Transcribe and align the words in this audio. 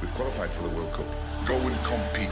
We've 0.00 0.14
qualified 0.14 0.52
for 0.52 0.62
the 0.62 0.68
World 0.68 0.92
Cup. 0.92 1.06
Go 1.44 1.56
and 1.56 1.84
compete. 1.84 2.30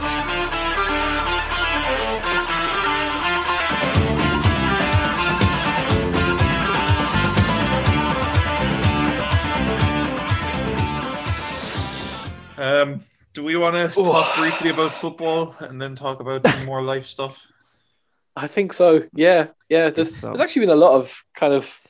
Um, 12.57 13.03
do 13.33 13.43
we 13.43 13.57
want 13.57 13.75
to 13.75 13.89
talk 13.93 14.35
briefly 14.37 14.69
about 14.69 14.95
football 14.95 15.53
and 15.59 15.81
then 15.81 15.95
talk 15.95 16.21
about 16.21 16.47
some 16.47 16.65
more 16.65 16.81
life 16.81 17.05
stuff? 17.05 17.45
I 18.37 18.47
think 18.47 18.71
so. 18.71 19.03
Yeah, 19.13 19.47
yeah. 19.67 19.89
There's, 19.89 20.15
so. 20.15 20.27
there's 20.27 20.41
actually 20.41 20.61
been 20.61 20.69
a 20.69 20.75
lot 20.75 20.93
of 20.93 21.23
kind 21.35 21.53
of 21.53 21.81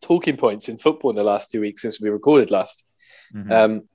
talking 0.00 0.36
points 0.36 0.68
in 0.68 0.76
football 0.76 1.10
in 1.10 1.16
the 1.16 1.22
last 1.22 1.52
two 1.52 1.60
weeks 1.60 1.82
since 1.82 2.00
we 2.00 2.08
recorded 2.08 2.50
last. 2.50 2.84
Mhm. 3.32 3.50
Um, 3.52 3.88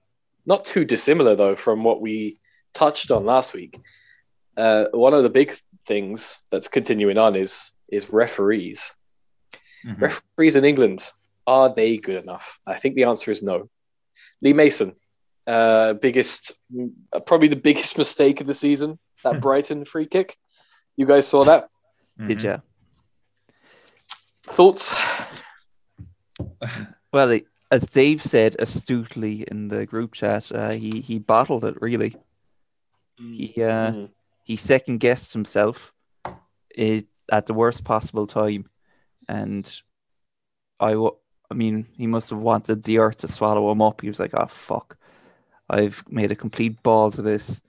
not 0.47 0.65
too 0.65 0.83
dissimilar 0.85 1.35
though 1.35 1.55
from 1.55 1.83
what 1.83 2.01
we 2.01 2.39
touched 2.73 3.11
on 3.11 3.25
last 3.25 3.53
week. 3.53 3.79
Uh, 4.55 4.85
one 4.91 5.13
of 5.13 5.21
the 5.23 5.29
big 5.29 5.53
things 5.85 6.39
that's 6.49 6.67
continuing 6.67 7.17
on 7.19 7.35
is 7.35 7.71
is 7.89 8.09
referees. 8.11 8.91
Mhm. 9.85 10.01
Referees 10.01 10.55
in 10.55 10.65
England 10.65 11.11
are 11.45 11.73
they 11.73 11.97
good 11.97 12.21
enough? 12.23 12.59
I 12.65 12.75
think 12.75 12.95
the 12.95 13.05
answer 13.05 13.31
is 13.31 13.41
no. 13.43 13.69
Lee 14.41 14.51
Mason, 14.53 14.95
uh, 15.45 15.93
biggest, 15.93 16.53
uh, 17.13 17.19
probably 17.21 17.47
the 17.47 17.55
biggest 17.55 17.97
mistake 18.03 18.41
of 18.41 18.47
the 18.47 18.53
season. 18.53 18.97
That 19.23 19.39
Brighton 19.45 19.85
free 19.85 20.07
kick. 20.07 20.35
You 20.97 21.05
guys 21.05 21.27
saw 21.27 21.43
that? 21.45 21.69
Did 22.27 22.39
Mhm. 22.39 22.43
ya? 22.43 22.57
Thoughts? 24.43 24.95
Well, 27.13 27.31
it- 27.31 27.47
as 27.71 27.87
Dave 27.87 28.21
said 28.21 28.55
astutely 28.59 29.43
in 29.49 29.67
the 29.67 29.85
group 29.85 30.13
chat, 30.13 30.51
uh, 30.51 30.71
he 30.71 31.01
he 31.01 31.19
bottled 31.19 31.65
it 31.65 31.81
really. 31.81 32.15
He 33.17 33.53
uh, 33.63 33.91
Mhm. 33.91 34.09
he 34.43 34.55
second 34.55 34.99
guessed 34.99 35.33
himself 35.33 35.93
it, 36.69 37.07
at 37.31 37.45
the 37.45 37.53
worst 37.53 37.83
possible 37.83 38.27
time, 38.27 38.69
and 39.27 39.81
I 40.79 40.93
I 41.49 41.53
mean, 41.53 41.87
he 41.93 42.07
must 42.07 42.29
have 42.29 42.39
wanted 42.39 42.83
the 42.83 42.99
earth 42.99 43.17
to 43.17 43.27
swallow 43.27 43.71
him 43.71 43.81
up. 43.81 44.01
He 44.01 44.09
was 44.09 44.19
like, 44.19 44.33
"Oh 44.33 44.47
fuck, 44.47 44.97
I've 45.69 46.03
made 46.09 46.31
a 46.31 46.35
complete 46.35 46.81
balls 46.83 47.17
of 47.19 47.25
this." 47.25 47.61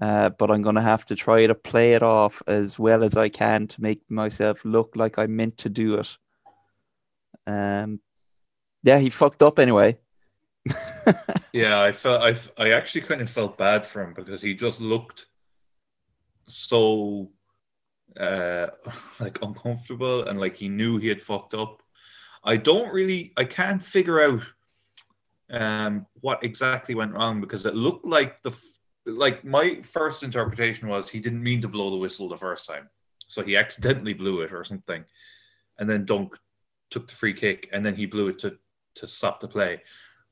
Uh, 0.00 0.30
but 0.30 0.50
I'm 0.50 0.62
gonna 0.62 0.82
have 0.82 1.04
to 1.06 1.16
try 1.16 1.46
to 1.46 1.54
play 1.54 1.94
it 1.94 2.02
off 2.02 2.42
as 2.46 2.78
well 2.78 3.02
as 3.04 3.16
I 3.16 3.28
can 3.28 3.66
to 3.68 3.82
make 3.82 4.02
myself 4.10 4.64
look 4.64 4.96
like 4.96 5.18
I 5.18 5.26
meant 5.26 5.58
to 5.58 5.68
do 5.68 5.94
it. 5.96 6.16
Um, 7.46 8.00
yeah, 8.82 8.98
he 8.98 9.10
fucked 9.10 9.42
up 9.42 9.58
anyway. 9.58 9.98
Yeah, 11.52 11.80
I 11.80 11.92
felt 11.92 12.22
I, 12.22 12.62
I 12.62 12.70
actually 12.72 13.02
kind 13.02 13.20
of 13.20 13.30
felt 13.30 13.58
bad 13.58 13.84
for 13.84 14.02
him 14.02 14.14
because 14.14 14.40
he 14.40 14.54
just 14.54 14.80
looked 14.80 15.26
so 16.48 17.30
uh 18.18 18.68
like 19.20 19.38
uncomfortable 19.42 20.24
and 20.28 20.38
like 20.38 20.56
he 20.56 20.68
knew 20.68 20.98
he 20.98 21.08
had 21.08 21.20
fucked 21.20 21.54
up. 21.54 21.82
I 22.44 22.56
don't 22.56 22.92
really 22.92 23.32
I 23.36 23.44
can't 23.44 23.84
figure 23.84 24.22
out 24.22 24.42
um 25.50 26.06
what 26.20 26.44
exactly 26.44 26.94
went 26.94 27.14
wrong 27.14 27.40
because 27.40 27.66
it 27.66 27.74
looked 27.74 28.06
like 28.06 28.40
the 28.42 28.56
like 29.06 29.44
my 29.44 29.82
first 29.82 30.22
interpretation 30.22 30.88
was 30.88 31.08
he 31.08 31.18
didn't 31.18 31.42
mean 31.42 31.60
to 31.62 31.68
blow 31.68 31.90
the 31.90 31.96
whistle 31.96 32.28
the 32.28 32.36
first 32.36 32.66
time. 32.66 32.88
So 33.26 33.42
he 33.42 33.56
accidentally 33.56 34.14
blew 34.14 34.42
it 34.42 34.52
or 34.52 34.64
something. 34.64 35.04
And 35.78 35.90
then 35.90 36.04
Dunk 36.04 36.36
took 36.90 37.08
the 37.08 37.14
free 37.14 37.34
kick 37.34 37.68
and 37.72 37.84
then 37.84 37.96
he 37.96 38.06
blew 38.06 38.28
it 38.28 38.38
to 38.40 38.56
to 38.96 39.06
stop 39.06 39.40
the 39.40 39.48
play. 39.48 39.82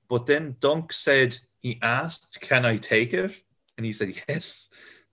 But 0.08 0.26
then 0.26 0.56
Dunk 0.60 0.92
said 0.92 1.38
he 1.60 1.78
asked, 1.82 2.40
"Can 2.40 2.64
I 2.64 2.76
take 2.78 3.12
it?" 3.12 3.32
And 3.76 3.86
he 3.86 3.92
said 3.92 4.14
yes. 4.28 4.68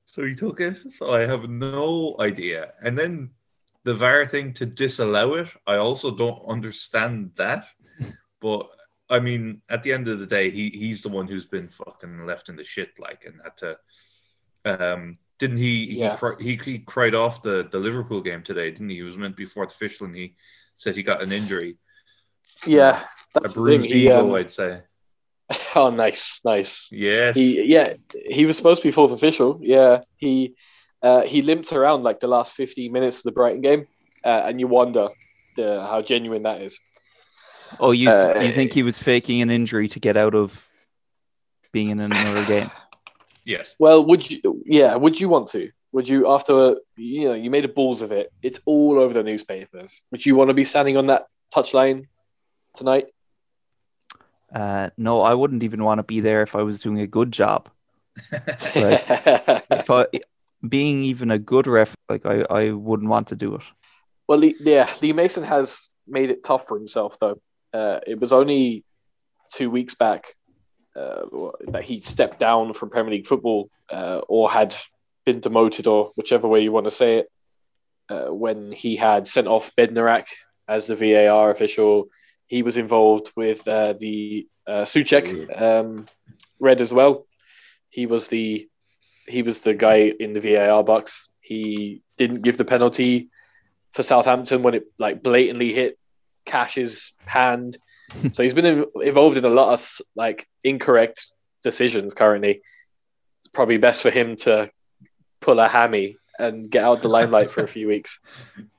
So 0.05 0.23
he 0.25 0.33
took 0.35 0.61
it. 0.61 0.77
So 0.93 1.11
I 1.11 1.21
have 1.25 1.49
no 1.49 2.15
idea. 2.19 2.73
And 2.81 2.97
then 2.97 3.31
the 3.83 3.93
VAR 3.93 4.25
thing 4.25 4.53
to 4.53 4.65
disallow 4.65 5.33
it, 5.35 5.49
I 5.67 5.75
also 5.75 6.15
don't 6.15 6.41
understand 6.47 7.31
that. 7.35 7.67
But 8.41 8.69
I 9.09 9.19
mean, 9.19 9.61
at 9.69 9.83
the 9.83 9.93
end 9.93 10.07
of 10.07 10.19
the 10.19 10.25
day, 10.25 10.49
he 10.51 10.69
he's 10.69 11.01
the 11.03 11.09
one 11.09 11.27
who's 11.27 11.45
been 11.47 11.67
fucking 11.69 12.25
left 12.25 12.49
in 12.49 12.55
the 12.55 12.63
shit, 12.63 12.97
like, 12.99 13.25
and 13.25 13.39
had 13.43 13.57
to. 13.57 13.77
Um, 14.65 15.17
didn't 15.37 15.57
he? 15.57 15.87
He, 15.87 15.99
Yeah. 15.99 16.15
cri- 16.15 16.41
he 16.43 16.55
he 16.57 16.79
cried 16.79 17.13
off 17.15 17.41
the 17.41 17.67
the 17.71 17.79
Liverpool 17.79 18.21
game 18.21 18.43
today, 18.43 18.71
didn't 18.71 18.89
he? 18.89 18.97
He 18.97 19.01
was 19.03 19.17
meant 19.17 19.33
to 19.35 19.43
be 19.43 19.45
fourth 19.45 19.71
official, 19.71 20.07
and 20.07 20.15
he 20.15 20.35
said 20.77 20.95
he 20.95 21.03
got 21.03 21.21
an 21.21 21.31
injury, 21.31 21.77
Yeah, 22.65 23.01
a 23.01 23.39
that's 23.39 23.53
the 23.53 23.61
thing. 23.61 23.63
bruised 23.63 23.91
He, 23.91 24.05
ego, 24.05 24.29
um, 24.29 24.33
I'd 24.35 24.51
say. 24.51 24.81
oh, 25.75 25.91
nice, 25.91 26.41
nice. 26.43 26.89
Yes. 26.91 27.35
He, 27.35 27.63
yeah, 27.63 27.93
he 28.13 28.45
was 28.45 28.57
supposed 28.57 28.81
to 28.81 28.87
be 28.87 28.91
fourth 28.91 29.11
official. 29.11 29.59
Yeah, 29.61 30.01
he 30.17 30.55
uh, 31.01 31.21
he 31.21 31.41
limped 31.41 31.71
around 31.71 32.03
like 32.03 32.19
the 32.19 32.27
last 32.27 32.53
15 32.53 32.91
minutes 32.91 33.17
of 33.19 33.23
the 33.23 33.31
Brighton 33.31 33.61
game, 33.61 33.87
uh, 34.23 34.43
and 34.45 34.59
you 34.59 34.67
wonder 34.67 35.09
the, 35.55 35.81
how 35.81 36.01
genuine 36.01 36.43
that 36.43 36.61
is. 36.61 36.79
Oh, 37.79 37.91
you 37.91 38.09
Uh, 38.09 38.39
you 38.41 38.53
think 38.53 38.73
he 38.73 38.83
was 38.83 38.97
faking 38.97 39.41
an 39.41 39.51
injury 39.51 39.87
to 39.89 39.99
get 39.99 40.17
out 40.17 40.33
of 40.33 40.67
being 41.71 41.89
in 41.89 41.99
another 41.99 42.45
game? 42.47 42.71
yes. 43.43 43.75
Well, 43.77 44.03
would 44.05 44.29
you? 44.29 44.63
Yeah, 44.65 44.95
would 44.95 45.19
you 45.19 45.29
want 45.29 45.49
to? 45.49 45.69
Would 45.91 46.09
you 46.09 46.29
after 46.29 46.77
you 46.97 47.25
know 47.29 47.33
you 47.33 47.49
made 47.49 47.65
a 47.65 47.69
balls 47.69 48.01
of 48.01 48.11
it? 48.11 48.31
It's 48.41 48.59
all 48.65 48.99
over 48.99 49.13
the 49.13 49.23
newspapers. 49.23 50.01
Would 50.11 50.25
you 50.25 50.35
want 50.35 50.49
to 50.49 50.53
be 50.53 50.63
standing 50.63 50.97
on 50.97 51.07
that 51.07 51.27
touchline 51.53 52.07
tonight? 52.75 53.07
Uh, 54.53 54.89
no, 54.97 55.21
I 55.21 55.33
wouldn't 55.33 55.63
even 55.63 55.83
want 55.83 55.99
to 55.99 56.03
be 56.03 56.19
there 56.19 56.41
if 56.41 56.55
I 56.55 56.63
was 56.63 56.79
doing 56.79 56.99
a 56.99 57.07
good 57.07 57.31
job. 57.31 57.69
Right. 58.31 59.03
If 59.69 59.89
I 59.89 60.07
being 60.67 61.03
even 61.03 61.31
a 61.31 61.39
good 61.39 61.67
ref, 61.67 61.95
like 62.09 62.25
I, 62.25 62.45
I 62.49 62.71
wouldn't 62.71 63.09
want 63.09 63.27
to 63.27 63.35
do 63.35 63.55
it. 63.55 63.61
Well, 64.27 64.39
Lee, 64.39 64.55
yeah, 64.61 64.89
Lee 65.01 65.13
Mason 65.13 65.43
has 65.43 65.81
made 66.07 66.29
it 66.29 66.43
tough 66.43 66.67
for 66.67 66.77
himself, 66.77 67.19
though. 67.19 67.39
Uh, 67.73 67.99
it 68.07 68.19
was 68.19 68.33
only 68.33 68.83
two 69.53 69.69
weeks 69.69 69.95
back 69.95 70.33
uh, 70.95 71.25
that 71.67 71.83
he 71.83 71.99
stepped 71.99 72.39
down 72.39 72.73
from 72.73 72.89
Premier 72.89 73.11
League 73.11 73.27
football 73.27 73.69
uh, 73.91 74.21
or 74.27 74.49
had 74.49 74.75
been 75.25 75.39
demoted, 75.39 75.87
or 75.87 76.11
whichever 76.15 76.47
way 76.47 76.61
you 76.61 76.71
want 76.71 76.85
to 76.85 76.91
say 76.91 77.17
it, 77.17 77.31
uh, 78.09 78.33
when 78.33 78.71
he 78.71 78.95
had 78.95 79.27
sent 79.27 79.47
off 79.47 79.75
Bednarek 79.75 80.27
as 80.67 80.87
the 80.87 80.95
VAR 80.95 81.51
official. 81.51 82.07
He 82.47 82.63
was 82.63 82.77
involved 82.77 83.31
with 83.35 83.67
uh, 83.67 83.93
the 83.93 84.47
uh, 84.67 84.83
Soucek 84.83 85.61
um, 85.61 86.07
red 86.59 86.81
as 86.81 86.93
well. 86.93 87.25
He 87.89 88.05
was 88.05 88.27
the 88.27 88.67
he 89.27 89.41
was 89.41 89.59
the 89.59 89.73
guy 89.73 90.13
in 90.19 90.33
the 90.33 90.39
VAR 90.39 90.83
box. 90.83 91.29
He 91.41 92.03
didn't 92.17 92.41
give 92.41 92.57
the 92.57 92.65
penalty 92.65 93.29
for 93.91 94.03
Southampton 94.03 94.61
when 94.61 94.75
it 94.75 94.85
like 94.99 95.23
blatantly 95.23 95.73
hit 95.73 95.97
Cash's 96.45 97.13
hand. 97.25 97.77
so 98.31 98.43
he's 98.43 98.53
been 98.53 98.65
in- 98.65 98.85
involved 99.01 99.37
in 99.37 99.45
a 99.45 99.49
lot 99.49 99.73
of 99.73 100.01
like 100.15 100.47
incorrect 100.63 101.31
decisions 101.63 102.13
currently. 102.13 102.61
It's 103.39 103.47
probably 103.51 103.77
best 103.77 104.03
for 104.03 104.11
him 104.11 104.35
to 104.37 104.69
pull 105.39 105.59
a 105.59 105.67
hammy 105.67 106.17
and 106.37 106.69
get 106.69 106.83
out 106.83 107.01
the 107.01 107.09
limelight 107.09 107.51
for 107.51 107.63
a 107.63 107.67
few 107.67 107.87
weeks. 107.87 108.19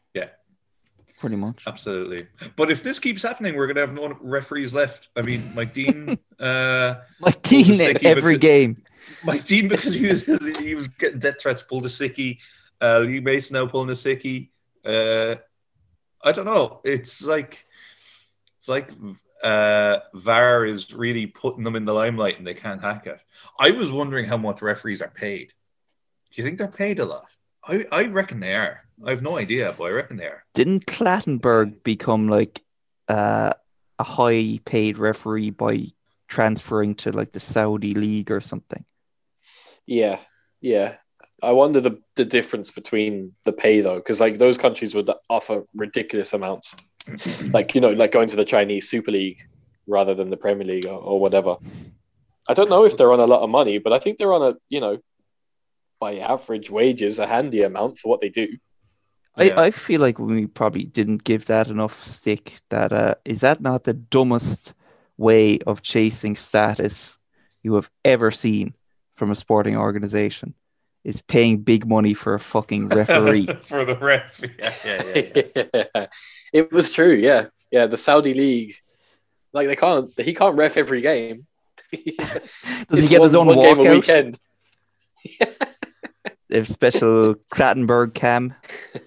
Pretty 1.19 1.37
much. 1.37 1.65
Absolutely. 1.67 2.27
But 2.57 2.71
if 2.71 2.83
this 2.83 2.99
keeps 2.99 3.23
happening, 3.23 3.57
we're 3.57 3.67
going 3.67 3.77
to 3.77 3.81
have 3.81 3.95
no 3.95 4.17
referees 4.21 4.75
left. 4.75 5.09
I 5.17 5.23
mean, 5.23 5.51
Mike 5.55 5.73
Dean, 5.73 6.19
uh, 6.39 6.97
Like 7.21 7.43
Dean 7.43 7.81
in 7.81 8.07
every 8.07 8.35
because- 8.35 8.49
game. 8.49 8.83
Mike 9.25 9.45
Dean 9.45 9.69
because 9.69 9.95
he 9.95 10.07
was 10.09 10.25
he 10.59 10.75
was 10.75 10.89
getting 10.89 11.21
death 11.21 11.41
threats, 11.41 11.63
pulled 11.63 11.87
a 11.87 11.89
sickie. 11.89 12.39
Uh, 12.83 12.99
Lee 13.01 13.21
Mason 13.21 13.55
now 13.55 13.67
pulling 13.67 13.89
a 13.89 13.93
sickie. 13.93 14.49
Uh, 14.85 15.37
I 16.23 16.33
don't 16.33 16.45
know. 16.45 16.81
It's 16.85 17.23
like 17.23 17.65
it's 18.59 18.69
like 18.69 18.91
uh, 19.45 19.99
VAR 20.13 20.67
is 20.67 20.93
really 20.93 21.27
putting 21.27 21.63
them 21.63 21.77
in 21.77 21.85
the 21.85 21.93
limelight 21.95 22.39
and 22.39 22.47
they 22.47 22.55
can't 22.55 22.81
hack 22.83 23.07
it. 23.07 23.21
I 23.61 23.71
was 23.71 23.91
wondering 23.93 24.27
how 24.27 24.37
much 24.39 24.61
referees 24.61 25.01
are 25.03 25.09
paid. 25.09 25.49
Do 26.33 26.35
you 26.43 26.43
think 26.45 26.59
they're 26.59 26.67
paid 26.69 26.99
a 26.99 27.05
lot? 27.05 27.31
I, 27.67 27.87
I 27.91 28.05
reckon 28.07 28.41
they 28.41 28.55
are. 28.55 28.81
I 29.05 29.11
have 29.11 29.23
no 29.23 29.37
idea, 29.37 29.75
but 29.77 29.85
I 29.85 29.91
reckon 29.91 30.17
they 30.17 30.25
are. 30.25 30.45
Didn't 30.55 30.87
Clattenburg 30.87 31.83
become 31.83 32.29
like 32.29 32.63
uh, 33.09 33.53
a 33.99 34.05
high 34.05 34.61
paid 34.65 34.99
referee 34.99 35.51
by 35.51 35.89
transferring 36.29 36.95
to 36.97 37.13
like 37.13 37.33
the 37.33 37.41
Saudi 37.41 37.95
league 37.95 38.31
or 38.31 38.41
something? 38.41 38.85
Yeah, 39.87 40.19
yeah. 40.61 40.97
I 41.43 41.53
wonder 41.53 41.81
the, 41.81 42.01
the 42.15 42.25
difference 42.25 42.71
between 42.71 43.35
the 43.45 43.53
pay 43.53 43.81
though, 43.81 43.97
because 43.97 44.21
like 44.21 44.39
those 44.39 44.57
countries 44.57 44.95
would 44.95 45.11
offer 45.29 45.65
ridiculous 45.75 46.33
amounts. 46.33 46.75
like 47.53 47.75
you 47.75 47.81
know, 47.81 47.91
like 47.91 48.13
going 48.13 48.29
to 48.29 48.37
the 48.37 48.45
Chinese 48.45 48.89
Super 48.89 49.11
League 49.11 49.39
rather 49.87 50.15
than 50.15 50.31
the 50.31 50.37
Premier 50.37 50.65
League 50.65 50.87
or, 50.87 50.99
or 50.99 51.21
whatever. 51.21 51.57
I 52.49 52.55
don't 52.55 52.71
know 52.71 52.85
if 52.85 52.97
they're 52.97 53.13
on 53.13 53.21
a 53.21 53.27
lot 53.27 53.43
of 53.43 53.51
money, 53.51 53.79
but 53.79 53.93
I 53.93 53.99
think 53.99 54.19
they're 54.19 54.33
on 54.33 54.43
a 54.43 54.57
you 54.69 54.81
know, 54.81 54.99
by 56.01 56.19
average 56.19 56.71
wages, 56.71 57.19
a 57.19 57.27
handy 57.27 57.63
amount 57.63 57.99
for 57.99 58.09
what 58.09 58.21
they 58.21 58.29
do. 58.29 58.57
Yeah. 59.39 59.61
I, 59.61 59.67
I 59.67 59.71
feel 59.71 60.01
like 60.01 60.19
we 60.19 60.47
probably 60.47 60.85
didn't 60.85 61.25
give 61.25 61.47
that 61.47 61.69
enough 61.69 62.03
stick. 62.03 62.61
That 62.71 62.93
uh, 62.93 63.15
is 63.25 63.43
that 63.43 63.61
not 63.61 63.85
the 63.85 63.95
dumbest 63.95 64.75
way 65.19 65.59
of 65.61 65.83
chasing 65.83 66.37
status? 66.37 67.19
you 67.67 67.75
have 67.75 67.91
ever 68.05 68.31
seen 68.31 68.75
from 69.17 69.33
a 69.33 69.35
sporting 69.35 69.77
organization 69.77 70.55
is 71.03 71.21
paying 71.23 71.59
big 71.59 71.85
money 71.85 72.15
for 72.15 72.35
a 72.35 72.39
fucking 72.39 72.89
referee. 73.01 73.47
for 73.63 73.85
the 73.85 73.97
ref. 73.97 74.41
Yeah, 74.41 74.75
yeah, 74.85 75.33
yeah. 75.35 75.65
yeah. 75.75 75.85
Yeah. 75.95 76.07
It 76.53 76.71
was 76.71 76.91
true, 76.93 77.13
yeah. 77.13 77.47
Yeah, 77.73 77.87
the 77.87 77.97
Saudi 77.97 78.35
league, 78.35 78.77
like 79.53 79.67
they 79.67 79.75
can't, 79.75 80.09
he 80.17 80.33
can't 80.33 80.57
ref 80.57 80.77
every 80.77 81.01
game. 81.01 81.47
Does 82.89 83.03
he 83.03 83.09
get 83.09 83.23
his 83.23 83.35
own 83.35 83.49
one 83.49 83.57
game 83.57 83.81
a 83.81 83.83
walkout? 83.83 83.95
weekend? 83.97 84.39
Have 86.51 86.69
special 86.69 87.35
Clattenburg 87.53 88.15
cam. 88.15 88.55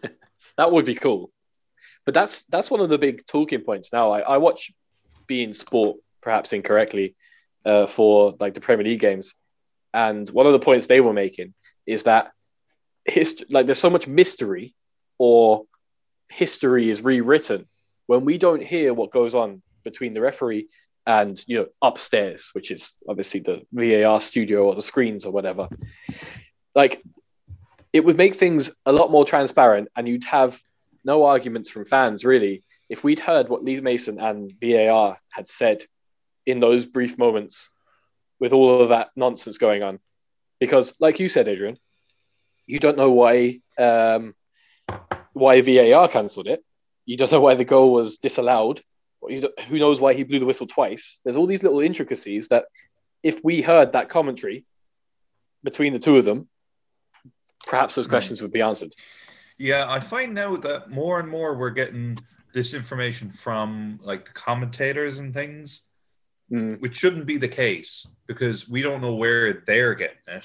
That 0.59 0.73
would 0.73 0.83
be 0.83 0.95
cool. 0.95 1.31
But 2.03 2.13
that's 2.13 2.41
that's 2.49 2.69
one 2.69 2.81
of 2.81 2.89
the 2.89 2.97
big 2.97 3.25
talking 3.25 3.61
points 3.61 3.93
now. 3.93 4.11
I, 4.11 4.19
I 4.19 4.37
watch 4.39 4.73
beIN 5.25 5.55
Sport 5.55 5.99
perhaps 6.21 6.51
incorrectly 6.51 7.15
uh, 7.63 7.87
for 7.87 8.35
like 8.41 8.55
the 8.55 8.59
Premier 8.59 8.83
League 8.83 8.99
games, 8.99 9.35
and 9.93 10.27
one 10.31 10.47
of 10.47 10.51
the 10.51 10.59
points 10.59 10.87
they 10.87 10.99
were 10.99 11.13
making 11.13 11.53
is 11.85 12.03
that 12.03 12.31
hist- 13.05 13.45
like 13.49 13.67
there's 13.67 13.79
so 13.79 13.89
much 13.89 14.05
mystery 14.05 14.75
or 15.17 15.63
history 16.27 16.89
is 16.89 17.01
rewritten 17.01 17.65
when 18.07 18.25
we 18.25 18.37
don't 18.37 18.61
hear 18.61 18.93
what 18.93 19.11
goes 19.11 19.33
on 19.33 19.61
between 19.85 20.13
the 20.13 20.19
referee 20.19 20.67
and 21.07 21.41
you 21.47 21.57
know 21.57 21.67
upstairs, 21.81 22.49
which 22.51 22.69
is 22.69 22.97
obviously 23.07 23.39
the 23.39 23.61
VAR 23.71 24.19
studio 24.19 24.65
or 24.65 24.75
the 24.75 24.81
screens 24.81 25.23
or 25.23 25.31
whatever. 25.31 25.69
Like 26.75 27.01
it 27.93 28.05
would 28.05 28.17
make 28.17 28.35
things 28.35 28.71
a 28.85 28.91
lot 28.91 29.11
more 29.11 29.25
transparent, 29.25 29.89
and 29.95 30.07
you'd 30.07 30.23
have 30.25 30.61
no 31.03 31.25
arguments 31.25 31.69
from 31.69 31.85
fans 31.85 32.25
really 32.25 32.63
if 32.89 33.03
we'd 33.03 33.19
heard 33.19 33.49
what 33.49 33.63
Lee 33.63 33.79
Mason 33.81 34.19
and 34.19 34.53
VAR 34.59 35.17
had 35.29 35.47
said 35.47 35.85
in 36.45 36.59
those 36.59 36.85
brief 36.85 37.17
moments 37.17 37.69
with 38.39 38.53
all 38.53 38.81
of 38.81 38.89
that 38.89 39.09
nonsense 39.15 39.57
going 39.57 39.83
on. 39.83 39.99
Because, 40.59 40.95
like 40.99 41.19
you 41.19 41.29
said, 41.29 41.47
Adrian, 41.47 41.77
you 42.65 42.79
don't 42.79 42.97
know 42.97 43.11
why 43.11 43.61
um, 43.77 44.35
why 45.33 45.61
VAR 45.61 46.07
cancelled 46.07 46.47
it. 46.47 46.63
You 47.05 47.17
don't 47.17 47.31
know 47.31 47.41
why 47.41 47.55
the 47.55 47.65
goal 47.65 47.93
was 47.93 48.17
disallowed. 48.17 48.81
Who 49.21 49.79
knows 49.79 49.99
why 49.99 50.13
he 50.13 50.23
blew 50.23 50.39
the 50.39 50.45
whistle 50.45 50.67
twice? 50.67 51.19
There's 51.23 51.35
all 51.35 51.47
these 51.47 51.63
little 51.63 51.79
intricacies 51.79 52.49
that, 52.49 52.65
if 53.21 53.43
we 53.43 53.61
heard 53.61 53.93
that 53.93 54.09
commentary 54.09 54.65
between 55.63 55.93
the 55.93 55.99
two 55.99 56.17
of 56.17 56.25
them, 56.25 56.47
perhaps 57.67 57.95
those 57.95 58.07
questions 58.07 58.41
would 58.41 58.51
be 58.51 58.61
answered. 58.61 58.93
Yeah, 59.57 59.89
I 59.91 59.99
find 59.99 60.33
now 60.33 60.55
that 60.57 60.89
more 60.89 61.19
and 61.19 61.29
more 61.29 61.55
we're 61.57 61.69
getting 61.69 62.17
this 62.53 62.73
information 62.73 63.29
from 63.29 63.99
like 64.01 64.25
the 64.25 64.31
commentators 64.33 65.19
and 65.19 65.33
things, 65.33 65.83
Mm. 66.51 66.79
which 66.79 66.97
shouldn't 66.97 67.27
be 67.27 67.37
the 67.37 67.47
case 67.47 68.07
because 68.25 68.67
we 68.67 68.81
don't 68.81 69.01
know 69.01 69.13
where 69.13 69.61
they're 69.67 69.93
getting 69.93 70.17
it. 70.27 70.43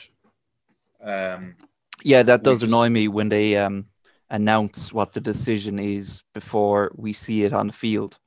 Um, 1.02 1.56
Yeah, 2.02 2.22
that 2.24 2.42
does 2.42 2.60
just- 2.60 2.68
annoy 2.68 2.90
me 2.90 3.08
when 3.08 3.30
they 3.30 3.56
um, 3.56 3.86
announce 4.28 4.92
what 4.92 5.12
the 5.12 5.20
decision 5.22 5.78
is 5.78 6.22
before 6.34 6.92
we 6.94 7.14
see 7.14 7.44
it 7.44 7.54
on 7.54 7.68
the 7.68 7.72
field. 7.72 8.18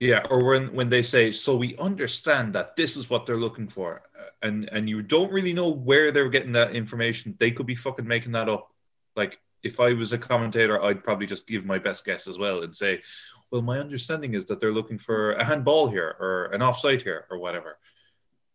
yeah, 0.00 0.24
or 0.30 0.42
when 0.44 0.72
when 0.72 0.88
they 0.88 1.02
say, 1.02 1.30
"So 1.32 1.54
we 1.56 1.76
understand 1.76 2.54
that 2.54 2.76
this 2.76 2.96
is 2.96 3.10
what 3.10 3.26
they're 3.26 3.36
looking 3.46 3.68
for," 3.68 4.07
and 4.42 4.68
and 4.72 4.88
you 4.88 5.02
don't 5.02 5.32
really 5.32 5.52
know 5.52 5.68
where 5.68 6.12
they're 6.12 6.28
getting 6.28 6.52
that 6.52 6.74
information. 6.74 7.36
They 7.38 7.50
could 7.50 7.66
be 7.66 7.74
fucking 7.74 8.06
making 8.06 8.32
that 8.32 8.48
up. 8.48 8.72
Like 9.16 9.38
if 9.62 9.80
I 9.80 9.92
was 9.92 10.12
a 10.12 10.18
commentator, 10.18 10.82
I'd 10.82 11.04
probably 11.04 11.26
just 11.26 11.46
give 11.46 11.64
my 11.64 11.78
best 11.78 12.04
guess 12.04 12.26
as 12.26 12.38
well 12.38 12.62
and 12.62 12.76
say, 12.76 13.02
"Well, 13.50 13.62
my 13.62 13.78
understanding 13.78 14.34
is 14.34 14.46
that 14.46 14.60
they're 14.60 14.72
looking 14.72 14.98
for 14.98 15.32
a 15.32 15.44
handball 15.44 15.88
here 15.88 16.16
or 16.20 16.46
an 16.52 16.62
offside 16.62 17.02
here 17.02 17.26
or 17.30 17.38
whatever." 17.38 17.78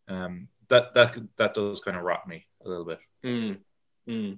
Um, 0.08 0.48
that 0.70 0.94
that 0.94 1.18
that 1.38 1.54
does 1.54 1.80
kind 1.80 1.98
of 1.98 2.04
rot 2.04 2.28
me 2.28 2.46
a 2.66 2.70
little 2.70 2.86
bit. 2.86 3.00
Mm, 3.24 3.58
mm. 4.08 4.38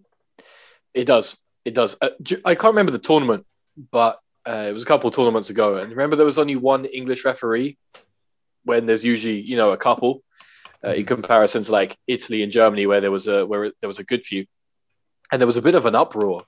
It 0.94 1.06
does. 1.06 1.38
It 1.64 1.74
does. 1.74 1.98
Uh, 2.02 2.10
I 2.46 2.56
can't 2.56 2.74
remember 2.74 2.92
the 2.92 3.00
tournament, 3.00 3.46
but 3.92 4.20
uh, 4.46 4.66
it 4.70 4.74
was 4.74 4.84
a 4.84 4.86
couple 4.86 5.08
of 5.08 5.16
tournaments 5.16 5.50
ago. 5.50 5.78
And 5.78 5.90
remember, 5.90 6.16
there 6.16 6.26
was 6.26 6.40
only 6.40 6.56
one 6.56 6.86
English 6.86 7.26
referee 7.26 7.78
when 8.64 8.86
there's 8.86 9.04
usually, 9.04 9.40
you 9.40 9.58
know, 9.58 9.72
a 9.72 9.78
couple. 9.78 10.24
Uh, 10.86 10.94
in 10.94 11.06
comparison 11.06 11.64
to 11.64 11.72
like 11.72 11.98
Italy 12.06 12.44
and 12.44 12.52
Germany, 12.52 12.86
where 12.86 13.02
there 13.02 13.12
was 13.12 13.28
a 13.28 13.46
where 13.46 13.72
there 13.80 13.88
was 13.88 14.00
a 14.00 14.04
good 14.04 14.24
few, 14.24 14.46
and 15.32 15.40
there 15.42 15.48
was 15.48 15.58
a 15.58 15.62
bit 15.62 15.74
of 15.76 15.86
an 15.86 15.96
uproar. 15.96 16.44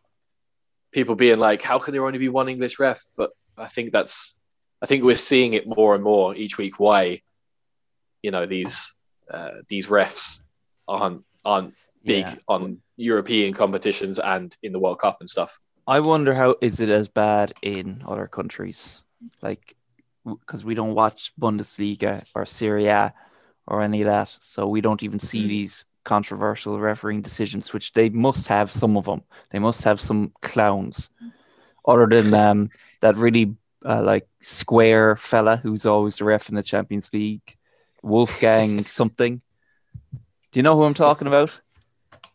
People 0.92 1.16
being 1.16 1.40
like, 1.40 1.62
"How 1.64 1.80
can 1.80 1.94
there 1.94 2.06
only 2.06 2.20
be 2.20 2.30
one 2.30 2.48
English 2.48 2.78
ref?" 2.78 3.04
But 3.16 3.32
I 3.58 3.68
think 3.68 3.92
that's, 3.92 4.36
I 4.82 4.86
think 4.86 5.04
we're 5.04 5.18
seeing 5.18 5.54
it 5.54 5.68
more 5.68 5.96
and 5.96 6.04
more 6.04 6.36
each 6.36 6.58
week. 6.58 6.80
Why, 6.80 7.22
you 8.22 8.30
know, 8.30 8.46
these 8.46 8.94
uh, 9.32 9.62
these 9.70 9.88
refs 9.88 10.42
aren't 10.88 11.24
aren't 11.44 11.74
big 12.04 12.26
Yeah. 12.28 12.36
on 12.48 12.82
European 12.96 13.54
competitions 13.54 14.20
and 14.20 14.56
in 14.62 14.72
the 14.72 14.80
World 14.80 15.00
Cup 15.00 15.18
and 15.20 15.30
stuff. 15.30 15.60
I 15.88 16.00
wonder 16.00 16.34
how 16.36 16.58
is 16.62 16.80
it 16.80 16.90
as 16.90 17.08
bad 17.08 17.54
in 17.64 18.04
other 18.06 18.28
countries, 18.28 19.02
like 19.42 19.76
because 20.26 20.64
we 20.64 20.76
don't 20.76 20.94
watch 20.94 21.34
Bundesliga 21.40 22.24
or 22.36 22.46
Serie 22.46 22.88
A 22.88 23.14
or 23.68 23.82
any 23.82 24.02
of 24.02 24.08
that, 24.08 24.36
so 24.40 24.68
we 24.68 24.82
don't 24.82 25.04
even 25.04 25.20
see 25.20 25.44
Mhm. 25.46 25.50
these 25.50 25.86
controversial 26.04 26.80
refereeing 26.80 27.22
decisions, 27.22 27.74
which 27.74 27.92
they 27.94 28.10
must 28.10 28.48
have 28.48 28.72
some 28.72 28.96
of 28.96 29.06
them. 29.06 29.22
They 29.52 29.60
must 29.60 29.84
have 29.84 30.00
some 30.00 30.32
clowns, 30.42 31.10
other 31.86 32.08
than 32.08 32.34
um, 32.46 32.70
that 33.02 33.16
really 33.18 33.56
uh, 33.86 34.02
like 34.02 34.28
square 34.42 35.16
fella 35.16 35.58
who's 35.58 35.86
always 35.86 36.18
the 36.18 36.24
ref 36.26 36.50
in 36.50 36.56
the 36.56 36.64
Champions 36.64 37.10
League, 37.14 37.56
Wolfgang 38.02 38.86
something. 38.86 39.42
Do 40.52 40.60
you 40.60 40.64
know 40.64 40.76
who 40.76 40.84
I'm 40.84 40.94
talking 40.94 41.28
about? 41.28 41.60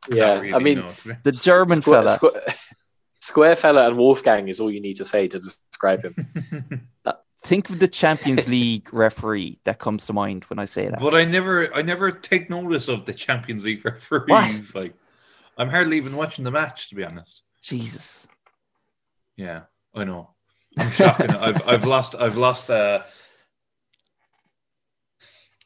Yeah, 0.08 0.40
really, 0.40 0.54
I 0.54 0.58
mean, 0.58 0.78
no. 0.80 0.92
The 1.24 1.32
German 1.32 1.80
Squ- 1.80 1.84
fella. 1.84 2.18
Squ- 2.18 2.54
Square 3.20 3.56
fella 3.56 3.86
and 3.88 3.96
Wolfgang 3.96 4.48
is 4.48 4.60
all 4.60 4.70
you 4.70 4.80
need 4.80 4.96
to 4.96 5.04
say 5.04 5.28
to 5.28 5.38
describe 5.38 6.02
him. 6.04 6.88
Think 7.42 7.70
of 7.70 7.80
the 7.80 7.88
Champions 7.88 8.46
League 8.46 8.92
referee 8.92 9.58
that 9.64 9.78
comes 9.80 10.06
to 10.06 10.12
mind 10.12 10.44
when 10.44 10.60
I 10.60 10.64
say 10.64 10.88
that. 10.88 11.00
But 11.00 11.14
I 11.14 11.24
never, 11.24 11.74
I 11.74 11.82
never 11.82 12.12
take 12.12 12.48
notice 12.48 12.88
of 12.88 13.04
the 13.04 13.12
Champions 13.12 13.64
League 13.64 13.84
referees. 13.84 14.74
Like, 14.74 14.94
I'm 15.58 15.68
hardly 15.68 15.96
even 15.96 16.16
watching 16.16 16.44
the 16.44 16.52
match, 16.52 16.88
to 16.90 16.94
be 16.94 17.04
honest. 17.04 17.42
Jesus. 17.60 18.28
Yeah, 19.36 19.62
I 19.94 20.04
know. 20.04 20.30
I'm 20.78 20.90
shocking. 20.90 21.30
I've, 21.30 21.68
I've 21.68 21.84
lost, 21.84 22.14
I've 22.14 22.36
lost, 22.36 22.70
uh, 22.70 23.02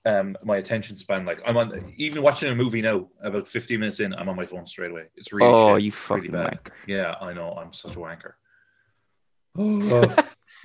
um, 0.06 0.36
my 0.42 0.56
attention 0.56 0.96
span. 0.96 1.26
Like, 1.26 1.42
I'm 1.46 1.56
on, 1.56 1.92
even 1.96 2.22
watching 2.22 2.50
a 2.50 2.54
movie 2.54 2.80
now. 2.80 3.08
About 3.22 3.46
15 3.46 3.80
minutes 3.80 4.00
in, 4.00 4.14
I'm 4.14 4.28
on 4.28 4.36
my 4.36 4.46
phone 4.46 4.66
straight 4.66 4.92
away. 4.92 5.06
It's 5.16 5.32
really, 5.32 5.50
oh, 5.50 5.76
shit. 5.76 5.84
you 5.84 5.90
really 5.90 5.90
fucking 5.90 6.32
bad. 6.32 6.60
wanker. 6.64 6.72
Yeah, 6.86 7.16
I 7.20 7.32
know. 7.34 7.52
I'm 7.52 7.72
such 7.72 7.96
a 7.96 7.98
wanker. 7.98 8.32
Oh, 9.58 10.14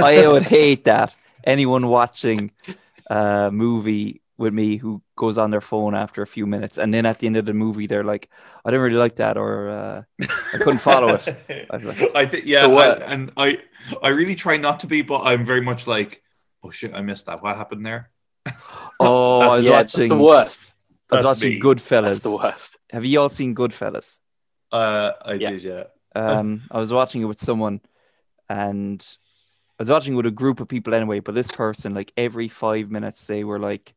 I 0.00 0.26
would 0.26 0.42
hate 0.42 0.84
that. 0.84 1.14
Anyone 1.44 1.86
watching 1.88 2.50
a 3.08 3.50
movie 3.52 4.22
with 4.38 4.54
me 4.54 4.76
who 4.76 5.02
goes 5.16 5.38
on 5.38 5.50
their 5.50 5.60
phone 5.60 5.94
after 5.94 6.22
a 6.22 6.26
few 6.26 6.46
minutes, 6.46 6.78
and 6.78 6.92
then 6.92 7.06
at 7.06 7.18
the 7.18 7.26
end 7.26 7.36
of 7.36 7.46
the 7.46 7.54
movie, 7.54 7.86
they're 7.86 8.04
like, 8.04 8.30
"I 8.64 8.70
didn't 8.70 8.82
really 8.82 8.96
like 8.96 9.16
that," 9.16 9.36
or 9.36 9.68
uh, 9.70 10.02
I 10.52 10.58
couldn't 10.58 10.78
follow 10.78 11.14
it. 11.14 11.28
I'd 11.70 11.84
like, 11.84 11.98
I 12.14 12.26
think 12.26 12.46
yeah, 12.46 12.64
So 12.64 12.76
I, 12.78 12.96
and 13.12 13.32
I 13.36 13.58
I 14.02 14.08
really 14.08 14.34
try 14.34 14.56
not 14.56 14.80
to 14.80 14.86
be, 14.86 15.02
but 15.02 15.20
I'm 15.22 15.44
very 15.44 15.60
much 15.60 15.86
like, 15.86 16.22
oh 16.62 16.70
shit, 16.70 16.94
I 16.94 17.00
missed 17.00 17.26
that. 17.26 17.42
What 17.42 17.56
happened 17.56 17.84
there? 17.86 18.10
"Oh, 19.00 19.48
I 19.48 19.54
was 19.56 19.64
yeah, 19.64 19.70
that's 19.82 19.94
watching. 19.94 20.08
the 20.08 20.18
worst. 20.18 20.60
I 21.10 21.16
was 21.16 21.24
That's 21.24 21.24
watching 21.24 21.50
me. 21.50 21.60
That's 22.02 22.20
Goodfellas. 22.20 22.22
the 22.22 22.30
worst. 22.30 22.76
Have 22.90 23.04
you 23.04 23.20
all 23.20 23.28
seen 23.28 23.54
Goodfellas? 23.54 24.18
Uh, 24.72 25.12
I 25.24 25.38
Yeah. 25.38 25.50
did, 25.50 25.62
yeah. 25.62 25.84
Um, 26.14 26.62
I 26.70 26.78
was 26.78 26.92
watching 26.92 27.22
it 27.22 27.26
with 27.26 27.40
someone, 27.40 27.80
and 28.50 29.16
I 29.78 29.84
was 29.84 29.88
watching 29.88 30.16
with 30.16 30.26
a 30.26 30.30
group 30.30 30.60
of 30.60 30.68
people 30.68 30.92
anyway. 30.92 31.20
But 31.20 31.36
this 31.36 31.50
person, 31.50 31.94
like 31.94 32.12
every 32.16 32.48
five 32.48 32.90
minutes, 32.90 33.26
they 33.26 33.44
were 33.44 33.60
like, 33.60 33.94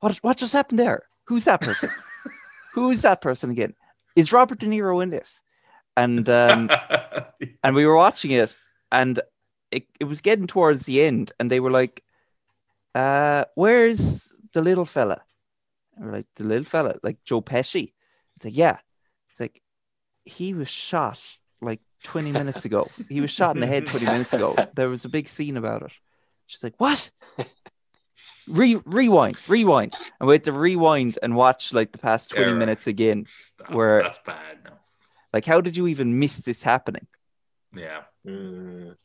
"What? 0.00 0.16
What 0.18 0.36
just 0.36 0.52
happened 0.52 0.80
there? 0.80 1.04
Who's 1.26 1.44
that 1.46 1.60
person? 1.62 1.88
Who's 2.74 3.02
that 3.02 3.22
person 3.22 3.50
again? 3.50 3.74
Is 4.16 4.32
Robert 4.32 4.58
De 4.58 4.66
Niro 4.66 5.02
in 5.02 5.10
this?" 5.10 5.40
And 5.96 6.28
um, 6.28 6.68
and 7.62 7.74
we 7.76 7.86
were 7.86 7.96
watching 7.96 8.32
it, 8.32 8.56
and 8.90 9.20
it, 9.70 9.86
it 10.00 10.04
was 10.04 10.20
getting 10.20 10.48
towards 10.48 10.84
the 10.84 11.02
end, 11.02 11.30
and 11.38 11.48
they 11.48 11.60
were 11.60 11.70
like, 11.70 12.02
uh, 12.96 13.44
"Where's 13.54 14.32
the 14.52 14.62
little 14.62 14.84
fella?" 14.84 15.22
And 15.94 16.06
we're 16.06 16.12
like, 16.12 16.26
"The 16.34 16.44
little 16.44 16.64
fella, 16.64 16.96
like 17.04 17.22
Joe 17.24 17.40
Pesci." 17.40 17.92
It's 18.36 18.46
like, 18.46 18.56
"Yeah." 18.56 18.78
It's 19.30 19.40
like 19.40 19.62
he 20.24 20.54
was 20.54 20.68
shot 20.68 21.20
like 21.60 21.80
20 22.04 22.32
minutes 22.32 22.64
ago. 22.64 22.88
He 23.08 23.20
was 23.20 23.30
shot 23.30 23.54
in 23.56 23.60
the 23.60 23.66
head 23.66 23.86
20 23.86 24.06
minutes 24.06 24.32
ago. 24.32 24.54
There 24.74 24.88
was 24.88 25.04
a 25.04 25.08
big 25.08 25.28
scene 25.28 25.56
about 25.56 25.82
it. 25.82 25.92
She's 26.46 26.62
like, 26.62 26.74
"What?" 26.78 27.10
Re- 28.46 28.80
rewind, 28.84 29.36
rewind, 29.48 29.96
and 30.20 30.28
we 30.28 30.34
had 30.34 30.44
to 30.44 30.52
rewind 30.52 31.18
and 31.22 31.34
watch 31.34 31.72
like 31.72 31.92
the 31.92 31.98
past 31.98 32.30
20 32.30 32.44
Error. 32.44 32.54
minutes 32.56 32.86
again. 32.86 33.26
Stop. 33.30 33.70
where- 33.70 34.02
that's 34.02 34.18
bad. 34.26 34.58
No, 34.64 34.72
Like, 35.32 35.46
how 35.46 35.62
did 35.62 35.76
you 35.78 35.86
even 35.86 36.18
miss 36.18 36.36
this 36.38 36.62
happening? 36.62 37.06
yeah, 37.74 38.02
Mm. 38.26 38.96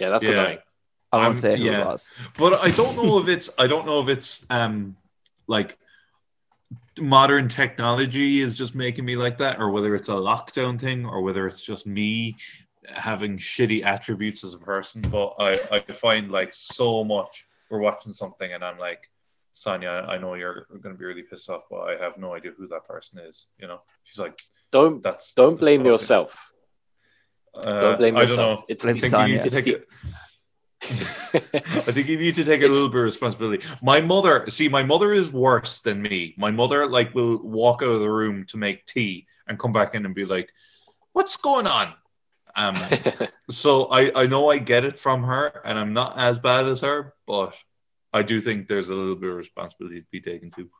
Yeah, 0.00 0.08
that's 0.10 0.24
Yeah. 0.24 0.30
annoying. 0.30 0.58
I 1.12 1.16
won't 1.16 1.26
I'm- 1.26 1.36
say 1.36 1.58
who 1.58 1.64
yeah. 1.64 1.82
it 1.82 1.86
was. 1.86 2.14
but 2.38 2.54
I 2.54 2.70
don't 2.70 2.96
know 2.96 3.18
if 3.18 3.28
it's 3.28 3.50
I 3.58 3.66
don't 3.66 3.84
know 3.86 4.00
if 4.02 4.08
it's 4.08 4.44
um 4.48 4.96
like 5.46 5.76
modern 7.00 7.48
technology 7.48 8.40
is 8.40 8.56
just 8.56 8.74
making 8.74 9.04
me 9.04 9.16
like 9.16 9.38
that, 9.38 9.60
or 9.60 9.70
whether 9.70 9.94
it's 9.94 10.08
a 10.08 10.12
lockdown 10.12 10.78
thing, 10.80 11.04
or 11.06 11.22
whether 11.22 11.46
it's 11.46 11.62
just 11.62 11.86
me 11.86 12.36
having 12.88 13.38
shitty 13.38 13.84
attributes 13.84 14.44
as 14.44 14.54
a 14.54 14.58
person. 14.58 15.00
But 15.02 15.34
I, 15.38 15.58
I 15.72 15.80
find 15.92 16.30
like 16.30 16.52
so 16.52 17.02
much 17.04 17.46
we're 17.70 17.78
watching 17.80 18.12
something 18.12 18.52
and 18.52 18.62
I'm 18.64 18.78
like, 18.78 19.10
Sonia, 19.54 20.06
I 20.08 20.18
know 20.18 20.34
you're 20.34 20.66
going 20.82 20.94
to 20.94 20.98
be 20.98 21.04
really 21.04 21.22
pissed 21.22 21.48
off, 21.48 21.62
but 21.70 21.80
I 21.80 21.96
have 22.02 22.18
no 22.18 22.34
idea 22.34 22.52
who 22.56 22.66
that 22.68 22.86
person 22.86 23.18
is. 23.20 23.46
You 23.58 23.68
know, 23.68 23.80
she's 24.04 24.18
like, 24.18 24.38
Don't 24.70 25.02
that's 25.02 25.32
don't 25.32 25.52
that's 25.52 25.60
blame 25.60 25.84
yourself. 25.86 26.52
Uh, 27.54 27.80
Don't 27.80 27.98
blame 27.98 28.16
I 28.16 28.20
don't 28.20 28.28
yourself. 28.28 28.58
know. 28.60 28.64
It's 28.68 28.84
I 28.86 28.92
think 28.92 29.12
Sonia. 29.12 29.26
you 29.28 29.32
need 29.34 29.40
to 29.42 29.46
It's 29.46 29.56
take 29.56 29.66
it. 29.68 29.88
I 30.90 31.92
think 31.92 32.08
you 32.08 32.18
need 32.18 32.34
to 32.36 32.44
take 32.44 32.60
a 32.60 32.64
It's- 32.64 32.70
little 32.70 32.88
bit 32.88 32.98
of 32.98 33.04
responsibility. 33.04 33.64
My 33.82 34.00
mother, 34.00 34.48
see, 34.50 34.68
my 34.68 34.82
mother 34.82 35.12
is 35.12 35.30
worse 35.30 35.80
than 35.80 36.02
me. 36.02 36.34
My 36.36 36.50
mother, 36.50 36.86
like, 36.86 37.14
will 37.14 37.38
walk 37.38 37.82
out 37.82 37.88
of 37.90 38.00
the 38.00 38.10
room 38.10 38.44
to 38.46 38.56
make 38.56 38.86
tea 38.86 39.26
and 39.46 39.58
come 39.58 39.72
back 39.72 39.94
in 39.94 40.04
and 40.04 40.14
be 40.14 40.24
like, 40.24 40.50
"What's 41.12 41.36
going 41.36 41.66
on?" 41.66 41.94
Um, 42.56 42.74
so 43.50 43.86
I, 43.86 44.22
I 44.22 44.26
know 44.26 44.50
I 44.50 44.58
get 44.58 44.84
it 44.84 44.98
from 44.98 45.24
her, 45.24 45.60
and 45.64 45.78
I'm 45.78 45.92
not 45.92 46.18
as 46.18 46.38
bad 46.38 46.66
as 46.66 46.80
her, 46.82 47.14
but 47.26 47.54
I 48.12 48.22
do 48.22 48.40
think 48.40 48.68
there's 48.68 48.90
a 48.90 48.94
little 48.94 49.16
bit 49.16 49.30
of 49.30 49.36
responsibility 49.36 50.00
to 50.00 50.06
be 50.10 50.20
taken 50.20 50.50
too. 50.50 50.70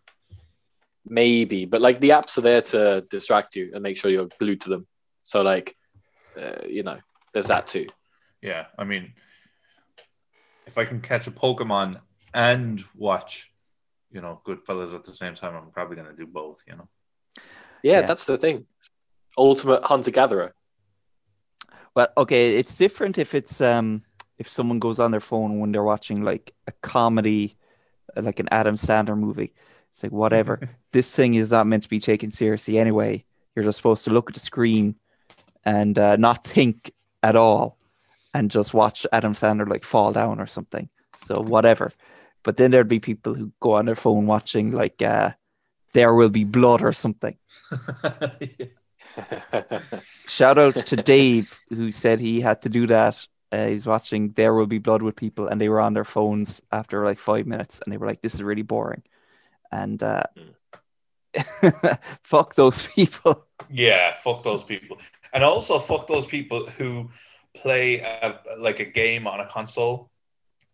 Maybe, 1.06 1.64
but 1.66 1.80
like 1.82 2.00
the 2.00 2.11
apps 2.11 2.38
are 2.38 2.42
there 2.42 2.62
to 2.62 3.04
distract 3.11 3.56
you 3.56 3.73
and 3.75 3.82
make 3.82 3.99
sure 3.99 4.11
you're 4.11 4.28
glued 4.40 4.61
to 4.62 4.70
them. 4.70 4.87
So 5.23 5.42
like, 5.42 5.76
uh, 6.40 6.66
you 6.66 6.82
know, 6.82 6.99
there's 7.32 7.49
that 7.49 7.66
too. 7.66 7.88
Yeah, 8.40 8.66
I 8.78 8.84
mean, 8.84 9.12
if 10.66 10.78
I 10.78 10.85
can 10.85 11.00
catch 11.00 11.26
a 11.26 11.30
Pokemon 11.30 12.00
and 12.33 12.85
watch, 12.97 13.52
you 14.11 14.21
know, 14.21 14.40
Goodfellas 14.47 14.94
at 14.94 15.04
the 15.04 15.14
same 15.14 15.35
time, 15.35 15.54
I'm 15.54 15.71
probably 15.71 15.97
going 15.97 16.09
to 16.09 16.16
do 16.16 16.26
both. 16.26 16.59
You 16.66 16.76
know. 16.76 16.88
Yeah, 17.83 18.00
Yeah. 18.00 18.06
that's 18.06 18.25
the 18.25 18.37
thing. 18.38 18.66
Ultimate 19.37 19.85
hunter 19.85 20.11
gatherer. 20.11 20.54
Well, 21.94 22.09
okay, 22.16 22.56
it's 22.56 22.76
different 22.76 23.18
if 23.18 23.35
it's 23.35 23.61
um 23.61 24.02
if 24.38 24.49
someone 24.49 24.80
goes 24.80 24.99
on 24.99 25.11
their 25.12 25.21
phone 25.21 25.61
when 25.61 25.71
they're 25.71 25.85
watching 25.85 26.23
like 26.25 26.52
a 26.66 26.73
comedy, 26.83 27.56
uh, 28.16 28.23
like 28.23 28.40
an 28.40 28.49
Adam 28.50 28.76
Sandler 28.76 29.16
movie. 29.16 29.52
It's 29.92 30.02
like 30.02 30.12
whatever. 30.12 30.61
this 30.92 31.14
thing 31.14 31.35
is 31.35 31.50
not 31.52 31.66
meant 31.66 31.85
to 31.85 31.88
be 31.88 32.00
taken 32.00 32.30
seriously 32.33 32.78
anyway. 32.78 33.25
You're 33.54 33.64
just 33.64 33.76
supposed 33.76 34.04
to 34.04 34.11
look 34.11 34.28
at 34.28 34.35
the 34.35 34.40
screen 34.40 34.97
and 35.64 35.97
uh, 35.99 36.16
not 36.16 36.44
think 36.44 36.92
at 37.23 37.37
all, 37.37 37.78
and 38.34 38.50
just 38.50 38.74
watch 38.74 39.06
Adam 39.12 39.32
Sandler 39.32 39.68
like 39.68 39.84
fall 39.84 40.12
down 40.12 40.40
or 40.40 40.46
something. 40.46 40.88
So 41.24 41.40
whatever. 41.40 41.92
But 42.42 42.56
then 42.58 42.72
there'd 42.72 42.88
be 42.88 43.00
people 43.00 43.34
who 43.34 43.52
go 43.60 43.74
on 43.74 43.86
their 43.86 43.94
phone 43.94 44.26
watching 44.26 44.72
like 44.72 45.00
uh, 45.00 45.30
There 45.94 46.12
Will 46.14 46.28
Be 46.28 46.44
Blood 46.44 46.82
or 46.82 46.92
something. 46.92 47.38
Shout 50.26 50.58
out 50.58 50.74
to 50.86 50.96
Dave 50.96 51.58
who 51.70 51.92
said 51.92 52.20
he 52.20 52.40
had 52.40 52.60
to 52.62 52.68
do 52.68 52.86
that. 52.88 53.26
Uh, 53.52 53.68
he's 53.68 53.86
watching 53.86 54.32
There 54.32 54.52
Will 54.52 54.66
Be 54.66 54.78
Blood 54.78 55.02
with 55.02 55.14
people, 55.14 55.46
and 55.46 55.60
they 55.60 55.68
were 55.68 55.80
on 55.80 55.94
their 55.94 56.04
phones 56.04 56.60
after 56.72 57.04
like 57.04 57.20
five 57.20 57.46
minutes, 57.46 57.80
and 57.80 57.92
they 57.92 57.96
were 57.96 58.06
like, 58.06 58.20
"This 58.20 58.34
is 58.34 58.42
really 58.42 58.62
boring," 58.62 59.04
and 59.70 60.02
uh, 60.02 60.24
fuck 62.24 62.56
those 62.56 62.88
people. 62.88 63.46
yeah, 63.70 64.14
fuck 64.14 64.42
those 64.42 64.64
people, 64.64 64.98
and 65.32 65.44
also 65.44 65.78
fuck 65.78 66.08
those 66.08 66.26
people 66.26 66.66
who 66.66 67.10
play 67.54 68.00
a, 68.00 68.38
like 68.58 68.80
a 68.80 68.84
game 68.84 69.26
on 69.26 69.40
a 69.40 69.46
console, 69.46 70.11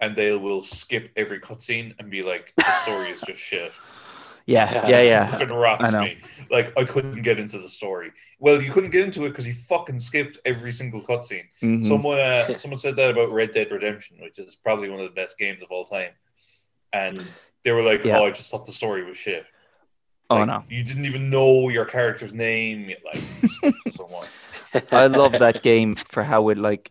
and 0.00 0.16
they 0.16 0.32
will 0.32 0.62
skip 0.62 1.10
every 1.16 1.40
cutscene 1.40 1.94
and 1.98 2.10
be 2.10 2.22
like, 2.22 2.52
"The 2.56 2.72
story 2.82 3.10
is 3.10 3.20
just 3.20 3.40
shit." 3.40 3.72
Yeah, 4.46 4.88
yeah, 4.88 5.02
yeah. 5.02 5.30
fucking 5.30 5.50
rots 5.50 5.84
I 5.84 5.90
know. 5.92 6.04
me. 6.06 6.18
Like 6.50 6.76
I 6.76 6.82
couldn't 6.82 7.22
get 7.22 7.38
into 7.38 7.58
the 7.58 7.68
story. 7.68 8.10
Well, 8.40 8.60
you 8.60 8.72
couldn't 8.72 8.90
get 8.90 9.04
into 9.04 9.24
it 9.26 9.28
because 9.28 9.46
you 9.46 9.52
fucking 9.52 10.00
skipped 10.00 10.38
every 10.44 10.72
single 10.72 11.02
cutscene. 11.02 11.44
Mhm. 11.62 11.84
Someone, 11.84 12.18
uh, 12.18 12.56
someone 12.56 12.80
said 12.80 12.96
that 12.96 13.10
about 13.10 13.30
Red 13.30 13.52
Dead 13.52 13.70
Redemption, 13.70 14.16
which 14.20 14.40
is 14.40 14.56
probably 14.56 14.88
one 14.88 14.98
of 14.98 15.04
the 15.04 15.14
best 15.14 15.38
games 15.38 15.62
of 15.62 15.70
all 15.70 15.84
time, 15.84 16.10
and 16.92 17.22
they 17.64 17.70
were 17.70 17.82
like, 17.82 18.02
Yeah. 18.02 18.18
"Oh, 18.18 18.26
I 18.26 18.30
just 18.32 18.50
thought 18.50 18.66
the 18.66 18.72
story 18.72 19.04
was 19.04 19.16
shit." 19.16 19.44
oh 20.30 20.44
no, 20.44 20.64
you 20.68 20.82
didn't 20.82 21.04
even 21.06 21.28
know 21.30 21.68
your 21.68 21.84
character's 21.84 22.32
name. 22.32 22.92
Like 23.04 23.22
so 23.90 24.08
much. 24.08 24.28
I 24.92 25.06
love 25.08 25.32
that 25.32 25.62
game 25.62 25.94
for 25.94 26.22
how 26.22 26.48
it 26.50 26.58
like 26.58 26.90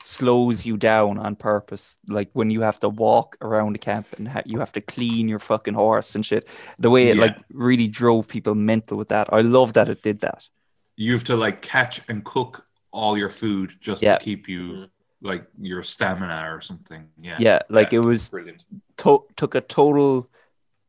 slows 0.00 0.66
you 0.66 0.76
down 0.76 1.18
on 1.18 1.36
purpose. 1.36 1.96
Like 2.08 2.30
when 2.32 2.50
you 2.50 2.62
have 2.62 2.80
to 2.80 2.88
walk 2.88 3.36
around 3.40 3.74
the 3.74 3.78
camp 3.78 4.06
and 4.18 4.26
ha- 4.28 4.42
you 4.44 4.58
have 4.58 4.72
to 4.72 4.80
clean 4.80 5.28
your 5.28 5.38
fucking 5.38 5.74
horse 5.74 6.14
and 6.14 6.26
shit. 6.26 6.48
The 6.78 6.90
way 6.90 7.08
it 7.08 7.16
Yeah. 7.16 7.22
like 7.26 7.36
really 7.52 7.86
drove 7.88 8.28
people 8.28 8.54
mental 8.54 8.96
with 8.98 9.08
that. 9.08 9.32
I 9.32 9.42
love 9.42 9.74
that 9.74 9.88
it 9.88 10.02
did 10.02 10.20
that. 10.20 10.48
You 10.96 11.12
have 11.12 11.24
to 11.24 11.36
like 11.36 11.62
catch 11.62 12.00
and 12.08 12.24
cook 12.24 12.64
all 12.90 13.16
your 13.16 13.30
food 13.30 13.76
just 13.80 14.02
Yeah. 14.02 14.18
to 14.18 14.24
keep 14.24 14.48
you 14.48 14.86
like 15.20 15.46
your 15.60 15.84
stamina 15.84 16.52
or 16.52 16.60
something. 16.60 17.08
Yeah, 17.20 17.36
Yeah, 17.38 17.60
like 17.68 17.92
Yeah. 17.92 18.00
it 18.00 18.04
was 18.04 18.28
brilliant. 18.30 18.64
to- 18.98 19.24
took 19.36 19.54
a 19.54 19.60
total 19.60 20.28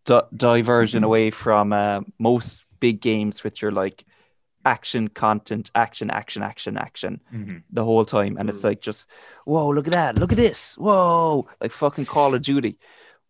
di- 0.05 0.23
diversion 0.35 1.03
away 1.03 1.29
from 1.29 1.71
uh, 1.71 2.01
most 2.17 2.65
big 2.79 2.99
games, 2.99 3.43
which 3.43 3.63
are 3.63 3.71
like 3.71 4.05
action 4.65 5.07
content, 5.09 5.71
action, 5.75 6.09
action, 6.09 6.43
action, 6.43 6.77
action 6.77 7.21
hmm 7.29 7.57
the 7.71 7.83
whole 7.83 8.05
time, 8.05 8.37
and 8.37 8.49
it's 8.49 8.63
like 8.63 8.81
just 8.81 9.07
whoa, 9.45 9.69
look 9.69 9.87
at 9.87 9.91
that, 9.91 10.15
look 10.17 10.31
at 10.31 10.37
this, 10.37 10.75
whoa, 10.77 11.47
like 11.59 11.71
fucking 11.71 12.05
Call 12.05 12.35
of 12.35 12.41
Duty. 12.41 12.77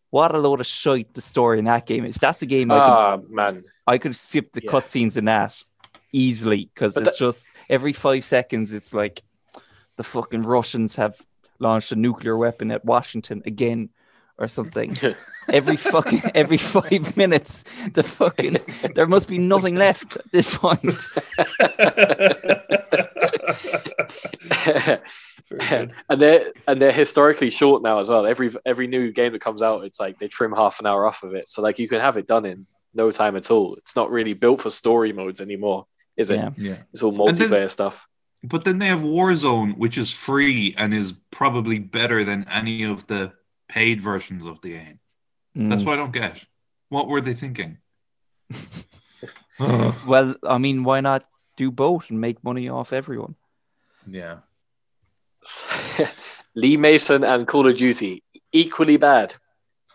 What 0.09 0.35
a 0.35 0.37
load 0.37 0.59
of 0.59 0.67
shite 0.67 1.13
the 1.13 1.21
story 1.21 1.59
in 1.59 1.65
that 1.65 1.85
game 1.85 2.05
is. 2.05 2.15
That's 2.17 2.41
a 2.41 2.45
game 2.45 2.71
I 2.71 2.81
could 2.81 2.93
Ah 2.93 3.17
man, 3.29 3.63
I 3.87 3.97
could 3.97 4.15
skip 4.15 4.51
the 4.53 4.61
Yeah. 4.61 4.71
cutscenes 4.71 5.17
in 5.17 5.25
that 5.25 5.61
easily 6.11 6.69
because 6.73 6.97
it's 6.97 7.17
just 7.17 7.49
every 7.69 7.93
five 7.93 8.23
seconds 8.23 8.71
it's 8.71 8.93
like 8.93 9.23
the 9.97 10.03
fucking 10.03 10.43
Russians 10.43 10.95
have 10.97 11.19
launched 11.59 11.91
a 11.91 11.95
nuclear 11.95 12.37
weapon 12.37 12.71
at 12.71 12.85
Washington 12.85 13.41
again 13.45 13.89
or 14.37 14.47
something. 14.47 14.95
every 15.49 15.77
fucking 15.77 16.21
every 16.33 16.57
five 16.57 17.15
minutes, 17.17 17.63
the 17.93 18.03
fucking 18.03 18.57
there 18.95 19.07
must 19.07 19.27
be 19.27 19.37
nothing 19.37 19.75
left 19.75 20.17
at 20.17 20.31
this 20.31 20.57
point. 20.57 21.01
and 26.09 26.17
they're 26.17 26.45
and 26.67 26.81
they're 26.81 26.91
historically 26.91 27.49
short 27.49 27.83
now 27.83 27.99
as 27.99 28.09
well. 28.09 28.25
Every 28.25 28.51
every 28.65 28.87
new 28.87 29.11
game 29.11 29.33
that 29.33 29.41
comes 29.41 29.61
out, 29.61 29.83
it's 29.83 29.99
like 29.99 30.19
they 30.19 30.27
trim 30.27 30.53
half 30.53 30.79
an 30.79 30.85
hour 30.85 31.05
off 31.05 31.23
of 31.23 31.33
it, 31.33 31.49
so 31.49 31.61
like 31.61 31.79
you 31.79 31.87
can 31.87 31.99
have 31.99 32.17
it 32.17 32.27
done 32.27 32.45
in 32.45 32.65
no 32.93 33.11
time 33.11 33.35
at 33.35 33.49
all. 33.51 33.75
It's 33.75 33.95
not 33.95 34.11
really 34.11 34.33
built 34.33 34.61
for 34.61 34.69
story 34.69 35.13
modes 35.13 35.41
anymore, 35.41 35.87
is 36.17 36.29
it? 36.29 36.35
Yeah. 36.35 36.49
yeah. 36.57 36.75
It's 36.91 37.03
all 37.03 37.27
And 37.27 37.37
then- 37.37 37.49
multiplayer 37.49 37.69
stuff. 37.69 38.07
But 38.45 38.65
then 38.65 38.77
they 38.77 38.87
have 38.87 39.03
Warzone, 39.03 39.77
which 39.77 39.97
is 39.97 40.11
free 40.11 40.75
and 40.77 40.93
is 40.93 41.13
probably 41.31 41.79
better 41.79 42.25
than 42.25 42.45
any 42.51 42.83
of 42.83 43.07
the 43.07 43.31
paid 43.69 44.01
versions 44.01 44.45
of 44.45 44.59
the 44.61 44.69
game. 44.71 44.99
That's 45.55 45.81
Mm. 45.81 45.85
what 45.85 45.93
I 45.93 45.97
don't 45.97 46.11
get. 46.13 46.43
What 46.89 47.07
were 47.07 47.21
they 47.21 47.33
thinking? 47.33 47.77
Well, 50.07 50.35
I 50.43 50.57
mean, 50.57 50.83
why 50.83 50.99
not 51.01 51.23
do 51.57 51.69
both 51.71 52.09
and 52.09 52.19
make 52.19 52.43
money 52.43 52.69
off 52.69 52.91
everyone? 52.93 53.35
yeah. 54.07 54.39
Lee 56.55 56.77
Mason 56.77 57.23
and 57.23 57.47
Call 57.47 57.67
of 57.67 57.77
Duty 57.77 58.23
equally 58.51 58.97
bad. 58.97 59.33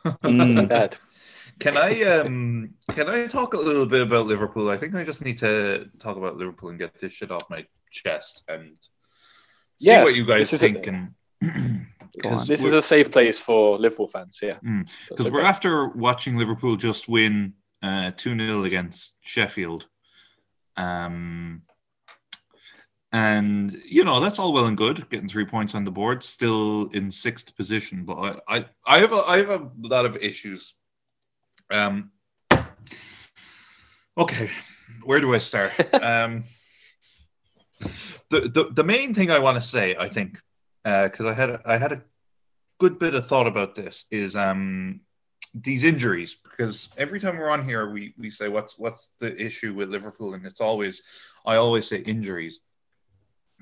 Equally 0.07 0.55
Mm. 0.55 0.69
bad. 0.69 0.97
Can 1.59 1.77
I 1.77 2.03
um 2.03 2.75
can 2.95 3.09
I 3.09 3.27
talk 3.27 3.55
a 3.55 3.59
little 3.59 3.87
bit 3.87 4.03
about 4.03 4.27
Liverpool? 4.27 4.71
I 4.71 4.77
think 4.79 4.95
I 4.95 5.05
just 5.05 5.25
need 5.25 5.39
to 5.39 5.89
talk 5.99 6.17
about 6.17 6.37
Liverpool 6.37 6.69
and 6.71 6.79
get 6.79 6.99
this 7.01 7.13
shit 7.13 7.31
off 7.31 7.49
my 7.51 7.67
chest 7.91 8.43
and 8.49 8.77
see 9.79 9.87
Yeah, 9.91 10.05
what 10.05 10.15
you 10.15 10.25
guys 10.25 10.51
this 10.51 10.53
is 10.55 10.63
a- 10.63 10.73
think 10.73 10.87
and 10.87 10.97
Go 10.97 11.03
on. 11.03 11.15
This 12.47 12.64
is 12.64 12.73
a 12.73 12.83
safe 12.83 13.12
place 13.12 13.38
for 13.38 13.78
Liverpool 13.78 14.09
fans. 14.09 14.40
Yeah, 14.42 14.59
Mm, 14.64 14.88
So 14.88 14.92
it's 15.00 15.09
because 15.11 15.30
we're 15.30 15.40
okay. 15.40 15.49
after 15.49 15.88
watching 15.88 16.37
Liverpool 16.37 16.76
just 16.76 17.09
win 17.09 17.52
uh, 17.83 18.11
2 18.16 18.37
0 18.37 18.64
against 18.64 19.14
Sheffield. 19.21 19.87
Um, 20.76 21.62
and, 23.12 23.80
you 23.85 24.04
know, 24.04 24.21
that's 24.21 24.38
all 24.38 24.52
well 24.52 24.66
and 24.66 24.76
good, 24.76 25.09
getting 25.11 25.28
three 25.28 25.45
points 25.47 25.75
on 25.75 25.85
the 25.85 25.90
board, 25.90 26.23
still 26.25 26.90
in 26.92 27.11
sixth 27.11 27.57
position. 27.57 28.04
But 28.04 28.42
I, 28.49 28.57
I, 28.57 28.64
I, 28.87 28.99
have, 28.99 29.12
a, 29.12 29.23
I 29.26 29.37
have 29.38 29.50
a 29.50 29.71
lot 29.80 30.04
of 30.04 30.16
issues. 30.16 30.75
Um, 31.71 32.11
okay, 34.16 34.50
where 35.04 35.21
do 35.21 35.35
I 35.35 35.38
start? 35.38 35.73
um, 36.02 36.45
the, 38.30 38.40
the, 38.49 38.68
the 38.73 38.85
main 38.85 39.14
thing 39.14 39.30
I 39.30 39.38
want 39.38 39.57
to 39.62 39.66
say, 39.66 39.97
I 39.97 40.09
think, 40.09 40.38
because 41.04 41.26
I 41.26 41.35
had 41.35 41.61
I 41.64 41.76
had 41.76 41.92
a 41.92 42.02
good 42.78 42.99
bit 42.99 43.14
of 43.14 43.26
thought 43.26 43.47
about 43.47 43.75
this 43.75 44.04
is 44.11 44.37
um 44.37 45.00
these 45.54 45.85
injuries 45.85 46.37
because 46.42 46.88
every 46.97 47.18
time 47.18 47.37
we're 47.37 47.50
on 47.50 47.64
here 47.64 47.90
we 47.90 48.14
we 48.18 48.30
say 48.30 48.49
what's 48.49 48.78
what's 48.78 49.11
the 49.18 49.35
issue 49.37 49.75
with 49.75 49.88
Liverpool 49.88 50.35
and 50.35 50.45
it's 50.47 50.61
always 50.61 51.02
I 51.47 51.57
always 51.57 51.87
say 51.88 51.99
injuries 51.99 52.61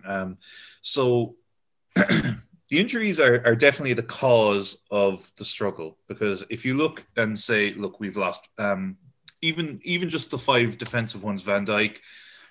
um 0.04 0.38
so 0.82 1.36
the 2.68 2.80
injuries 2.80 3.20
are, 3.20 3.42
are 3.46 3.54
definitely 3.54 3.94
the 3.94 4.02
cause 4.02 4.78
of 4.90 5.30
the 5.36 5.44
struggle 5.44 5.98
because 6.08 6.44
if 6.50 6.64
you 6.64 6.76
look 6.76 7.04
and 7.16 7.38
say, 7.38 7.72
look, 7.74 8.00
we've 8.00 8.16
lost 8.16 8.48
um, 8.58 8.96
even 9.42 9.80
even 9.84 10.08
just 10.08 10.30
the 10.30 10.38
five 10.38 10.78
defensive 10.78 11.22
ones: 11.22 11.42
Van 11.42 11.64
Dijk, 11.64 11.96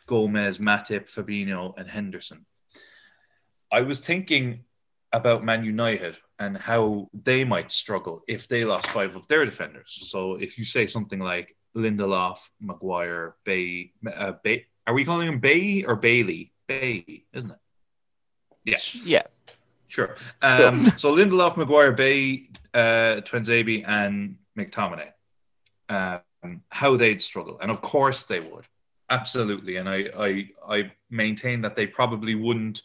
Gomez, 0.08 0.60
Matip, 0.60 1.10
Fabinho, 1.12 1.74
and 1.78 1.90
Henderson. 1.90 2.46
I 3.72 3.82
was 3.82 4.00
thinking 4.00 4.64
about 5.16 5.44
Man 5.44 5.64
United 5.64 6.16
and 6.40 6.58
how 6.58 7.10
they 7.14 7.44
might 7.44 7.72
struggle 7.72 8.24
if 8.28 8.48
they 8.48 8.66
lost 8.66 8.88
five 8.88 9.16
of 9.16 9.28
their 9.28 9.46
defenders. 9.46 9.92
So 10.12 10.36
if 10.36 10.58
you 10.58 10.66
say 10.66 10.86
something 10.88 11.20
like 11.20 11.56
Lindelof, 11.76 12.40
Maguire, 12.60 13.36
Bay, 13.44 13.92
uh, 14.14 14.34
Bay, 14.44 14.66
are 14.86 14.94
we 14.94 15.06
calling 15.06 15.28
him 15.28 15.40
Bay 15.40 15.84
or 15.84 15.96
Bailey? 15.96 16.52
Bay, 16.68 17.26
isn't 17.34 17.52
it? 17.52 17.58
Yeah. 18.66 18.78
Yeah. 19.04 19.24
Sure. 19.88 20.16
Um, 20.42 20.86
so 20.98 21.16
Lindelof, 21.16 21.58
Maguire, 21.58 21.94
Bay, 21.94 22.50
uh, 22.74 23.22
Tuanzebe, 23.26 23.88
and 23.88 24.38
McTominay. 24.58 25.12
Um, 25.88 26.62
how 26.70 26.98
they'd 26.98 27.22
struggle, 27.22 27.60
and 27.62 27.70
of 27.72 27.82
course 27.82 28.24
they 28.24 28.40
would, 28.40 28.66
absolutely. 29.10 29.78
And 29.78 29.88
I, 29.88 30.10
I, 30.18 30.30
I 30.68 30.92
maintain 31.10 31.62
that 31.62 31.76
they 31.76 31.88
probably 31.88 32.36
wouldn't 32.36 32.82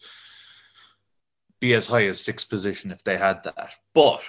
be 1.61 1.75
as 1.75 1.87
high 1.87 2.05
as 2.05 2.19
sixth 2.19 2.49
position 2.49 2.91
if 2.91 3.03
they 3.03 3.17
had 3.17 3.43
that. 3.43 3.69
But 3.93 4.23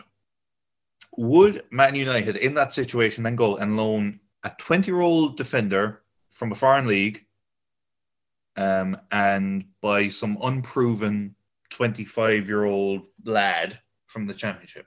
would 1.17 1.65
Man 1.71 1.97
United 1.97 2.37
in 2.37 2.55
that 2.55 2.73
situation 2.73 3.25
then 3.25 3.35
go 3.35 3.57
and 3.57 3.77
loan 3.77 4.21
a 4.45 4.53
20 4.59 4.91
year 4.91 5.01
old 5.01 5.37
defender 5.37 6.03
from 6.31 6.53
a 6.53 6.55
foreign 6.55 6.87
league 6.87 7.25
um, 8.57 8.97
and 9.11 9.65
by 9.81 10.09
some 10.09 10.39
unproven 10.43 11.35
25 11.71 12.49
year 12.49 12.65
old 12.65 13.03
lad 13.25 13.81
from 14.07 14.27
the 14.27 14.35
championship? 14.35 14.87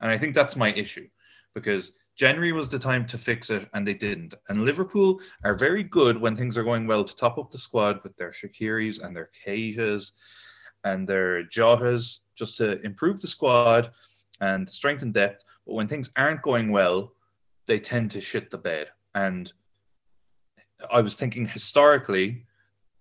And 0.00 0.10
I 0.10 0.18
think 0.18 0.34
that's 0.34 0.56
my 0.56 0.72
issue 0.72 1.08
because 1.54 1.92
January 2.16 2.52
was 2.52 2.68
the 2.68 2.78
time 2.78 3.06
to 3.06 3.16
fix 3.16 3.48
it, 3.48 3.66
and 3.72 3.86
they 3.86 3.94
didn't. 3.94 4.34
And 4.50 4.64
Liverpool 4.64 5.20
are 5.42 5.54
very 5.54 5.82
good 5.82 6.20
when 6.20 6.36
things 6.36 6.58
are 6.58 6.64
going 6.64 6.86
well 6.86 7.02
to 7.02 7.16
top 7.16 7.38
up 7.38 7.50
the 7.50 7.56
squad 7.56 8.02
with 8.02 8.14
their 8.16 8.30
Shaqiris 8.30 9.02
and 9.02 9.16
their 9.16 9.30
Keitas 9.46 10.12
and 10.84 11.08
their 11.08 11.44
Jotas 11.44 12.18
just 12.34 12.56
to 12.58 12.80
improve 12.82 13.20
the 13.20 13.28
squad 13.28 13.90
and 14.40 14.68
strengthen 14.68 15.12
depth. 15.12 15.44
But 15.66 15.74
when 15.74 15.88
things 15.88 16.10
aren't 16.16 16.42
going 16.42 16.70
well, 16.72 17.12
they 17.66 17.78
tend 17.78 18.10
to 18.12 18.20
shit 18.20 18.50
the 18.50 18.58
bed. 18.58 18.88
And 19.14 19.52
I 20.90 21.00
was 21.00 21.14
thinking 21.14 21.46
historically 21.46 22.46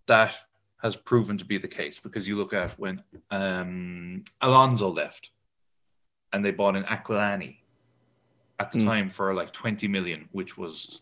that 0.08 0.34
has 0.82 0.96
proven 0.96 1.38
to 1.38 1.46
be 1.46 1.58
the 1.58 1.68
case 1.68 2.00
because 2.00 2.28
you 2.28 2.38
look 2.38 2.54
at 2.54 2.78
when 2.80 3.02
um, 3.32 4.24
Alonso 4.42 4.90
left 4.90 5.32
and 6.34 6.44
they 6.44 6.52
bought 6.52 6.76
in 6.76 6.84
Aquilani 6.84 7.58
at 8.60 8.72
the 8.72 8.80
Mm. 8.80 8.86
time 8.86 9.10
for 9.10 9.34
like 9.34 9.54
20 9.54 9.88
million, 9.88 10.28
which 10.32 10.58
was 10.58 11.00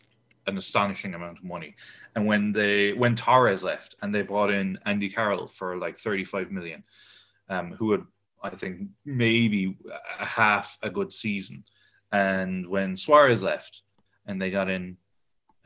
an 0.48 0.58
astonishing 0.58 1.14
amount 1.14 1.38
of 1.38 1.44
money. 1.44 1.76
And 2.16 2.26
when 2.26 2.52
they 2.52 2.92
when 2.92 3.14
Torres 3.14 3.62
left 3.62 3.96
and 4.02 4.14
they 4.14 4.22
brought 4.22 4.50
in 4.50 4.78
Andy 4.86 5.08
Carroll 5.08 5.46
for 5.46 5.76
like 5.76 5.98
35 5.98 6.50
million, 6.50 6.82
um, 7.48 7.72
who 7.72 7.92
had 7.92 8.02
I 8.42 8.50
think 8.50 8.88
maybe 9.04 9.76
a 10.18 10.24
half 10.24 10.78
a 10.82 10.90
good 10.90 11.12
season. 11.12 11.64
And 12.12 12.66
when 12.66 12.96
Suarez 12.96 13.42
left 13.42 13.82
and 14.26 14.40
they 14.40 14.50
got 14.50 14.70
in 14.70 14.96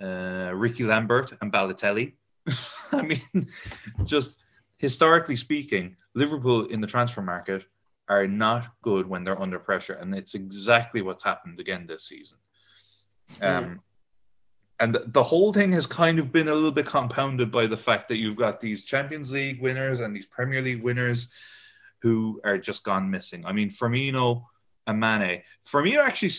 uh, 0.00 0.52
Ricky 0.54 0.84
Lambert 0.84 1.32
and 1.40 1.52
Balotelli, 1.52 2.14
I 2.92 3.02
mean, 3.02 3.48
just 4.04 4.36
historically 4.78 5.36
speaking, 5.36 5.96
Liverpool 6.14 6.66
in 6.66 6.80
the 6.80 6.86
transfer 6.86 7.22
market 7.22 7.64
are 8.08 8.26
not 8.26 8.66
good 8.82 9.06
when 9.06 9.22
they're 9.22 9.40
under 9.40 9.58
pressure, 9.58 9.94
and 9.94 10.14
it's 10.14 10.34
exactly 10.34 11.02
what's 11.02 11.22
happened 11.22 11.60
again 11.60 11.86
this 11.86 12.04
season. 12.04 12.38
Um, 13.40 13.80
and 14.82 14.98
the- 15.06 15.22
whole 15.22 15.52
thing 15.52 15.70
has 15.72 15.86
kind 15.86 16.18
of 16.18 16.32
been 16.32 16.48
a 16.48 16.54
little 16.54 16.72
bit 16.72 16.86
compounded 16.86 17.52
by 17.52 17.68
the 17.68 17.76
fact 17.76 18.08
that 18.08 18.16
you've 18.16 18.36
got 18.36 18.60
these 18.60 18.84
Champions 18.84 19.30
League 19.30 19.62
winners 19.62 20.00
and 20.00 20.14
these 20.14 20.26
Premier 20.26 20.60
League 20.60 20.82
winners 20.82 21.28
who 22.00 22.40
are 22.42 22.58
just 22.58 22.82
gone 22.82 23.08
missing. 23.08 23.46
I 23.46 23.52
mean, 23.52 23.70
Firmino 23.70 24.44
and 24.88 24.98
Mane. 24.98 25.42
Firmino 25.64 25.98
actually, 25.98 26.32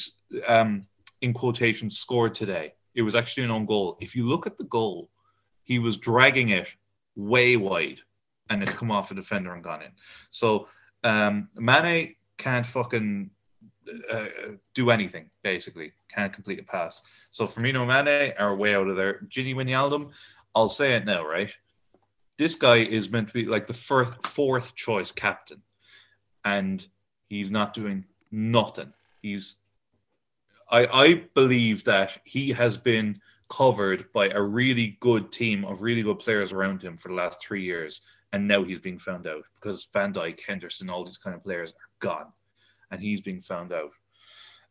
um, 0.46 0.86
in 1.22 1.34
quotation, 1.34 1.90
scored 1.90 2.36
today. 2.36 2.74
It 2.96 3.02
was 3.02 3.16
actually 3.16 3.44
an 3.44 3.52
own 3.52 3.66
goal. 3.66 3.98
If 4.02 4.14
you 4.14 4.28
look 4.28 4.46
at 4.46 4.58
the 4.58 4.66
goal, 4.66 5.10
he 5.64 5.80
was 5.80 5.96
dragging 5.96 6.50
it 6.50 6.68
way 7.16 7.56
wide, 7.56 8.02
and 8.50 8.62
it's 8.62 8.74
come 8.74 8.92
off 8.92 9.10
a 9.10 9.16
defender 9.16 9.54
and 9.54 9.64
gone 9.64 9.84
in. 9.84 9.92
So 10.32 10.68
um, 11.06 11.48
Mane 11.56 12.16
can't 12.38 12.66
fucking 12.66 13.30
uh, 14.12 14.26
do 14.74 14.90
anything. 14.92 15.30
Basically, 15.44 15.92
can't 16.14 16.34
complete 16.34 16.60
a 16.60 16.64
pass. 16.64 17.02
So 17.32 17.46
Firmino 17.46 17.86
Mane 17.86 18.34
are 18.38 18.56
way 18.56 18.76
out 18.76 18.88
of 18.88 18.96
there. 18.96 19.22
Gini 19.30 19.56
Wijnaldum, 19.56 20.12
I'll 20.56 20.70
say 20.70 20.96
it 20.96 21.06
now, 21.06 21.26
right? 21.26 21.52
This 22.38 22.56
guy 22.56 22.78
is 22.78 23.10
meant 23.10 23.28
to 23.28 23.34
be 23.34 23.46
like 23.46 23.68
the 23.68 23.74
first, 23.74 24.26
fourth 24.28 24.76
choice 24.76 25.12
captain, 25.12 25.62
and 26.46 26.86
he's 27.30 27.52
not 27.52 27.74
doing 27.74 28.06
nothing. 28.32 28.92
He's, 29.22 29.56
I, 30.70 30.88
I 30.88 31.14
believe 31.34 31.84
that 31.86 32.18
he 32.24 32.52
has 32.52 32.76
been 32.78 33.20
covered 33.50 34.12
by 34.14 34.30
a 34.30 34.42
really 34.42 34.98
good 35.00 35.32
team 35.32 35.64
of 35.66 35.82
really 35.82 36.02
good 36.02 36.20
players 36.20 36.52
around 36.52 36.82
him 36.82 36.98
for 36.98 37.10
the 37.10 37.14
last 37.14 37.40
three 37.42 37.64
years, 37.64 38.02
and 38.32 38.48
now 38.48 38.64
he's 38.64 38.80
being 38.80 38.98
found 38.98 39.28
out 39.28 39.44
because 39.56 39.88
Van 39.94 40.12
Dijk, 40.12 40.40
Henderson, 40.46 40.90
all 40.90 41.06
these 41.06 41.18
kind 41.18 41.36
of 41.36 41.44
players 41.44 41.70
are 41.70 41.76
gone, 42.00 42.34
and 42.94 43.02
he's 43.02 43.22
being 43.22 43.42
found 43.42 43.74
out. 43.74 43.92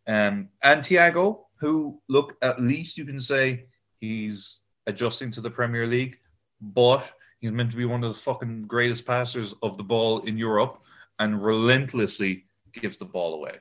Um, 0.07 0.49
and 0.63 0.81
Thiago, 0.81 1.41
who 1.61 2.01
look 2.09 2.37
at 2.41 2.61
least 2.61 2.97
you 2.97 3.05
can 3.05 3.21
say 3.21 3.67
he's 4.01 4.61
adjusting 4.87 5.31
to 5.33 5.41
the 5.41 5.51
Premier 5.51 5.87
League, 5.87 6.17
but 6.61 7.05
he's 7.41 7.51
meant 7.53 7.73
to 7.73 7.77
be 7.77 7.85
one 7.85 8.05
of 8.05 8.15
the 8.15 8.21
fucking 8.21 8.63
greatest 8.67 9.05
passers 9.05 9.55
of 9.63 9.77
the 9.77 9.83
ball 9.83 10.21
in 10.21 10.39
Europe, 10.39 10.79
and 11.19 11.45
relentlessly 11.45 12.45
gives 12.73 12.97
the 12.97 13.05
ball 13.05 13.35
away. 13.35 13.57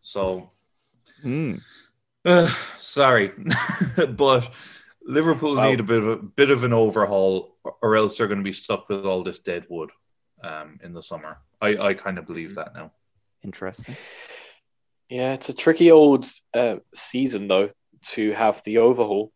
So 0.00 0.50
Mm. 1.24 1.60
uh, 2.24 2.54
sorry, 2.78 3.32
but 4.16 4.50
Liverpool 5.04 5.56
Wow. 5.56 5.70
need 5.70 5.80
a 5.80 5.84
bit 5.84 6.02
of 6.02 6.08
a 6.08 6.16
bit 6.16 6.50
of 6.50 6.62
an 6.64 6.72
overhaul, 6.72 7.56
or 7.82 7.96
else 7.96 8.18
they're 8.18 8.28
going 8.28 8.44
to 8.44 8.44
be 8.44 8.52
stuck 8.52 8.88
with 8.88 9.04
all 9.06 9.22
this 9.24 9.38
dead 9.38 9.64
wood 9.68 9.90
um, 10.44 10.78
in 10.82 10.92
the 10.92 11.02
summer. 11.02 11.38
I, 11.60 11.76
I 11.88 11.94
kind 11.94 12.18
of 12.18 12.26
believe 12.26 12.54
that 12.56 12.74
now. 12.74 12.92
Interesting. 13.46 13.94
Yeah, 15.08 15.34
it's 15.34 15.48
a 15.48 15.54
tricky 15.54 15.92
old 15.92 16.26
uh, 16.52 16.76
season 16.92 17.46
though 17.46 17.70
to 18.06 18.32
have 18.32 18.60
the 18.64 18.78
overhaul. 18.78 19.32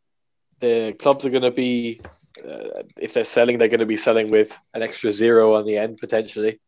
The 0.58 0.94
clubs 0.98 1.24
are 1.24 1.30
going 1.30 1.44
to 1.44 1.52
be, 1.52 2.00
uh, 2.44 2.82
if 3.00 3.14
they're 3.14 3.24
selling, 3.24 3.56
they're 3.56 3.68
going 3.68 3.80
to 3.80 3.86
be 3.86 3.96
selling 3.96 4.28
with 4.28 4.58
an 4.74 4.82
extra 4.82 5.12
zero 5.12 5.54
on 5.54 5.64
the 5.64 5.78
end 5.78 5.98
potentially. 5.98 6.60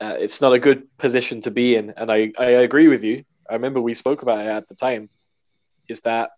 Uh, 0.00 0.16
it's 0.18 0.40
not 0.42 0.52
a 0.52 0.58
good 0.58 0.86
position 0.98 1.40
to 1.40 1.50
be 1.50 1.74
in, 1.74 1.94
and 1.96 2.12
I, 2.12 2.32
I 2.38 2.50
agree 2.66 2.86
with 2.86 3.02
you. 3.02 3.24
I 3.50 3.54
remember 3.54 3.80
we 3.80 3.94
spoke 3.94 4.22
about 4.22 4.44
it 4.44 4.48
at 4.48 4.68
the 4.68 4.74
time. 4.74 5.08
Is 5.88 6.02
that 6.02 6.30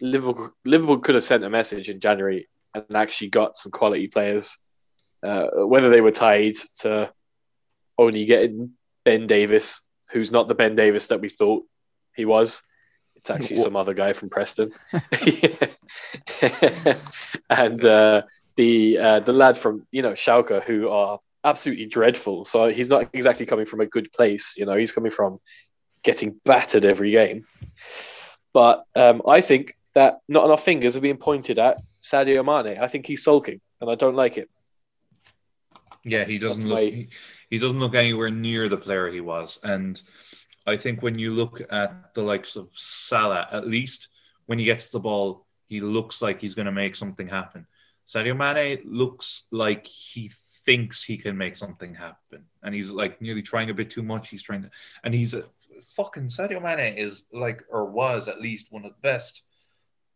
Liverpool 0.00 0.50
Liverpool 0.64 0.98
could 0.98 1.14
have 1.14 1.24
sent 1.24 1.44
a 1.44 1.50
message 1.50 1.88
in 1.88 2.00
January 2.00 2.48
and 2.74 2.84
actually 2.94 3.28
got 3.28 3.56
some 3.56 3.70
quality 3.70 4.08
players, 4.08 4.58
uh, 5.22 5.46
whether 5.64 5.90
they 5.90 6.00
were 6.00 6.10
tied 6.10 6.56
to 6.80 7.10
only 7.96 8.24
getting 8.24 8.72
Ben 9.08 9.26
Davies, 9.26 9.80
who's 10.10 10.30
not 10.30 10.48
the 10.48 10.54
Ben 10.54 10.76
Davies 10.76 11.06
that 11.06 11.20
we 11.22 11.28
thought 11.30 11.64
he 12.14 12.24
was. 12.26 12.62
It's 13.16 13.30
actually 13.30 13.56
Wha- 13.56 13.62
some 13.64 13.76
other 13.76 13.94
guy 13.94 14.12
from 14.12 14.28
Preston, 14.28 14.72
and 17.50 17.84
uh, 17.84 18.22
the 18.56 18.98
uh, 18.98 19.20
the 19.20 19.32
lad 19.32 19.56
from 19.56 19.86
you 19.90 20.02
know 20.02 20.12
Schalke, 20.12 20.62
who 20.62 20.88
are 20.88 21.18
absolutely 21.44 21.86
dreadful. 21.86 22.44
So 22.44 22.68
he's 22.68 22.90
not 22.90 23.08
exactly 23.12 23.46
coming 23.46 23.66
from 23.66 23.80
a 23.80 23.86
good 23.86 24.12
place. 24.12 24.54
You 24.56 24.66
know, 24.66 24.76
he's 24.76 24.92
coming 24.92 25.10
from 25.10 25.40
getting 26.02 26.38
battered 26.44 26.84
every 26.84 27.10
game. 27.10 27.46
But 28.52 28.84
um, 28.94 29.22
I 29.26 29.40
think 29.40 29.76
that 29.94 30.18
not 30.28 30.44
enough 30.44 30.64
fingers 30.64 30.96
are 30.96 31.00
being 31.00 31.16
pointed 31.16 31.58
at 31.58 31.78
Sadio 32.02 32.44
Mane. 32.44 32.78
I 32.78 32.88
think 32.88 33.06
he's 33.06 33.22
sulking, 33.24 33.60
and 33.80 33.90
I 33.90 33.94
don't 33.94 34.16
like 34.16 34.36
it. 34.38 34.48
Yeah, 36.04 36.24
he 36.24 36.38
doesn't 36.38 36.62
look. 36.68 36.78
my- 36.78 36.84
He, 36.90 37.08
he 37.50 37.58
doesn't 37.58 37.80
look 37.80 37.94
anywhere 37.94 38.30
near 38.30 38.68
the 38.68 38.76
player 38.76 39.08
he 39.10 39.20
was, 39.20 39.58
and 39.62 40.00
I 40.66 40.76
think 40.76 41.02
when 41.02 41.18
you 41.18 41.32
look 41.32 41.62
at 41.70 42.14
the 42.14 42.22
likes 42.22 42.56
of 42.56 42.68
Salah, 42.74 43.48
at 43.50 43.66
least 43.66 44.08
when 44.46 44.58
he 44.58 44.64
gets 44.66 44.90
the 44.90 45.00
ball, 45.00 45.46
he 45.66 45.80
looks 45.80 46.20
like 46.20 46.40
he's 46.40 46.54
going 46.54 46.66
to 46.66 46.72
make 46.72 46.94
something 46.94 47.28
happen. 47.28 47.66
Sadio 48.06 48.36
Mane 48.36 48.80
looks 48.84 49.44
like 49.50 49.86
he 49.86 50.30
thinks 50.64 51.02
he 51.02 51.16
can 51.16 51.36
make 51.36 51.56
something 51.56 51.94
happen, 51.94 52.44
and 52.62 52.74
he's 52.74 52.90
like 52.90 53.20
nearly 53.20 53.42
trying 53.42 53.70
a 53.70 53.74
bit 53.74 53.90
too 53.90 54.02
much. 54.02 54.28
He's 54.28 54.42
trying 54.42 54.62
to, 54.62 54.70
and 55.04 55.14
he's 55.14 55.34
a 55.34 55.44
fucking 55.96 56.28
Sadio 56.28 56.60
Mane 56.62 56.96
is 56.98 57.24
like 57.32 57.62
or 57.70 57.86
was 57.86 58.28
at 58.28 58.40
least 58.40 58.72
one 58.72 58.84
of 58.84 58.92
the 58.92 58.98
best 59.02 59.42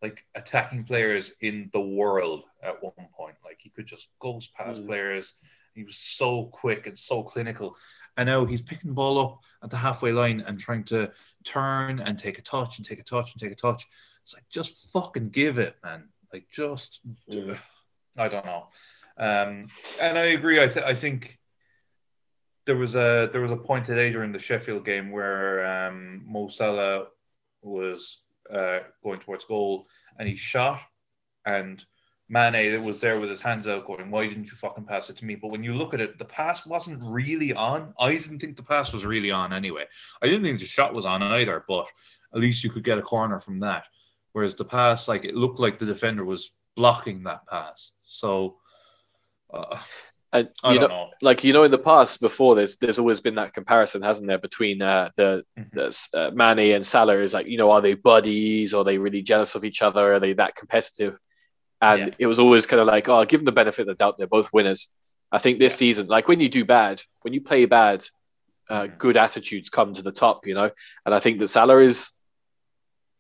like 0.03 0.25
attacking 0.35 0.85
players 0.85 1.33
in 1.40 1.71
the 1.73 1.81
world 1.81 2.45
at 2.62 2.83
one 2.83 3.09
point. 3.16 3.37
Like 3.45 3.59
he 3.61 3.71
could 3.71 3.87
just 3.87 4.09
ghost 4.18 4.53
past 4.55 4.83
Mm. 4.83 4.87
players 4.87 5.35
He 5.74 5.85
was 5.85 5.96
so 5.96 6.46
quick 6.46 6.87
and 6.87 6.96
so 6.96 7.22
clinical. 7.22 7.76
And 8.16 8.26
now 8.26 8.44
he's 8.44 8.61
picking 8.61 8.88
the 8.90 8.94
ball 8.94 9.18
up 9.18 9.40
at 9.62 9.70
the 9.70 9.76
halfway 9.76 10.12
line 10.12 10.44
and 10.46 10.58
trying 10.58 10.85
to 10.85 11.11
turn 11.44 12.00
and 12.00 12.18
take 12.18 12.38
a 12.38 12.42
touch 12.42 12.78
and 12.78 12.87
take 12.87 13.00
a 13.00 13.04
touch 13.04 13.32
and 13.32 13.40
take 13.40 13.52
a 13.52 13.56
touch. 13.56 13.87
It's 14.22 14.35
like 14.35 14.48
just 14.50 14.90
fucking 14.92 15.30
give 15.30 15.58
it, 15.58 15.76
man. 15.82 16.08
Like 16.32 16.48
just, 16.50 17.00
Mm. 17.30 17.58
I 18.16 18.28
don't 18.28 18.44
know. 18.44 18.68
Um, 19.16 19.68
and 20.00 20.18
I 20.18 20.26
agree. 20.26 20.62
I, 20.62 20.68
th- 20.68 20.85
I 20.85 20.94
think 20.94 21.38
there 22.66 22.76
was 22.76 22.94
a 22.94 23.28
there 23.32 23.40
was 23.40 23.50
a 23.50 23.56
point 23.56 23.87
today 23.87 24.11
during 24.12 24.32
the 24.32 24.38
Sheffield 24.38 24.85
game 24.85 25.11
where 25.11 25.66
um, 25.66 26.22
Mo 26.26 26.48
Salah 26.48 27.06
was 27.62 28.18
uh, 28.52 28.80
going 29.02 29.20
towards 29.20 29.44
goal 29.44 29.87
and 30.18 30.28
he 30.28 30.37
shot, 30.37 30.80
and 31.44 31.85
Mane 32.33 32.73
that 32.73 32.83
was 32.83 32.99
there 33.01 33.21
with 33.21 33.31
his 33.31 33.42
hands 33.42 33.66
out, 33.66 33.87
going, 33.87 34.11
"Why 34.11 34.27
didn't 34.27 34.47
you 34.51 34.57
fucking 34.57 34.87
pass 34.87 35.11
it 35.11 35.18
to 35.18 35.25
me?" 35.25 35.35
But 35.37 35.49
when 35.53 35.62
you 35.62 35.75
look 35.75 35.92
at 35.95 36.01
it, 36.01 36.18
the 36.18 36.25
pass 36.25 36.66
wasn't 36.66 37.01
really 37.03 37.53
on. 37.53 37.92
I 38.01 38.12
didn't 38.16 38.40
think 38.40 38.57
the 38.57 38.62
pass 38.62 38.92
was 38.92 39.05
really 39.05 39.31
on 39.31 39.53
anyway. 39.53 39.85
I 40.23 40.27
didn't 40.27 40.42
think 40.45 40.59
the 40.59 40.66
shot 40.66 40.95
was 40.95 41.05
on 41.07 41.23
either, 41.23 41.64
but 41.68 41.87
at 42.35 42.40
least 42.40 42.64
you 42.64 42.71
could 42.71 42.85
get 42.85 42.99
a 42.99 43.03
corner 43.03 43.38
from 43.38 43.61
that. 43.61 43.85
Whereas 44.33 44.55
the 44.55 44.64
pass, 44.64 45.09
like 45.09 45.25
it 45.27 45.35
looked 45.35 45.61
like 45.61 45.77
the 45.79 45.85
defender 45.87 46.25
was 46.25 46.53
blocking 46.75 47.23
that 47.25 47.47
pass. 47.47 47.92
So 48.03 48.57
uh, 49.53 49.79
And 50.33 50.49
I 50.64 50.73
don't 50.73 50.83
know, 50.83 50.88
know. 50.88 51.11
like 51.21 51.45
you 51.45 51.53
know, 51.53 51.64
in 51.64 51.71
the 51.71 51.79
past 51.79 52.21
before, 52.21 52.55
there's 52.55 52.79
there's 52.79 52.99
always 52.99 53.21
been 53.21 53.35
that 53.35 53.53
comparison, 53.53 54.01
hasn't 54.01 54.27
there, 54.29 54.38
between 54.38 54.81
uh, 54.81 55.11
the 55.16 55.45
Mhm. 55.59 55.71
the 55.75 56.18
uh, 56.18 56.31
Mane 56.35 56.75
and 56.75 56.87
Salah? 56.87 57.18
Is 57.18 57.35
like, 57.35 57.47
you 57.47 57.59
know, 57.59 57.71
are 57.71 57.83
they 57.83 57.92
buddies? 57.95 58.73
Are 58.73 58.85
they 58.85 58.97
really 58.97 59.21
jealous 59.23 59.55
of 59.55 59.64
each 59.64 59.83
other? 59.83 60.14
Are 60.14 60.21
they 60.21 60.33
that 60.33 60.57
competitive? 60.57 61.18
And 61.83 62.01
Yeah. 62.01 62.14
it 62.18 62.27
was 62.27 62.38
always 62.38 62.64
kind 62.64 62.81
of 62.81 62.87
like, 62.87 63.09
oh, 63.09 63.25
give 63.25 63.40
them 63.40 63.45
the 63.47 63.53
benefit 63.53 63.83
of 63.83 63.87
the 63.88 63.95
doubt. 63.95 64.16
They're 64.16 64.27
both 64.27 64.53
winners. 64.53 64.88
I 65.33 65.38
think 65.38 65.59
this 65.59 65.75
season, 65.75 66.07
like 66.07 66.29
when 66.29 66.40
you 66.40 66.49
do 66.49 66.64
bad, 66.64 67.03
when 67.23 67.35
you 67.35 67.40
play 67.42 67.64
bad, 67.66 68.07
uh, 68.71 68.83
Mhm. 68.85 68.99
good 68.99 69.16
attitudes 69.16 69.68
come 69.68 69.92
to 69.92 70.03
the 70.03 70.12
top, 70.12 70.47
you 70.47 70.55
know. 70.55 70.71
And 71.05 71.14
I 71.14 71.18
think 71.18 71.40
that 71.40 71.49
Salah 71.49 71.79
is. 71.81 72.12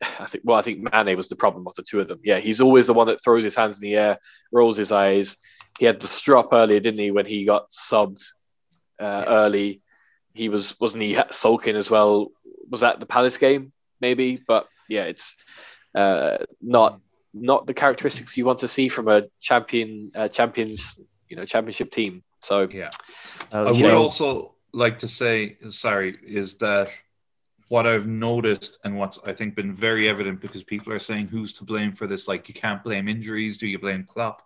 I 0.20 0.26
think 0.26 0.44
well, 0.44 0.58
I 0.58 0.62
think 0.62 0.78
Mane 0.92 1.16
was 1.16 1.28
the 1.28 1.36
problem 1.36 1.66
of 1.66 1.74
the 1.74 1.82
two 1.82 2.00
of 2.00 2.08
them. 2.08 2.20
Yeah, 2.22 2.38
he's 2.38 2.60
always 2.60 2.86
the 2.86 2.94
one 2.94 3.08
that 3.08 3.22
throws 3.22 3.44
his 3.44 3.54
hands 3.56 3.76
in 3.78 3.82
the 3.82 3.96
air, 3.96 4.18
rolls 4.52 4.76
his 4.76 4.92
eyes. 4.92 5.36
He 5.78 5.84
had 5.86 6.00
the 6.00 6.06
strop 6.06 6.52
earlier, 6.52 6.80
didn't 6.80 7.00
he, 7.00 7.10
when 7.10 7.26
he 7.26 7.44
got 7.44 7.70
subbed 7.70 8.24
uh, 9.00 9.24
Yeah. 9.26 9.34
early? 9.34 9.80
He 10.34 10.48
was 10.48 10.78
wasn't 10.80 11.02
he 11.02 11.18
sulking 11.30 11.76
as 11.76 11.90
well? 11.90 12.30
Was 12.70 12.80
that 12.80 13.00
the 13.00 13.06
Palace 13.06 13.36
game? 13.36 13.72
Maybe, 14.00 14.42
but 14.46 14.68
yeah, 14.88 15.04
it's 15.04 15.36
uh, 15.94 16.38
not 16.60 17.00
not 17.34 17.66
the 17.66 17.74
characteristics 17.74 18.36
you 18.36 18.44
want 18.44 18.58
to 18.58 18.68
see 18.68 18.88
from 18.88 19.08
a 19.08 19.24
champion 19.40 20.10
uh, 20.14 20.28
champions 20.28 21.00
you 21.28 21.36
know 21.36 21.44
championship 21.44 21.90
team. 21.90 22.22
So 22.40 22.68
Yeah. 22.70 22.90
Well, 23.52 23.68
I 23.68 23.70
would 23.70 23.80
know, 23.80 23.98
also 23.98 24.54
like 24.72 24.98
to 25.00 25.08
say, 25.08 25.58
sorry, 25.70 26.18
is 26.26 26.54
that 26.58 26.90
what 27.68 27.86
I've 27.86 28.06
noticed 28.06 28.78
and 28.84 28.98
what's 28.98 29.18
I 29.24 29.32
think 29.32 29.54
been 29.54 29.74
very 29.74 30.08
evident 30.08 30.40
because 30.40 30.62
people 30.62 30.92
are 30.92 30.98
saying 30.98 31.28
who's 31.28 31.54
to 31.54 31.64
blame 31.64 31.92
for 31.92 32.06
this? 32.06 32.28
Like 32.28 32.48
you 32.48 32.54
can't 32.54 32.84
blame 32.84 33.08
injuries, 33.08 33.58
do 33.58 33.66
you 33.66 33.78
blame 33.78 34.04
Klopp? 34.04 34.42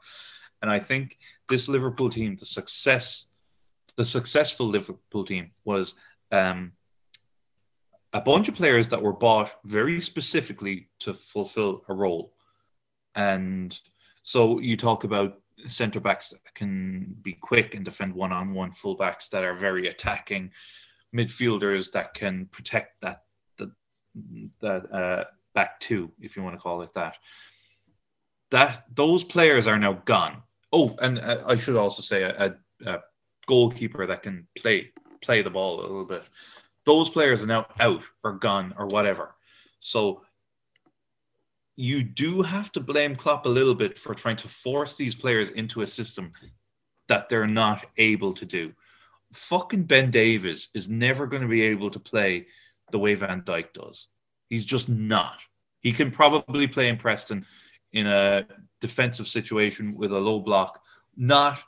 And 0.62 0.70
I 0.70 0.78
think 0.78 1.18
this 1.48 1.68
Liverpool 1.68 2.08
team, 2.08 2.36
the 2.36 2.46
success, 2.46 3.26
the 3.96 4.04
successful 4.04 4.66
Liverpool 4.66 5.24
team 5.24 5.50
was 5.64 5.94
um, 6.30 6.72
a 8.12 8.20
bunch 8.20 8.48
of 8.48 8.54
players 8.54 8.88
that 8.88 9.02
were 9.02 9.12
bought 9.12 9.52
very 9.64 10.00
specifically 10.00 10.88
to 11.00 11.12
fulfill 11.12 11.82
a 11.88 11.94
role. 11.94 12.32
And 13.16 13.76
so 14.22 14.60
you 14.60 14.76
talk 14.76 15.04
about 15.04 15.40
centre 15.66 16.00
backs 16.00 16.28
that 16.28 16.54
can 16.54 17.16
be 17.22 17.32
quick 17.32 17.74
and 17.74 17.84
defend 17.84 18.14
one 18.14 18.32
on 18.32 18.52
one, 18.52 18.72
full 18.72 18.94
backs 18.94 19.28
that 19.28 19.42
are 19.42 19.56
very 19.56 19.88
attacking, 19.88 20.50
midfielders 21.14 21.90
that 21.92 22.14
can 22.14 22.46
protect 22.52 23.00
that 23.00 23.22
that 23.56 23.70
that 24.60 24.92
uh, 24.92 25.24
back 25.54 25.80
two, 25.80 26.12
if 26.20 26.36
you 26.36 26.42
want 26.42 26.54
to 26.54 26.60
call 26.60 26.82
it 26.82 26.92
that. 26.92 27.16
That 28.50 28.84
those 28.94 29.24
players 29.24 29.66
are 29.66 29.78
now 29.78 29.94
gone. 30.04 30.42
Oh, 30.72 30.94
and 31.00 31.18
uh, 31.18 31.42
I 31.46 31.56
should 31.56 31.76
also 31.76 32.02
say 32.02 32.22
a, 32.22 32.54
a, 32.84 32.90
a 32.90 33.02
goalkeeper 33.46 34.06
that 34.06 34.22
can 34.22 34.46
play 34.56 34.92
play 35.22 35.42
the 35.42 35.50
ball 35.50 35.80
a 35.80 35.82
little 35.82 36.04
bit. 36.04 36.24
Those 36.84 37.08
players 37.08 37.42
are 37.42 37.46
now 37.46 37.66
out 37.80 38.02
or 38.22 38.34
gone 38.34 38.74
or 38.78 38.86
whatever. 38.86 39.34
So 39.80 40.22
you 41.76 42.02
do 42.02 42.42
have 42.42 42.72
to 42.72 42.80
blame 42.80 43.14
Klopp 43.14 43.44
a 43.46 43.50
little 43.50 43.74
bit 43.74 43.98
for 43.98 44.14
trying 44.14 44.36
to 44.38 44.48
force 44.48 44.96
these 44.96 45.14
players 45.14 45.50
into 45.50 45.82
a 45.82 45.86
system 45.86 46.32
that 47.08 47.28
they're 47.28 47.46
not 47.46 47.86
able 47.98 48.32
to 48.32 48.44
do. 48.44 48.72
Fucking 49.32 49.84
Ben 49.84 50.10
Davies 50.10 50.68
is 50.74 50.88
never 50.88 51.26
going 51.26 51.42
to 51.42 51.48
be 51.48 51.62
able 51.62 51.90
to 51.90 52.00
play 52.00 52.46
the 52.90 52.98
way 52.98 53.14
Van 53.14 53.42
Dijk 53.42 53.72
does. 53.74 54.06
He's 54.48 54.64
just 54.64 54.88
not. 54.88 55.40
He 55.80 55.92
can 55.92 56.10
probably 56.10 56.66
play 56.66 56.88
in 56.88 56.96
Preston 56.96 57.44
in 57.92 58.06
a 58.06 58.46
defensive 58.80 59.28
situation 59.28 59.94
with 59.96 60.12
a 60.12 60.18
low 60.18 60.40
block, 60.40 60.82
not 61.16 61.58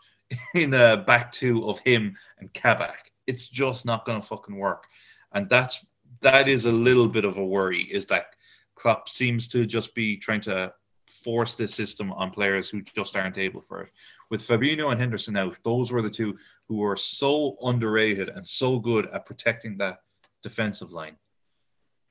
in 0.55 0.73
a 0.75 0.97
back 0.97 1.33
two 1.33 1.68
of 1.68 1.79
him 1.81 2.16
and 2.38 2.53
Kabak. 2.55 3.12
It's 3.27 3.47
just 3.47 3.85
not 3.85 4.07
going 4.07 4.21
to 4.21 4.27
fucking 4.27 4.57
work. 4.57 4.87
And 5.33 5.49
that's 5.49 5.85
that 6.23 6.49
is 6.49 6.64
a 6.64 6.73
little 6.73 7.09
bit 7.09 7.25
of 7.25 7.37
a 7.37 7.44
worry 7.44 7.83
is 7.83 8.07
that 8.07 8.35
Klopp 8.79 9.09
seems 9.09 9.49
to 9.49 9.67
just 9.67 9.95
be 9.95 10.17
trying 10.17 10.41
to 10.43 10.73
force 11.09 11.55
this 11.55 11.75
system 11.75 12.12
on 12.12 12.31
players 12.31 12.69
who 12.69 12.83
just 12.83 13.17
aren't 13.17 13.38
able 13.38 13.61
for 13.61 13.83
it. 13.83 13.88
With 14.31 14.47
Fabinho 14.47 14.93
and 14.93 15.01
Henderson 15.01 15.37
out, 15.37 15.57
those 15.64 15.91
were 15.91 16.03
the 16.03 16.11
two 16.11 16.38
who 16.69 16.77
were 16.77 16.97
so 16.97 17.57
underrated 17.62 18.29
and 18.29 18.47
so 18.47 18.79
good 18.79 19.09
at 19.12 19.27
protecting 19.27 19.79
that 19.79 19.99
defensive 20.43 20.93
line. 20.93 21.17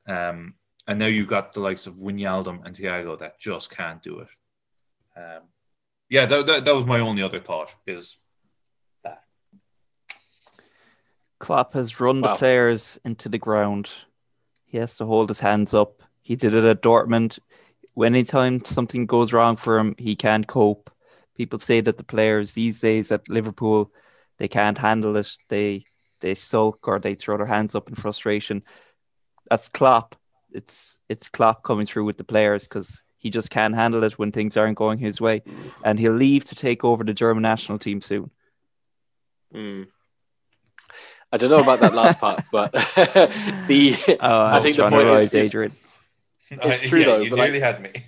Um, 0.07 0.55
and 0.87 0.99
now 0.99 1.05
you've 1.05 1.29
got 1.29 1.53
the 1.53 1.59
likes 1.59 1.87
of 1.87 1.95
Wijnaldum 1.95 2.65
and 2.65 2.75
Thiago 2.75 3.17
that 3.19 3.39
just 3.39 3.69
can't 3.69 4.01
do 4.03 4.19
it. 4.19 4.27
Um, 5.15 5.43
yeah, 6.09 6.25
that, 6.25 6.45
that, 6.47 6.65
that 6.65 6.75
was 6.75 6.85
my 6.85 6.99
only 6.99 7.21
other 7.21 7.39
thought 7.39 7.69
is 7.85 8.17
that. 9.03 9.23
Klopp 11.39 11.73
has 11.73 11.99
run 11.99 12.21
the 12.21 12.35
players 12.35 12.99
into 13.05 13.29
the 13.29 13.37
ground. 13.37 13.89
He 14.65 14.77
has 14.77 14.97
to 14.97 15.05
hold 15.05 15.29
his 15.29 15.39
hands 15.39 15.73
up. 15.73 16.03
He 16.27 16.35
did 16.35 16.53
it 16.53 16.65
at 16.65 16.81
Dortmund. 16.81 17.39
Anytime 18.03 18.65
something 18.65 19.05
goes 19.05 19.31
wrong 19.31 19.55
for 19.55 19.79
him, 19.79 19.95
he 19.97 20.13
can't 20.17 20.45
cope. 20.45 20.91
People 21.37 21.57
say 21.57 21.79
that 21.79 21.95
the 21.97 22.03
players 22.03 22.51
these 22.51 22.81
days 22.81 23.13
at 23.13 23.29
Liverpool, 23.29 23.93
they 24.37 24.49
can't 24.49 24.77
handle 24.77 25.15
it. 25.15 25.29
They 25.47 25.85
they 26.19 26.35
sulk 26.35 26.85
or 26.85 26.99
they 26.99 27.15
throw 27.15 27.37
their 27.37 27.45
hands 27.45 27.75
up 27.75 27.87
in 27.87 27.95
frustration. 27.95 28.61
That's 29.49 29.69
Klopp. 29.69 30.17
It's 30.51 30.99
it's 31.07 31.29
Klopp 31.29 31.63
coming 31.63 31.85
through 31.85 32.03
with 32.03 32.17
the 32.17 32.25
players 32.25 32.63
because 32.67 33.01
he 33.17 33.29
just 33.29 33.49
can't 33.49 33.73
handle 33.73 34.03
it 34.03 34.19
when 34.19 34.33
things 34.33 34.57
aren't 34.57 34.77
going 34.77 34.99
his 34.99 35.21
way, 35.21 35.43
and 35.81 35.97
he'll 35.97 36.11
leave 36.11 36.43
to 36.49 36.55
take 36.55 36.83
over 36.83 37.05
the 37.05 37.13
German 37.13 37.43
national 37.43 37.79
team 37.79 38.01
soon. 38.01 38.31
Hmm. 39.53 39.83
I 41.31 41.37
don't 41.37 41.51
know 41.51 41.63
about 41.63 41.79
that 41.79 41.93
last 41.93 42.19
part, 42.19 42.43
but 42.51 42.71
the 43.67 43.95
Oh, 44.19 44.41
I, 44.41 44.57
I 44.57 44.59
think 44.59 44.75
the 44.75 44.89
point 44.89 45.07
is- 45.07 45.33
is- 45.33 45.47
Adrian. 45.47 45.71
It's 46.63 46.81
true, 46.81 46.99
yeah, 46.99 47.05
though, 47.05 47.17
You 47.21 47.29
but, 47.29 47.39
like- 47.39 47.51
nearly 47.51 47.65
had 47.65 47.81
me. 47.81 48.05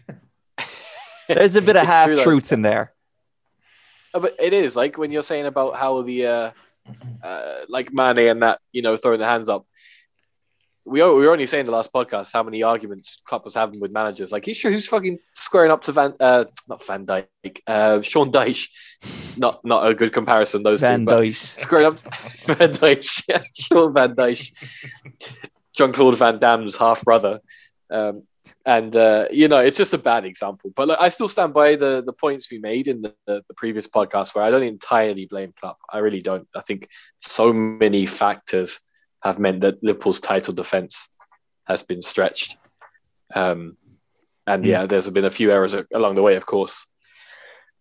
There's 1.27 1.55
a 1.55 1.61
bit 1.61 1.75
of 1.75 1.85
half 1.85 2.07
true, 2.07 2.15
though. 2.15 2.23
truths 2.23 2.51
in 2.51 2.61
there. 2.63 2.93
Uh, 4.13 4.19
but 4.19 4.35
it 4.39 4.53
is 4.53 4.75
like 4.75 4.97
when 4.97 5.11
you're 5.11 5.21
saying 5.21 5.45
about 5.45 5.75
how 5.75 6.01
the 6.01 6.25
uh, 6.25 6.51
uh, 7.23 7.55
like 7.67 7.93
Mane 7.93 8.17
and 8.29 8.41
that 8.41 8.59
you 8.71 8.81
know 8.81 8.95
throwing 8.95 9.19
the 9.19 9.25
hands 9.27 9.47
up. 9.49 9.65
We 10.85 11.03
were, 11.03 11.13
we 11.13 11.27
were 11.27 11.31
only 11.31 11.45
saying 11.45 11.65
the 11.65 11.71
last 11.71 11.93
podcast 11.93 12.33
how 12.33 12.41
many 12.41 12.63
arguments 12.63 13.21
Klopp 13.25 13.43
was 13.43 13.53
having 13.53 13.79
with 13.79 13.91
managers. 13.91 14.31
Like, 14.31 14.47
you 14.47 14.55
sure 14.55 14.71
who's 14.71 14.87
fucking 14.87 15.19
squaring 15.33 15.69
up 15.69 15.83
to 15.83 15.91
Van, 15.91 16.15
uh, 16.19 16.45
not 16.67 16.83
Van 16.87 17.05
Dijk, 17.05 17.27
uh, 17.67 18.01
Sean 18.01 18.31
Dyche. 18.31 18.69
Not 19.37 19.63
not 19.63 19.85
a 19.87 19.93
good 19.93 20.11
comparison 20.11 20.63
those 20.63 20.81
Van 20.81 21.01
two, 21.01 21.05
but 21.05 21.17
Dyke. 21.21 21.35
squaring 21.35 21.85
up 21.87 21.97
to 21.97 22.09
Van 22.55 22.71
Dyche, 22.73 23.23
yeah, 23.29 23.43
Sean 23.53 23.93
Van 23.93 24.15
Dyche, 24.15 24.51
Jean 25.73 25.93
Claude 25.93 26.17
Van 26.17 26.39
Damme's 26.39 26.75
half 26.75 27.03
brother. 27.03 27.39
Um, 27.91 28.23
and 28.75 28.95
uh, 28.95 29.25
you 29.31 29.47
know, 29.47 29.59
it's 29.67 29.77
just 29.77 29.93
a 29.93 29.97
bad 30.11 30.25
example. 30.25 30.71
But 30.75 30.87
like, 30.89 31.01
I 31.01 31.09
still 31.09 31.27
stand 31.27 31.53
by 31.53 31.75
the 31.75 32.03
the 32.05 32.13
points 32.13 32.51
we 32.51 32.59
made 32.59 32.87
in 32.87 33.01
the, 33.01 33.13
the, 33.27 33.35
the 33.47 33.53
previous 33.55 33.87
podcast, 33.87 34.35
where 34.35 34.45
I 34.45 34.51
don't 34.51 34.63
entirely 34.75 35.25
blame 35.25 35.53
Klopp. 35.59 35.77
I 35.95 35.99
really 35.99 36.21
don't. 36.21 36.47
I 36.55 36.61
think 36.61 36.87
so 37.19 37.51
many 37.53 38.05
factors 38.05 38.79
have 39.23 39.39
meant 39.39 39.61
that 39.61 39.83
Liverpool's 39.83 40.19
title 40.21 40.53
defense 40.53 41.09
has 41.67 41.83
been 41.83 42.01
stretched. 42.01 42.57
Um, 43.35 43.77
and 44.45 44.63
Hmm. 44.63 44.69
yeah, 44.71 44.85
there's 44.87 45.09
been 45.09 45.25
a 45.25 45.37
few 45.39 45.51
errors 45.51 45.75
along 45.93 46.15
the 46.15 46.23
way, 46.23 46.35
of 46.35 46.45
course. 46.45 46.87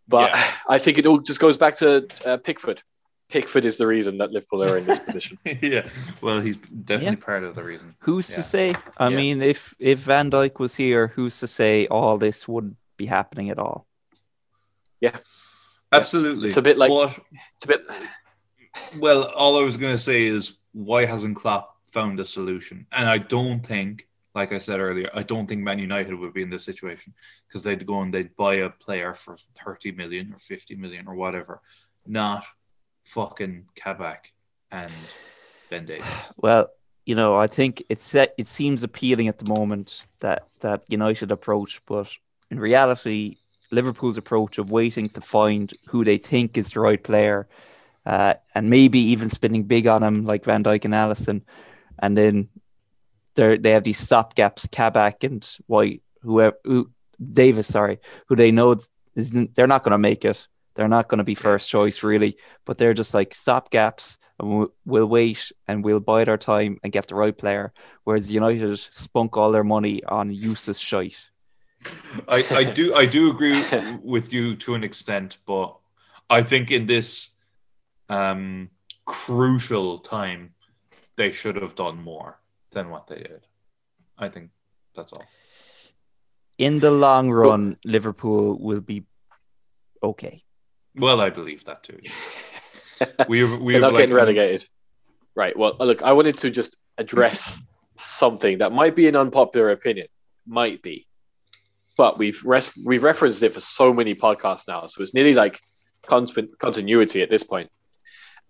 But 0.06 0.30
Yeah. 0.34 0.44
I 0.68 0.78
think 0.78 0.98
it 0.98 1.06
all 1.06 1.20
just 1.20 1.40
goes 1.40 1.56
back 1.56 1.74
to 1.76 2.06
uh, 2.24 2.36
Pickford. 2.38 2.82
Pickford 3.28 3.66
is 3.66 3.76
the 3.76 3.86
reason 3.86 4.16
that 4.18 4.32
Liverpool 4.32 4.64
are 4.64 4.78
in 4.78 4.86
this 4.86 4.98
position. 4.98 5.38
yeah, 5.62 5.88
well, 6.22 6.40
he's 6.40 6.56
definitely 6.56 7.18
Yeah. 7.18 7.24
part 7.24 7.44
of 7.44 7.54
the 7.54 7.62
reason. 7.62 7.94
Who's 8.00 8.28
Yeah. 8.30 8.36
to 8.36 8.42
say? 8.42 8.74
I 8.96 9.08
Yeah. 9.08 9.16
mean, 9.16 9.42
if 9.42 9.74
if 9.78 9.98
Van 10.00 10.30
Dijk 10.30 10.58
was 10.58 10.76
here, 10.76 11.08
who's 11.08 11.38
to 11.40 11.46
say 11.46 11.86
all 11.88 12.16
this 12.16 12.48
wouldn't 12.48 12.76
be 12.96 13.06
happening 13.06 13.50
at 13.50 13.58
all? 13.58 13.86
Yeah, 15.00 15.16
absolutely. 15.92 16.48
It's 16.48 16.56
a 16.56 16.62
bit 16.62 16.78
like- 16.78 16.90
But 16.90 17.18
It's 17.56 17.64
a 17.64 17.68
bit. 17.68 17.86
Well, 18.98 19.24
all 19.32 19.58
I 19.58 19.62
was 19.62 19.76
going 19.76 19.94
to 19.96 20.02
say 20.02 20.26
is 20.26 20.56
why 20.72 21.04
hasn't 21.04 21.36
Klopp 21.36 21.76
found 21.92 22.18
a 22.20 22.24
solution? 22.24 22.86
And 22.92 23.08
I 23.08 23.18
don't 23.18 23.60
think, 23.64 24.08
like 24.34 24.52
I 24.52 24.58
said 24.58 24.80
earlier, 24.80 25.10
I 25.12 25.22
don't 25.22 25.46
think 25.46 25.62
Man 25.62 25.78
United 25.78 26.14
would 26.14 26.32
be 26.32 26.42
in 26.42 26.50
this 26.50 26.64
situation 26.64 27.12
because 27.46 27.62
they'd 27.62 27.86
go 27.86 28.00
and 28.02 28.12
they'd 28.12 28.34
buy 28.36 28.54
a 28.56 28.70
player 28.70 29.12
for 29.14 29.36
30 29.64 29.92
million 29.92 30.32
or 30.32 30.38
50 30.38 30.76
million 30.76 31.06
or 31.06 31.14
whatever, 31.14 31.60
not 32.06 32.44
fucking 33.08 33.66
Kabak 33.76 34.32
and 34.70 34.92
Ben 35.70 35.86
Davies. 35.86 36.04
Well, 36.36 36.68
you 37.06 37.14
know, 37.14 37.36
I 37.36 37.46
think 37.46 37.82
it's 37.88 38.14
it 38.14 38.48
seems 38.48 38.82
appealing 38.82 39.28
at 39.28 39.38
the 39.38 39.46
moment 39.46 40.04
that 40.20 40.46
that 40.60 40.82
United 40.88 41.30
approach, 41.30 41.80
but 41.86 42.08
in 42.50 42.60
reality, 42.60 43.36
Liverpool's 43.70 44.18
approach 44.18 44.58
of 44.58 44.70
waiting 44.70 45.08
to 45.10 45.20
find 45.20 45.72
who 45.88 46.04
they 46.04 46.18
think 46.18 46.58
is 46.58 46.70
the 46.70 46.80
right 46.80 47.02
player, 47.02 47.48
uh, 48.04 48.34
and 48.54 48.68
maybe 48.68 48.98
even 48.98 49.30
spending 49.30 49.62
big 49.64 49.86
on 49.86 50.02
him 50.02 50.26
like 50.26 50.44
Van 50.44 50.62
Dijk 50.62 50.84
and 50.84 50.94
Alisson, 50.94 51.42
and 51.98 52.16
then 52.16 52.48
they 53.34 53.56
they 53.56 53.70
have 53.70 53.84
these 53.84 54.06
stopgaps, 54.06 54.70
Kabak 54.70 55.24
and 55.24 55.48
White, 55.66 56.02
whoever 56.22 56.58
who 56.64 56.90
Davies, 57.20 57.66
sorry, 57.66 58.00
who 58.26 58.36
they 58.36 58.50
know 58.50 58.80
is 59.14 59.30
they're 59.30 59.66
not 59.66 59.82
going 59.82 59.92
to 59.92 59.98
make 59.98 60.24
it. 60.24 60.46
They're 60.78 60.86
not 60.86 61.08
going 61.08 61.18
to 61.18 61.24
be 61.24 61.34
first 61.34 61.68
choice 61.68 62.04
really, 62.04 62.36
but 62.64 62.78
they're 62.78 62.94
just 62.94 63.12
like 63.12 63.30
stopgaps 63.30 64.16
and 64.38 64.68
we'll 64.86 65.06
wait 65.06 65.50
and 65.66 65.82
we'll 65.82 65.98
bide 65.98 66.28
our 66.28 66.36
time 66.38 66.78
and 66.84 66.92
get 66.92 67.08
the 67.08 67.16
right 67.16 67.36
player. 67.36 67.72
Whereas 68.04 68.30
United 68.30 68.78
spunk 68.78 69.36
all 69.36 69.50
their 69.50 69.64
money 69.64 70.04
on 70.04 70.32
useless 70.32 70.78
shite. 70.78 71.18
I, 72.28 72.46
I 72.50 72.64
do 72.78 72.94
I 72.94 73.06
do 73.06 73.28
agree 73.32 73.60
with 74.04 74.32
you 74.32 74.54
to 74.54 74.76
an 74.76 74.84
extent, 74.84 75.38
but 75.48 75.76
I 76.30 76.44
think 76.44 76.70
in 76.70 76.86
this 76.86 77.30
um, 78.08 78.70
crucial 79.04 79.98
time, 79.98 80.54
they 81.16 81.32
should 81.32 81.56
have 81.56 81.74
done 81.74 82.00
more 82.00 82.38
than 82.70 82.90
what 82.90 83.08
they 83.08 83.16
did. 83.16 83.48
I 84.16 84.28
think 84.28 84.50
that's 84.94 85.12
all. 85.12 85.26
In 86.56 86.78
the 86.78 86.92
long 86.92 87.32
run, 87.32 87.78
Liverpool 87.84 88.56
will 88.60 88.80
be 88.80 89.02
okay. 90.04 90.44
Well, 90.96 91.20
I 91.20 91.30
believe 91.30 91.64
that 91.64 91.84
too. 91.84 92.00
we 93.28 93.44
we 93.56 93.72
They're 93.72 93.80
not 93.80 93.94
like, 93.94 94.02
getting 94.02 94.14
relegated. 94.14 94.66
Right. 95.34 95.56
Well, 95.56 95.76
look, 95.78 96.02
I 96.02 96.12
wanted 96.12 96.36
to 96.38 96.50
just 96.50 96.76
address 96.98 97.62
something 97.96 98.58
that 98.58 98.72
might 98.72 98.96
be 98.96 99.06
an 99.08 99.16
unpopular 99.16 99.70
opinion, 99.70 100.08
might 100.46 100.82
be, 100.82 101.06
but 101.96 102.18
we've 102.18 102.42
res- 102.44 102.76
we've 102.84 103.02
referenced 103.02 103.42
it 103.42 103.54
for 103.54 103.60
so 103.60 103.92
many 103.92 104.14
podcasts 104.14 104.66
now, 104.66 104.86
so 104.86 105.02
it's 105.02 105.14
nearly 105.14 105.34
like 105.34 105.60
con- 106.06 106.26
continuity 106.58 107.22
at 107.22 107.30
this 107.30 107.42
point. 107.42 107.70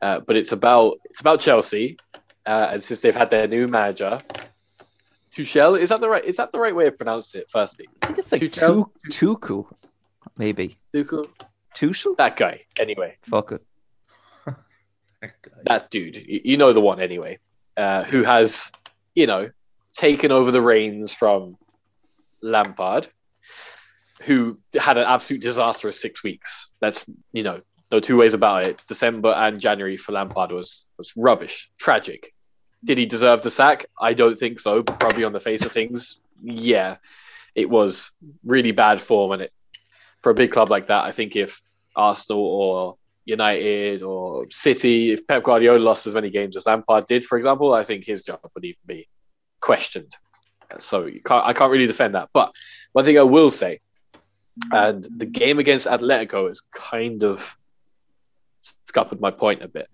Uh, 0.01 0.20
but 0.20 0.37
it's 0.37 0.53
about 0.53 0.98
it's 1.05 1.20
about 1.20 1.40
Chelsea, 1.40 1.98
uh, 2.46 2.68
and 2.72 2.83
since 2.83 3.01
they've 3.01 3.16
had 3.16 3.31
their 3.31 3.48
new 3.48 3.66
manager, 3.66 4.22
Tuchel. 5.35 5.79
Is 5.79 5.88
that 5.88 6.01
the 6.01 6.09
right? 6.09 6.24
Is 6.24 6.37
that 6.37 6.53
the 6.53 6.61
right 6.61 6.74
way 6.74 6.87
of 6.87 6.96
pronouncing 6.96 7.40
it? 7.40 7.51
Firstly, 7.51 7.88
I 8.03 8.07
think 8.07 8.18
it's 8.18 8.33
like 8.33 8.40
Tuchel? 8.40 8.90
too 9.11 9.37
Tuchel, 9.37 9.66
maybe 10.37 10.79
Tuchel. 10.94 11.27
Tuchel. 11.79 12.17
That 12.17 12.37
guy. 12.37 12.64
Anyway, 12.79 13.17
Fuck 13.23 13.53
it. 13.53 13.62
that 15.64 15.91
dude, 15.91 16.17
you 16.27 16.57
know 16.57 16.73
the 16.73 16.81
one 16.81 17.01
anyway, 17.01 17.38
uh, 17.77 18.05
who 18.05 18.23
has, 18.25 18.73
you 19.14 19.27
know, 19.27 19.51
taken 19.93 20.33
over 20.33 20.51
the 20.51 20.61
reins 20.61 21.14
from 21.14 21.57
Lampard, 22.43 23.09
who 24.23 24.59
had 24.79 24.99
an 24.99 25.05
absolute 25.05 25.41
disastrous 25.41 26.01
six 26.01 26.25
weeks. 26.25 26.75
That's, 26.81 27.09
you 27.33 27.43
know, 27.43 27.61
no 27.93 28.01
two 28.01 28.17
ways 28.17 28.35
about 28.35 28.64
it. 28.64 28.83
December 28.88 29.33
and 29.37 29.61
January 29.61 29.97
for 29.97 30.12
Lampard 30.12 30.51
was 30.51 30.88
was 30.99 31.12
rubbish, 31.17 31.71
tragic. 31.79 32.35
Did 32.85 32.99
he 32.99 33.07
deserve 33.07 33.43
the 33.43 33.51
sack? 33.51 33.87
I 34.01 34.14
don't 34.14 34.38
think 34.38 34.61
so. 34.61 34.83
Probably 34.83 35.25
on 35.25 35.33
the 35.33 35.41
face 35.41 35.64
of 35.64 35.73
things, 35.73 36.19
yeah, 36.43 36.97
it 37.55 37.69
was 37.71 38.12
really 38.45 38.73
bad 38.73 39.01
form, 39.01 39.33
and 39.33 39.43
it 39.43 39.53
for 40.23 40.31
a 40.31 40.35
big 40.35 40.51
club 40.51 40.71
like 40.71 40.87
that, 40.88 41.05
I 41.05 41.12
think 41.12 41.37
if 41.37 41.62
Arsenal 41.99 42.43
or 42.43 42.97
United 43.25 44.03
or 44.03 44.47
City, 44.51 45.13
if 45.13 45.27
Pep 45.27 45.43
Guardiola 45.43 45.79
lost 45.79 46.07
as 46.07 46.15
many 46.15 46.31
games 46.31 46.57
as 46.57 46.67
Lampard 46.67 47.07
did, 47.07 47.27
for 47.27 47.37
example, 47.37 47.75
I 47.75 47.85
think 47.85 48.05
his 48.05 48.25
job 48.25 48.41
would 48.55 48.65
even 48.65 48.81
be 48.87 49.09
questioned. 49.61 50.17
So 50.79 51.11
can't, 51.25 51.45
I 51.45 51.53
can't 51.53 51.71
really 51.71 51.87
defend 51.87 52.15
that. 52.15 52.31
But 52.33 52.53
one 52.93 53.05
thing 53.05 53.19
I 53.19 53.23
will 53.23 53.51
say, 53.51 53.81
and 54.73 55.07
the 55.17 55.27
game 55.27 55.59
against 55.59 55.87
Atletico 55.87 56.51
is 56.51 56.63
kind 56.73 57.23
of 57.23 57.57
scuppered 58.61 59.21
my 59.21 59.31
point 59.31 59.63
a 59.63 59.69
bit. 59.69 59.89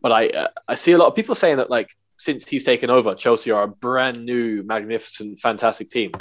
But 0.00 0.12
I 0.12 0.28
uh, 0.28 0.48
I 0.68 0.74
see 0.74 0.92
a 0.92 0.98
lot 0.98 1.08
of 1.08 1.14
people 1.14 1.34
saying 1.34 1.56
that 1.56 1.70
like 1.70 1.90
since 2.18 2.48
he's 2.48 2.64
taken 2.64 2.90
over, 2.90 3.14
Chelsea 3.14 3.50
are 3.50 3.64
a 3.64 3.68
brand 3.68 4.24
new, 4.24 4.62
magnificent, 4.62 5.38
fantastic 5.38 5.88
team. 5.88 6.12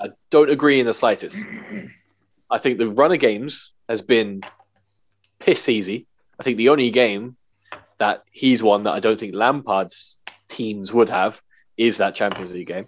I 0.00 0.08
don't 0.30 0.50
agree 0.50 0.80
in 0.80 0.86
the 0.86 0.94
slightest. 0.94 1.44
I 2.50 2.58
think 2.58 2.78
the 2.78 2.88
run 2.88 3.12
of 3.12 3.20
games 3.20 3.71
has 3.88 4.02
been 4.02 4.42
piss 5.38 5.68
easy. 5.68 6.06
I 6.38 6.42
think 6.42 6.56
the 6.56 6.68
only 6.70 6.90
game 6.90 7.36
that 7.98 8.24
he's 8.32 8.62
won 8.62 8.84
that 8.84 8.92
I 8.92 9.00
don't 9.00 9.18
think 9.18 9.34
Lampard's 9.34 10.20
teams 10.48 10.92
would 10.92 11.08
have 11.08 11.40
is 11.76 11.98
that 11.98 12.14
Champions 12.14 12.52
League 12.52 12.66
game. 12.66 12.86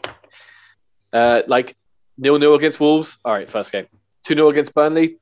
Uh, 1.13 1.43
like 1.47 1.77
nil 2.19 2.39
nil 2.39 2.55
against 2.55 2.81
Wolves. 2.81 3.19
All 3.25 3.33
right, 3.33 3.49
first 3.49 3.73
game. 3.73 3.87
2 4.25 4.35
0 4.35 4.49
against 4.49 4.75
Burnley. 4.75 5.19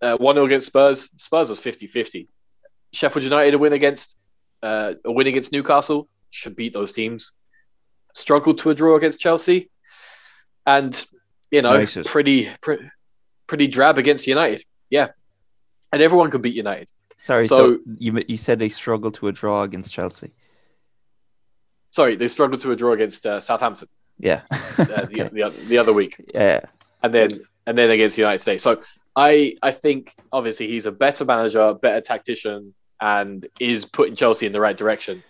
Uh, 0.00 0.16
1 0.16 0.34
0 0.34 0.46
against 0.46 0.66
Spurs. 0.66 1.10
Spurs 1.16 1.50
was 1.50 1.58
50 1.58 1.86
50. 1.86 2.28
Sheffield 2.92 3.24
United 3.24 3.54
a 3.54 3.58
win 3.58 3.72
against 3.72 4.16
uh, 4.62 4.94
a 5.04 5.12
win 5.12 5.26
against 5.26 5.52
Newcastle. 5.52 6.08
Should 6.30 6.56
beat 6.56 6.72
those 6.72 6.92
teams. 6.92 7.32
Struggled 8.14 8.58
to 8.58 8.70
a 8.70 8.74
draw 8.74 8.96
against 8.96 9.20
Chelsea. 9.20 9.70
And, 10.66 10.92
you 11.50 11.62
know, 11.62 11.72
United. 11.72 12.06
pretty, 12.06 12.48
pretty 12.60 12.90
pretty 13.46 13.66
drab 13.68 13.98
against 13.98 14.26
United. 14.26 14.64
Yeah. 14.90 15.08
And 15.92 16.02
everyone 16.02 16.30
could 16.30 16.42
beat 16.42 16.54
United. 16.54 16.88
Sorry, 17.18 17.44
so, 17.44 17.56
So- 17.74 17.78
you 17.98 18.22
you 18.28 18.36
said 18.36 18.58
they 18.58 18.68
struggled 18.68 19.14
to 19.14 19.28
a 19.28 19.32
draw 19.32 19.62
against 19.62 19.92
Chelsea. 19.92 20.32
Sorry, 21.90 22.16
they 22.16 22.28
struggled 22.28 22.60
to 22.62 22.72
a 22.72 22.76
draw 22.76 22.92
against 22.92 23.26
uh, 23.26 23.40
Southampton 23.40 23.88
Yeah. 24.18 24.42
uh, 24.50 24.56
the, 24.76 25.02
Okay. 25.04 25.28
the, 25.32 25.50
the 25.68 25.78
other 25.78 25.92
week. 25.92 26.20
Yeah. 26.34 26.60
and 27.02 27.14
then 27.14 27.40
and 27.66 27.76
then 27.76 27.90
against 27.90 28.16
the 28.16 28.22
United 28.22 28.40
States. 28.40 28.62
So 28.62 28.82
I 29.16 29.56
I 29.62 29.70
think 29.70 30.14
obviously 30.32 30.68
he's 30.68 30.86
a 30.86 30.92
better 30.92 31.24
manager, 31.24 31.74
better 31.74 32.00
tactician, 32.00 32.74
and 33.00 33.46
is 33.60 33.84
putting 33.84 34.14
Chelsea 34.14 34.46
in 34.46 34.52
the 34.52 34.60
right 34.60 34.76
direction. 34.76 35.22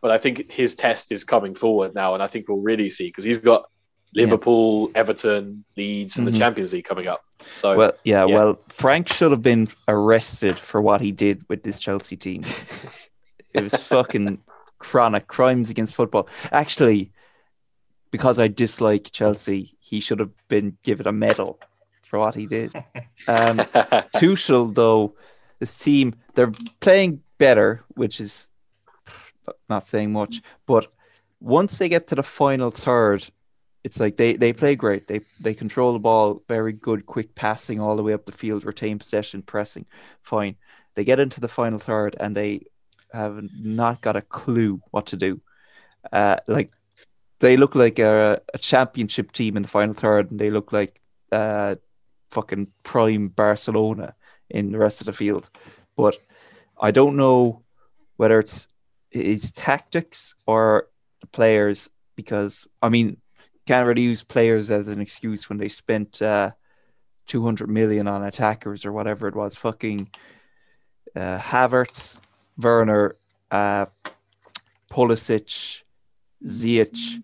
But 0.00 0.10
I 0.10 0.18
think 0.18 0.50
his 0.50 0.74
test 0.74 1.12
is 1.12 1.24
coming 1.24 1.54
forward 1.54 1.94
now, 1.94 2.14
and 2.14 2.22
I 2.22 2.26
think 2.28 2.48
we'll 2.48 2.58
really 2.62 2.90
see 2.90 3.08
because 3.08 3.24
he's 3.24 3.38
got 3.38 3.68
Liverpool, 4.14 4.90
Everton, 4.94 5.64
Leeds, 5.76 6.16
and 6.16 6.26
Mhm. 6.26 6.32
the 6.32 6.38
Champions 6.38 6.72
League 6.72 6.84
coming 6.84 7.06
up. 7.06 7.24
So 7.54 7.76
Well, 7.76 7.92
yeah, 8.04 8.24
Yeah. 8.26 8.34
Well, 8.34 8.58
Frank 8.68 9.08
should 9.12 9.30
have 9.30 9.42
been 9.42 9.68
arrested 9.88 10.58
for 10.58 10.80
what 10.80 11.00
he 11.00 11.12
did 11.12 11.44
with 11.48 11.62
this 11.64 11.78
Chelsea 11.78 12.16
team. 12.16 12.42
It 13.52 13.62
was 13.62 13.74
fucking 13.82 14.38
chronic 14.78 15.26
crimes 15.26 15.68
against 15.70 15.94
football. 15.94 16.28
Actually, 16.52 17.12
because 18.10 18.38
I 18.38 18.48
dislike 18.48 19.10
Chelsea, 19.12 19.76
he 19.80 20.00
should 20.00 20.20
have 20.20 20.30
been 20.48 20.78
given 20.82 21.06
a 21.06 21.12
medal 21.12 21.58
for 22.02 22.18
what 22.18 22.34
he 22.34 22.46
did. 22.46 22.72
Um, 23.28 23.58
Tuchel, 24.16 24.74
though, 24.74 25.14
his 25.60 25.76
team 25.78 26.14
they're 26.34 26.52
playing 26.80 27.22
better, 27.38 27.82
which 27.94 28.20
is 28.20 28.48
not 29.68 29.86
saying 29.86 30.12
much. 30.12 30.40
But 30.66 30.86
once 31.40 31.78
they 31.78 31.88
get 31.88 32.06
to 32.08 32.14
the 32.14 32.22
final 32.22 32.70
third, 32.70 33.28
it's 33.86 34.00
like 34.00 34.16
they, 34.16 34.32
they 34.32 34.52
play 34.52 34.74
great. 34.74 35.06
They 35.06 35.20
they 35.38 35.54
control 35.54 35.92
the 35.92 36.00
ball, 36.00 36.42
very 36.48 36.72
good, 36.72 37.06
quick 37.06 37.36
passing 37.36 37.78
all 37.80 37.94
the 37.94 38.02
way 38.02 38.14
up 38.14 38.26
the 38.26 38.32
field, 38.32 38.64
retain 38.64 38.98
possession, 38.98 39.42
pressing, 39.42 39.86
fine. 40.22 40.56
They 40.96 41.04
get 41.04 41.20
into 41.20 41.40
the 41.40 41.46
final 41.46 41.78
third 41.78 42.16
and 42.18 42.36
they 42.36 42.66
have 43.12 43.40
not 43.54 44.00
got 44.00 44.16
a 44.16 44.22
clue 44.22 44.80
what 44.90 45.06
to 45.06 45.16
do. 45.16 45.40
Uh, 46.12 46.38
like 46.48 46.72
they 47.38 47.56
look 47.56 47.76
like 47.76 48.00
a, 48.00 48.40
a 48.52 48.58
championship 48.58 49.30
team 49.30 49.56
in 49.56 49.62
the 49.62 49.68
final 49.68 49.94
third, 49.94 50.32
and 50.32 50.40
they 50.40 50.50
look 50.50 50.72
like 50.72 51.00
uh, 51.30 51.76
fucking 52.30 52.66
prime 52.82 53.28
Barcelona 53.28 54.16
in 54.50 54.72
the 54.72 54.78
rest 54.78 55.00
of 55.00 55.06
the 55.06 55.12
field. 55.12 55.48
But 55.96 56.16
I 56.80 56.90
don't 56.90 57.16
know 57.16 57.62
whether 58.16 58.40
it's 58.40 58.66
it's 59.12 59.52
tactics 59.52 60.34
or 60.44 60.88
the 61.20 61.28
players 61.28 61.88
because 62.16 62.66
I 62.82 62.88
mean 62.88 63.18
can't 63.66 63.86
really 63.86 64.02
use 64.02 64.22
players 64.22 64.70
as 64.70 64.88
an 64.88 65.00
excuse 65.00 65.48
when 65.48 65.58
they 65.58 65.68
spent 65.68 66.22
uh, 66.22 66.52
200 67.26 67.68
million 67.68 68.06
on 68.06 68.24
attackers 68.24 68.84
or 68.84 68.92
whatever 68.92 69.28
it 69.28 69.34
was. 69.34 69.54
Fucking 69.54 70.10
uh, 71.14 71.38
Havertz, 71.38 72.18
Werner, 72.56 73.16
uh, 73.50 73.86
Pulisic, 74.90 75.82
Ziyech. 76.44 77.22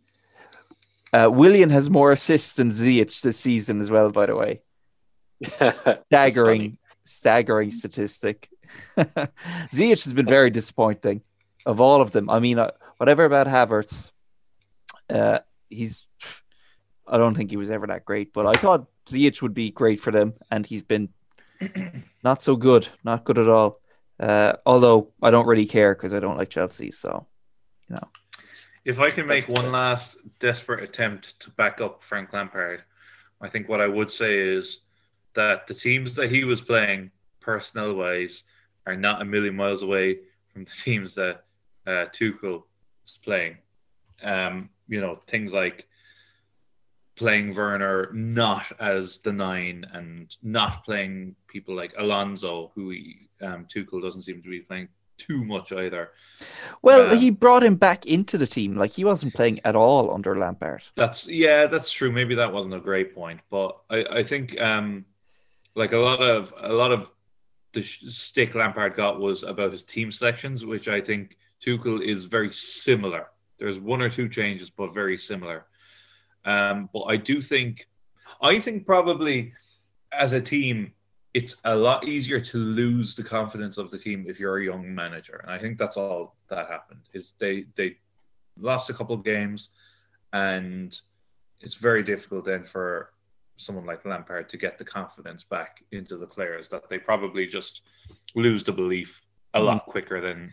Uh, 1.12 1.28
Willian 1.30 1.70
has 1.70 1.90
more 1.90 2.12
assists 2.12 2.54
than 2.54 2.70
Ziyech 2.70 3.20
this 3.20 3.38
season 3.38 3.80
as 3.80 3.90
well, 3.90 4.10
by 4.10 4.26
the 4.26 4.36
way. 4.36 4.60
Staggering, 6.06 6.78
staggering 7.04 7.70
statistic. 7.70 8.48
Ziyech 8.96 10.04
has 10.04 10.14
been 10.14 10.26
very 10.26 10.50
disappointing 10.50 11.22
of 11.66 11.80
all 11.80 12.00
of 12.00 12.12
them. 12.12 12.30
I 12.30 12.38
mean, 12.38 12.58
uh, 12.58 12.70
whatever 12.96 13.24
about 13.24 13.46
Havertz, 13.46 14.10
uh, 15.10 15.40
he's. 15.68 16.08
I 17.12 17.18
don't 17.18 17.34
think 17.34 17.50
he 17.50 17.58
was 17.58 17.70
ever 17.70 17.86
that 17.88 18.06
great, 18.06 18.32
but 18.32 18.46
I 18.46 18.58
thought 18.58 18.86
Ziyech 19.06 19.42
would 19.42 19.52
be 19.52 19.70
great 19.70 20.00
for 20.00 20.10
them, 20.10 20.32
and 20.50 20.64
he's 20.64 20.82
been 20.82 21.10
not 22.24 22.40
so 22.40 22.56
good, 22.56 22.88
not 23.04 23.24
good 23.24 23.38
at 23.38 23.48
all. 23.48 23.80
Uh, 24.18 24.54
although 24.64 25.12
I 25.22 25.30
don't 25.30 25.46
really 25.46 25.66
care 25.66 25.94
because 25.94 26.14
I 26.14 26.20
don't 26.20 26.38
like 26.38 26.48
Chelsea, 26.48 26.90
so 26.90 27.26
you 27.88 27.96
know. 27.96 28.08
If 28.86 28.98
I 28.98 29.10
can 29.10 29.26
make 29.26 29.46
That's 29.46 29.60
one 29.60 29.70
last 29.70 30.16
desperate 30.38 30.82
attempt 30.82 31.38
to 31.40 31.50
back 31.50 31.82
up 31.82 32.02
Frank 32.02 32.32
Lampard, 32.32 32.82
I 33.42 33.48
think 33.48 33.68
what 33.68 33.82
I 33.82 33.86
would 33.86 34.10
say 34.10 34.38
is 34.38 34.80
that 35.34 35.66
the 35.66 35.74
teams 35.74 36.14
that 36.14 36.30
he 36.30 36.44
was 36.44 36.62
playing, 36.62 37.10
personnel 37.40 37.94
wise, 37.94 38.44
are 38.86 38.96
not 38.96 39.20
a 39.20 39.24
million 39.24 39.54
miles 39.54 39.82
away 39.82 40.20
from 40.52 40.64
the 40.64 40.70
teams 40.82 41.14
that 41.16 41.44
uh, 41.86 42.06
Tuchel 42.12 42.62
is 43.06 43.18
playing. 43.22 43.58
Um, 44.22 44.70
you 44.88 45.00
know, 45.00 45.20
things 45.26 45.52
like 45.52 45.88
playing 47.16 47.54
Werner 47.54 48.10
not 48.12 48.72
as 48.80 49.18
the 49.18 49.32
nine 49.32 49.86
and 49.92 50.34
not 50.42 50.84
playing 50.84 51.36
people 51.46 51.74
like 51.74 51.92
Alonso, 51.98 52.72
who 52.74 52.90
he, 52.90 53.28
um, 53.40 53.66
Tuchel 53.74 54.02
doesn't 54.02 54.22
seem 54.22 54.42
to 54.42 54.48
be 54.48 54.60
playing 54.60 54.88
too 55.18 55.44
much 55.44 55.72
either. 55.72 56.10
Well, 56.80 57.12
Um, 57.12 57.18
he 57.18 57.30
brought 57.30 57.62
him 57.62 57.76
back 57.76 58.06
into 58.06 58.38
the 58.38 58.46
team. 58.46 58.76
Like 58.76 58.92
he 58.92 59.04
wasn't 59.04 59.34
playing 59.34 59.60
at 59.64 59.76
all 59.76 60.12
under 60.12 60.36
Lampard. 60.36 60.82
That's 60.96 61.28
yeah, 61.28 61.66
that's 61.66 61.90
true. 61.92 62.10
Maybe 62.10 62.34
that 62.34 62.52
wasn't 62.52 62.74
a 62.74 62.80
great 62.80 63.14
point, 63.14 63.40
but 63.50 63.78
I, 63.90 64.04
I 64.04 64.24
think 64.24 64.60
um, 64.60 65.04
like 65.74 65.92
a 65.92 65.98
lot 65.98 66.20
of 66.20 66.52
a 66.60 66.72
lot 66.72 66.92
of 66.92 67.10
the 67.72 67.82
stick 67.82 68.54
Lampard 68.54 68.96
got 68.96 69.20
was 69.20 69.44
about 69.44 69.72
his 69.72 69.84
team 69.84 70.10
selections, 70.12 70.64
which 70.64 70.88
I 70.88 71.00
think 71.00 71.36
Tuchel 71.64 72.04
is 72.04 72.24
very 72.24 72.50
similar. 72.50 73.28
There's 73.58 73.78
one 73.78 74.02
or 74.02 74.10
two 74.10 74.28
changes, 74.28 74.68
but 74.70 74.92
very 74.92 75.16
similar. 75.16 75.66
Um, 76.44 76.88
but 76.92 77.04
I 77.04 77.16
do 77.16 77.40
think, 77.40 77.88
I 78.40 78.58
think 78.58 78.86
probably 78.86 79.52
as 80.12 80.32
a 80.32 80.40
team, 80.40 80.92
it's 81.34 81.56
a 81.64 81.74
lot 81.74 82.06
easier 82.06 82.40
to 82.40 82.58
lose 82.58 83.14
the 83.14 83.22
confidence 83.22 83.78
of 83.78 83.90
the 83.90 83.98
team 83.98 84.26
if 84.28 84.38
you're 84.38 84.58
a 84.58 84.64
young 84.64 84.94
manager, 84.94 85.40
and 85.42 85.50
I 85.50 85.58
think 85.58 85.78
that's 85.78 85.96
all 85.96 86.36
that 86.48 86.68
happened. 86.68 87.00
Is 87.14 87.32
they 87.38 87.64
they 87.74 87.96
lost 88.58 88.90
a 88.90 88.92
couple 88.92 89.14
of 89.14 89.24
games, 89.24 89.70
and 90.32 90.98
it's 91.60 91.74
very 91.74 92.02
difficult 92.02 92.44
then 92.44 92.64
for 92.64 93.12
someone 93.56 93.86
like 93.86 94.04
Lampard 94.04 94.48
to 94.50 94.56
get 94.56 94.76
the 94.76 94.84
confidence 94.84 95.44
back 95.44 95.82
into 95.92 96.16
the 96.16 96.26
players 96.26 96.68
that 96.68 96.88
they 96.90 96.98
probably 96.98 97.46
just 97.46 97.82
lose 98.34 98.62
the 98.64 98.72
belief 98.72 99.22
a 99.54 99.60
lot 99.60 99.86
quicker 99.86 100.20
than 100.20 100.52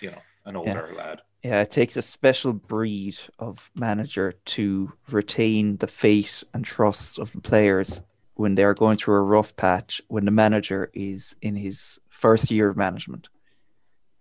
you 0.00 0.10
know 0.10 0.22
an 0.46 0.56
older 0.56 0.94
lad. 0.96 1.20
Yeah, 1.46 1.60
it 1.60 1.70
takes 1.70 1.96
a 1.96 2.02
special 2.02 2.52
breed 2.52 3.16
of 3.38 3.70
manager 3.76 4.34
to 4.46 4.92
retain 5.12 5.76
the 5.76 5.86
faith 5.86 6.42
and 6.52 6.64
trust 6.64 7.20
of 7.20 7.30
the 7.30 7.40
players 7.40 8.02
when 8.34 8.56
they 8.56 8.64
are 8.64 8.74
going 8.74 8.96
through 8.96 9.14
a 9.14 9.20
rough 9.20 9.54
patch 9.54 10.02
when 10.08 10.24
the 10.24 10.32
manager 10.32 10.90
is 10.92 11.36
in 11.40 11.54
his 11.54 12.00
first 12.08 12.50
year 12.50 12.70
of 12.70 12.76
management. 12.76 13.28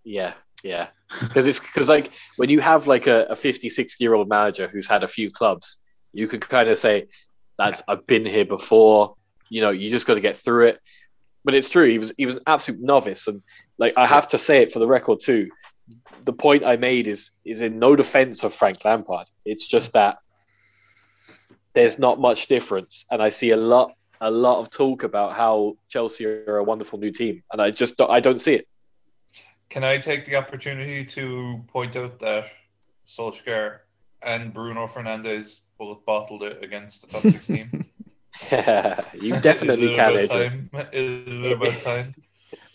Yeah, 0.03 0.33
yeah. 0.63 0.89
Because 1.19 1.47
it's 1.47 1.59
because 1.59 1.89
like 1.89 2.11
when 2.35 2.51
you 2.51 2.59
have 2.61 2.85
like 2.85 3.07
a, 3.07 3.25
a 3.31 3.35
56 3.35 3.99
year 3.99 4.13
old 4.13 4.29
manager 4.29 4.67
who's 4.67 4.87
had 4.87 5.03
a 5.03 5.07
few 5.07 5.31
clubs, 5.31 5.77
you 6.13 6.27
could 6.27 6.47
kind 6.47 6.69
of 6.69 6.77
say, 6.77 7.07
"That's 7.57 7.81
I've 7.87 8.05
been 8.05 8.23
here 8.23 8.45
before." 8.45 9.15
You 9.49 9.61
know, 9.61 9.71
you 9.71 9.89
just 9.89 10.05
got 10.05 10.13
to 10.13 10.19
get 10.19 10.37
through 10.37 10.67
it. 10.67 10.79
But 11.43 11.55
it's 11.55 11.69
true. 11.69 11.89
He 11.89 11.97
was 11.97 12.13
he 12.19 12.27
was 12.27 12.35
an 12.35 12.43
absolute 12.45 12.81
novice, 12.81 13.27
and 13.27 13.41
like 13.79 13.93
I 13.97 14.05
have 14.05 14.27
to 14.27 14.37
say 14.37 14.61
it 14.61 14.71
for 14.71 14.77
the 14.77 14.87
record 14.87 15.19
too. 15.19 15.49
The 16.23 16.33
point 16.33 16.63
I 16.65 16.77
made 16.77 17.07
is 17.07 17.31
is 17.43 17.61
in 17.61 17.79
no 17.79 17.95
defense 17.95 18.43
of 18.43 18.53
Frank 18.53 18.83
Lampard. 18.83 19.27
It's 19.45 19.67
just 19.67 19.93
that 19.93 20.17
there's 21.73 21.99
not 21.99 22.19
much 22.19 22.47
difference, 22.47 23.05
and 23.11 23.21
I 23.21 23.29
see 23.29 23.51
a 23.51 23.57
lot 23.57 23.93
a 24.21 24.31
lot 24.31 24.59
of 24.59 24.69
talk 24.69 25.03
about 25.03 25.33
how 25.33 25.77
Chelsea 25.89 26.25
are 26.25 26.57
a 26.57 26.63
wonderful 26.63 26.99
new 26.99 27.11
team, 27.11 27.43
and 27.51 27.61
I 27.61 27.71
just 27.71 27.97
don't, 27.97 28.09
I 28.09 28.19
don't 28.19 28.39
see 28.39 28.55
it. 28.55 28.67
Can 29.69 29.83
I 29.83 29.97
take 29.97 30.25
the 30.25 30.35
opportunity 30.35 31.05
to 31.05 31.63
point 31.67 31.95
out 31.95 32.19
that 32.19 32.45
Solskjaer 33.07 33.79
and 34.21 34.53
Bruno 34.53 34.87
Fernandes 34.87 35.59
both 35.77 36.05
bottled 36.05 36.43
it 36.43 36.63
against 36.63 37.01
the 37.01 37.07
top 37.07 37.21
six 37.21 37.47
team? 37.47 37.85
Yeah, 38.51 39.01
you 39.13 39.39
definitely 39.39 39.87
Is 39.87 39.91
it 39.91 39.95
can, 39.95 40.13
about 40.13 40.29
time? 40.29 40.69
Is 40.93 41.45
it 41.45 41.51
about 41.51 41.81
time? 41.81 42.15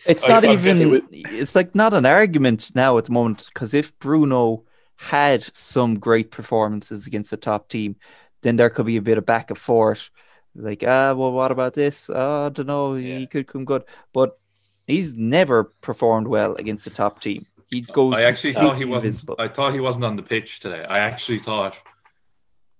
It's 0.06 0.26
not 0.26 0.44
I 0.44 0.52
even. 0.52 0.94
it 0.94 1.04
It's 1.10 1.54
like 1.54 1.74
not 1.74 1.94
an 1.94 2.06
argument 2.06 2.74
now 2.74 2.96
at 2.98 3.04
the 3.04 3.12
moment 3.12 3.48
because 3.52 3.74
if 3.74 3.98
Bruno 3.98 4.64
had 4.96 5.44
some 5.56 5.98
great 5.98 6.30
performances 6.30 7.06
against 7.06 7.32
a 7.32 7.36
top 7.36 7.68
team, 7.68 7.96
then 8.42 8.56
there 8.56 8.70
could 8.70 8.86
be 8.86 8.96
a 8.96 9.02
bit 9.02 9.18
of 9.18 9.26
back 9.26 9.50
and 9.50 9.58
forth. 9.58 10.10
Like, 10.54 10.82
ah, 10.86 11.14
well, 11.14 11.32
what 11.32 11.52
about 11.52 11.74
this? 11.74 12.10
Oh, 12.12 12.46
I 12.46 12.48
don't 12.48 12.66
know. 12.66 12.94
Yeah. 12.94 13.18
He 13.18 13.26
could 13.26 13.46
come 13.46 13.64
good, 13.64 13.84
but 14.12 14.38
he's 14.86 15.14
never 15.14 15.64
performed 15.80 16.26
well 16.26 16.54
against 16.56 16.86
a 16.86 16.90
top 16.90 17.20
team. 17.20 17.46
He 17.68 17.82
goes. 17.82 18.18
I 18.18 18.24
actually 18.24 18.54
thought 18.54 18.76
he 18.76 18.84
wasn't. 18.84 19.10
invisible. 19.10 19.36
I 19.38 19.48
thought 19.48 19.74
he 19.74 19.80
wasn't 19.80 20.04
on 20.04 20.16
the 20.16 20.22
pitch 20.22 20.60
today. 20.60 20.84
I 20.84 20.98
actually 20.98 21.38
thought 21.38 21.76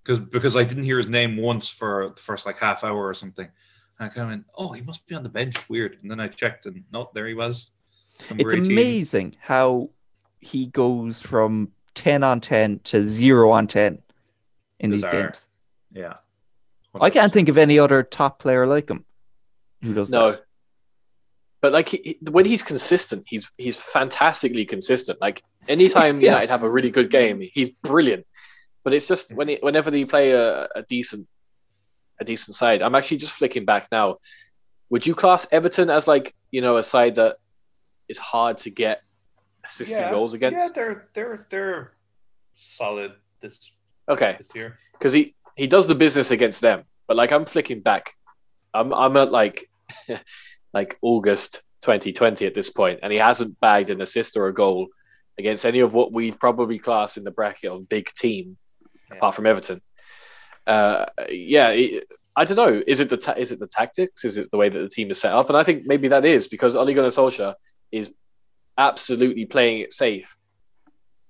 because 0.03 0.19
because 0.19 0.57
I 0.57 0.65
didn't 0.65 0.85
hear 0.85 0.99
his 0.99 1.09
name 1.09 1.37
once 1.37 1.69
for 1.69 2.13
the 2.17 2.21
first 2.21 2.45
like 2.45 2.59
half 2.59 2.83
hour 2.83 3.07
or 3.07 3.15
something. 3.15 3.49
And 4.01 4.11
I 4.11 4.15
kind 4.15 4.23
of 4.23 4.29
went, 4.31 4.45
"Oh, 4.55 4.73
he 4.73 4.81
must 4.81 5.07
be 5.07 5.15
on 5.15 5.23
the 5.23 5.29
bench." 5.29 5.69
Weird. 5.69 5.99
And 6.01 6.11
then 6.11 6.21
I 6.21 6.29
checked, 6.29 6.65
and 6.65 6.83
no, 6.91 7.11
there 7.15 7.29
he 7.29 7.35
was. 7.35 7.71
It's 8.31 8.55
18. 8.55 8.71
amazing 8.73 9.37
how 9.41 9.91
he 10.41 10.67
goes 10.67 11.21
from 11.21 11.73
ten 11.95 12.25
on 12.25 12.41
ten 12.41 12.81
to 12.85 13.03
zero 13.03 13.51
on 13.51 13.67
ten 13.67 14.03
in 14.79 14.91
these 14.91 15.07
games. 15.07 15.47
Yeah. 15.93 16.15
I 16.99 17.11
can't 17.11 17.33
think 17.33 17.49
of 17.49 17.59
any 17.59 17.79
other 17.79 18.03
top 18.03 18.41
player 18.41 18.67
like 18.67 18.89
him 18.91 19.05
who 19.83 19.95
does 19.95 20.11
No, 20.11 20.33
that. 20.33 20.45
but 21.61 21.73
like 21.73 21.89
he, 21.89 22.01
he- 22.03 22.31
when 22.31 22.45
he's 22.45 22.63
consistent, 22.63 23.25
he's 23.27 23.51
he's 23.59 23.77
fantastically 23.77 24.65
consistent. 24.65 25.21
Like 25.21 25.43
anytime 25.69 26.21
Yeah. 26.21 26.31
United 26.33 26.51
have 26.51 26.65
a 26.65 26.71
really 26.71 26.91
good 26.91 27.11
game, 27.11 27.41
he's 27.53 27.71
brilliant. 27.71 28.27
But 28.83 28.95
it's 28.95 29.07
just 29.07 29.31
mm. 29.31 29.37
when 29.37 29.49
he, 29.49 29.59
whenever 29.61 29.91
they 29.91 30.05
play 30.07 30.31
a, 30.33 30.69
a 30.75 30.83
decent 30.89 31.29
a 32.21 32.25
decent 32.25 32.55
side, 32.55 32.83
I'm 32.83 32.95
actually 32.95 33.17
just 33.19 33.33
flicking 33.33 33.65
back 33.65 33.89
now. 33.91 34.17
Would 34.91 35.07
you 35.07 35.15
class 35.15 35.47
Everton 35.53 35.91
as 35.91 36.07
like 36.09 36.35
you 36.51 36.61
know 36.61 36.77
a 36.77 36.83
side 36.83 37.15
that 37.17 37.37
is 38.09 38.19
hard 38.19 38.59
to 38.59 38.71
get 38.71 39.03
assisting 39.65 40.09
goals 40.11 40.35
against? 40.35 40.59
Yeah, 40.59 40.69
they're 40.75 41.09
they're 41.15 41.47
they're 41.51 41.93
solid 42.57 43.13
this 43.41 43.71
Okay, 44.09 44.35
this 44.39 44.49
year. 44.55 44.79
because 44.93 45.13
he 45.13 45.35
he 45.57 45.67
does 45.67 45.87
the 45.87 45.95
business 45.95 46.31
against 46.31 46.61
them. 46.61 46.85
But 47.07 47.17
like 47.17 47.33
I'm 47.33 47.45
flicking 47.45 47.81
back, 47.81 48.13
I'm 48.75 48.93
I'm 48.93 49.17
at 49.17 49.31
like 49.31 49.71
like 50.75 50.99
August 51.03 51.63
2020 51.83 52.47
at 52.47 52.55
this 52.55 52.71
point, 52.71 53.01
and 53.03 53.13
he 53.13 53.19
hasn't 53.19 53.59
bagged 53.61 53.91
an 53.91 54.01
assist 54.01 54.37
or 54.37 54.49
a 54.49 54.55
goal 54.55 54.89
against 55.39 55.65
any 55.65 55.81
of 55.81 55.95
what 55.95 56.13
we'd 56.13 56.39
probably 56.39 56.79
class 56.79 57.17
in 57.17 57.25
the 57.25 57.31
bracket 57.31 57.71
of 57.71 57.89
big 57.89 58.13
team, 58.15 58.57
Yeah. 59.11 59.17
apart 59.17 59.35
from 59.35 59.47
Everton. 59.47 59.81
Uh, 60.71 61.07
yeah, 61.31 61.71
it- 61.71 62.05
I 62.37 62.45
don't 62.45 62.57
know. 62.57 62.83
Is 62.87 63.01
it 63.01 63.11
the 63.11 63.17
ta- 63.17 63.35
is 63.37 63.51
it 63.51 63.59
the 63.59 63.67
tactics? 63.67 64.25
Is 64.25 64.37
it 64.37 64.51
the 64.53 64.57
way 64.57 64.69
that 64.69 64.79
the 64.79 64.89
team 64.89 65.11
is 65.11 65.21
set 65.21 65.33
up? 65.35 65.49
And 65.49 65.59
I 65.59 65.65
think 65.65 65.85
maybe 65.85 66.07
that 66.09 66.25
is 66.25 66.47
because 66.47 66.77
Ole 66.77 66.95
Gunnar 66.95 67.09
Solskjaer 67.09 67.55
is 67.91 68.13
absolutely 68.79 69.47
playing 69.47 69.81
it 69.81 69.93
safe 69.93 70.37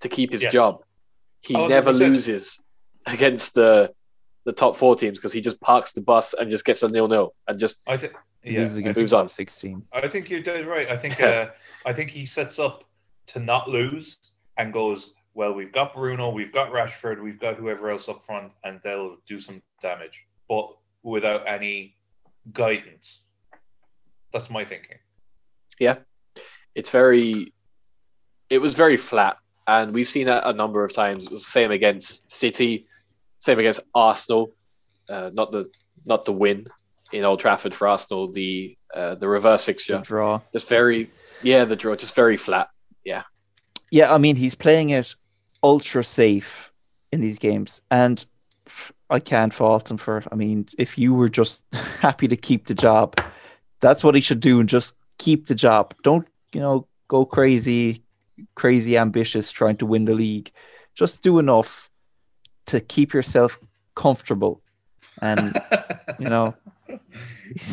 to 0.01 0.09
keep 0.09 0.31
his 0.33 0.43
Yes. 0.45 0.53
job. 0.53 0.83
He 1.43 1.55
Oh, 1.55 1.67
never 1.69 1.91
100%. 1.93 1.99
loses 2.13 2.59
against 3.07 3.55
the 3.55 3.93
the 4.47 4.53
top 4.55 4.75
four 4.77 4.97
teams 4.97 5.19
because 5.19 5.33
he 5.35 5.41
just 5.41 5.61
parks 5.61 5.93
the 5.93 6.01
bus 6.01 6.33
and 6.35 6.51
just 6.51 6.65
gets 6.65 6.83
a 6.83 6.89
nil 6.89 7.09
nil 7.09 7.35
and 7.49 7.59
just 7.59 7.81
I 7.87 7.97
think. 7.97 8.15
Yeah, 8.43 8.61
loses 8.61 8.77
against 8.79 8.99
Moves 9.01 9.13
on. 9.13 9.29
sixteen. 9.29 9.87
I 9.93 10.09
think 10.09 10.31
you're 10.31 10.41
dead 10.43 10.67
right. 10.67 10.89
I 10.89 10.97
think 10.97 11.21
uh, 11.21 11.51
I 11.85 11.93
think 11.93 12.11
he 12.11 12.25
sets 12.27 12.59
up 12.59 12.85
to 13.29 13.39
not 13.39 13.69
lose 13.69 14.19
and 14.57 14.73
goes, 14.73 15.13
well, 15.35 15.53
we've 15.53 15.73
got 15.73 15.95
Bruno, 15.95 16.31
we've 16.31 16.53
got 16.53 16.71
Rashford, 16.73 17.23
we've 17.23 17.39
got 17.41 17.57
whoever 17.57 17.91
else 17.91 18.09
up 18.09 18.25
front, 18.25 18.53
and 18.65 18.81
they'll 18.83 19.17
do 19.29 19.41
some 19.41 19.63
damage, 19.81 20.27
but 20.49 20.69
without 21.03 21.47
any 21.49 21.95
guidance. 22.53 23.21
That's 24.33 24.51
my 24.51 24.65
thinking. 24.65 24.99
Yeah, 25.79 25.97
it's 26.75 26.91
very 26.91 27.53
it 28.49 28.59
was 28.59 28.75
very 28.75 28.97
flat 28.97 29.37
and 29.67 29.93
we've 29.95 30.09
seen 30.09 30.27
that 30.27 30.43
a 30.47 30.53
number 30.53 30.85
of 30.85 30.93
times 30.93 31.25
it 31.27 31.31
was 31.31 31.41
the 31.45 31.51
same 31.51 31.71
against 31.71 32.29
city 32.31 32.87
same 33.39 33.59
against 33.59 33.81
arsenal 33.95 34.53
uh, 35.09 35.31
not 35.33 35.53
the 35.53 35.71
not 36.05 36.25
the 36.25 36.33
win 36.33 36.67
in 37.13 37.25
old 37.25 37.39
trafford 37.41 37.75
for 37.75 37.87
arsenal 37.89 38.31
the 38.33 38.77
uh, 38.95 39.15
the 39.17 39.29
reverse 39.29 39.65
The 39.67 39.73
fixture 39.73 39.99
draw. 39.99 40.41
just 40.53 40.69
very 40.69 41.11
yeah 41.43 41.65
the 41.65 41.77
draw 41.77 41.95
just 41.97 42.15
very 42.15 42.37
flat 42.37 42.69
Yeah, 43.05 43.23
Yeah, 43.91 44.13
I 44.13 44.19
mean 44.19 44.37
he's 44.37 44.55
playing 44.55 44.91
it 44.91 45.15
ultra 45.63 46.05
safe 46.05 46.73
in 47.13 47.21
these 47.21 47.39
games, 47.39 47.83
and 47.91 48.25
I 49.09 49.21
can't 49.21 49.53
fault 49.53 49.91
him 49.91 49.97
for 49.97 50.19
it. 50.19 50.27
I 50.31 50.35
mean, 50.35 50.69
if 50.79 50.99
you 50.99 51.15
were 51.15 51.29
just 51.29 51.65
happy 52.01 52.29
to 52.29 52.37
keep 52.37 52.67
the 52.67 52.75
job, 52.75 53.21
that's 53.81 54.05
what 54.05 54.15
he 54.15 54.21
should 54.21 54.41
do, 54.41 54.61
and 54.61 54.69
just 54.69 54.95
keep 55.19 55.47
the 55.47 55.55
job. 55.55 55.95
Don't 56.03 56.27
you 56.53 56.61
know, 56.61 56.87
go 57.09 57.25
crazy, 57.25 58.03
crazy 58.55 58.97
ambitious 58.97 59.51
trying 59.51 59.77
to 59.79 59.87
win 59.87 60.05
the 60.05 60.15
league. 60.15 60.51
Just 60.95 61.23
do 61.23 61.39
enough 61.39 61.91
to 62.67 62.81
keep 62.81 63.13
yourself 63.13 63.59
comfortable. 63.95 64.63
And 65.23 65.61
you 66.19 66.29
know, 66.29 66.55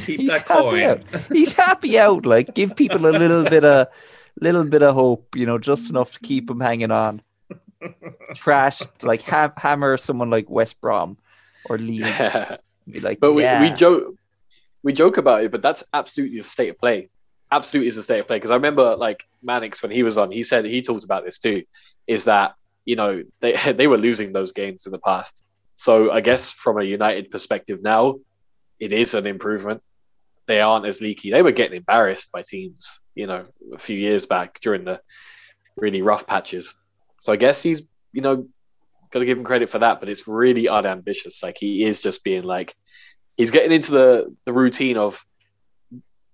Keep 0.05 0.19
he's 0.19 0.29
that 0.29 0.47
happy 0.47 0.69
coin. 0.69 0.83
out. 0.83 1.01
he's 1.31 1.53
happy 1.53 1.99
out. 1.99 2.25
Like 2.25 2.53
give 2.55 2.75
people 2.75 3.05
a 3.05 3.11
little 3.11 3.43
bit 3.43 3.63
of 3.63 3.87
little 4.39 4.63
bit 4.63 4.83
of 4.83 4.95
hope, 4.95 5.35
you 5.35 5.45
know, 5.45 5.57
just 5.57 5.89
enough 5.89 6.11
to 6.13 6.19
keep 6.19 6.47
them 6.47 6.59
hanging 6.59 6.91
on. 6.91 7.21
Trash 8.35 8.81
like 9.01 9.21
ha- 9.23 9.53
hammer 9.57 9.97
someone 9.97 10.29
like 10.29 10.49
West 10.49 10.79
Brom 10.81 11.17
or 11.69 11.77
Leeds. 11.77 12.07
Be 12.89 12.99
like, 13.01 13.19
but 13.19 13.33
we, 13.33 13.43
yeah. 13.43 13.61
we 13.61 13.75
joke 13.75 14.15
we 14.83 14.93
joke 14.93 15.17
about 15.17 15.43
it, 15.43 15.51
but 15.51 15.61
that's 15.61 15.83
absolutely 15.93 16.37
the 16.37 16.43
state 16.43 16.69
of 16.69 16.77
play. 16.77 17.09
Absolutely 17.51 17.87
is 17.87 17.95
the 17.95 18.01
state 18.01 18.19
of 18.19 18.27
play 18.27 18.37
because 18.37 18.51
I 18.51 18.55
remember 18.55 18.95
like 18.95 19.25
Mannix 19.43 19.81
when 19.81 19.91
he 19.91 20.03
was 20.03 20.17
on, 20.17 20.31
he 20.31 20.43
said 20.43 20.65
he 20.65 20.81
talked 20.81 21.03
about 21.03 21.25
this 21.25 21.39
too. 21.39 21.63
Is 22.07 22.25
that 22.25 22.55
you 22.85 22.95
know 22.95 23.23
they 23.39 23.53
they 23.73 23.87
were 23.87 23.97
losing 23.97 24.31
those 24.31 24.51
games 24.51 24.85
in 24.85 24.91
the 24.91 24.99
past, 24.99 25.43
so 25.75 26.11
I 26.11 26.21
guess 26.21 26.51
from 26.51 26.79
a 26.79 26.83
United 26.83 27.29
perspective 27.31 27.81
now, 27.81 28.19
it 28.79 28.93
is 28.93 29.13
an 29.13 29.27
improvement. 29.27 29.81
They 30.45 30.61
aren't 30.61 30.85
as 30.85 31.01
leaky. 31.01 31.31
They 31.31 31.41
were 31.41 31.51
getting 31.51 31.77
embarrassed 31.77 32.31
by 32.31 32.43
teams, 32.43 33.01
you 33.15 33.27
know, 33.27 33.45
a 33.73 33.77
few 33.77 33.97
years 33.97 34.25
back 34.25 34.61
during 34.61 34.85
the 34.85 35.01
really 35.75 36.01
rough 36.01 36.25
patches. 36.25 36.75
So 37.19 37.33
I 37.33 37.35
guess 37.35 37.61
he's 37.63 37.81
you 38.13 38.21
know 38.21 38.47
got 39.11 39.19
to 39.19 39.25
give 39.25 39.37
him 39.37 39.43
credit 39.43 39.69
for 39.69 39.79
that, 39.79 39.99
but 39.99 40.09
it's 40.09 40.27
really 40.27 40.67
unambitious. 40.69 41.41
Like 41.43 41.57
he 41.57 41.83
is 41.83 42.01
just 42.01 42.23
being 42.23 42.43
like 42.43 42.75
he's 43.37 43.51
getting 43.51 43.71
into 43.71 43.91
the 43.91 44.35
the 44.45 44.53
routine 44.53 44.97
of 44.97 45.23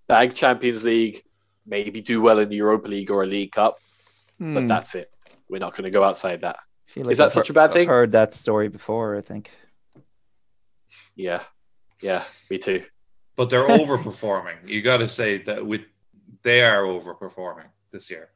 bag 0.08 0.36
Champions 0.36 0.84
League, 0.84 1.24
maybe 1.66 2.02
do 2.02 2.22
well 2.22 2.40
in 2.40 2.50
the 2.50 2.56
Europa 2.58 2.88
League 2.90 3.12
or 3.12 3.24
a 3.24 3.28
League 3.28 3.52
Cup, 3.52 3.78
but 4.40 4.46
Hmm, 4.62 4.68
that's 4.68 4.96
it. 4.96 5.10
We're 5.50 5.60
not 5.60 5.72
going 5.74 5.84
to 5.86 5.92
go 5.92 6.04
outside 6.04 6.42
that. 6.42 6.58
feel 6.88 7.08
is 7.10 7.18
that 7.20 7.26
I've 7.26 7.32
such 7.32 7.48
heard- 7.48 7.54
a 7.58 7.60
bad 7.60 7.68
thing? 7.72 7.82
I've 7.82 7.84
thing? 7.84 7.88
heard 7.90 8.12
that 8.12 8.34
story 8.34 8.68
before, 8.70 9.16
I 9.16 9.22
think. 9.22 9.52
Yeah, 11.16 11.44
yeah, 12.02 12.24
me 12.50 12.58
too. 12.58 12.84
but 13.36 13.50
they're 13.50 13.68
overperforming. 13.68 14.68
You 14.68 14.82
got 14.82 14.98
to 14.98 15.08
say 15.08 15.42
that 15.44 15.66
with 15.66 15.82
they 16.44 16.62
are 16.64 16.84
overperforming 16.84 17.68
this 17.92 18.10
year. 18.10 18.30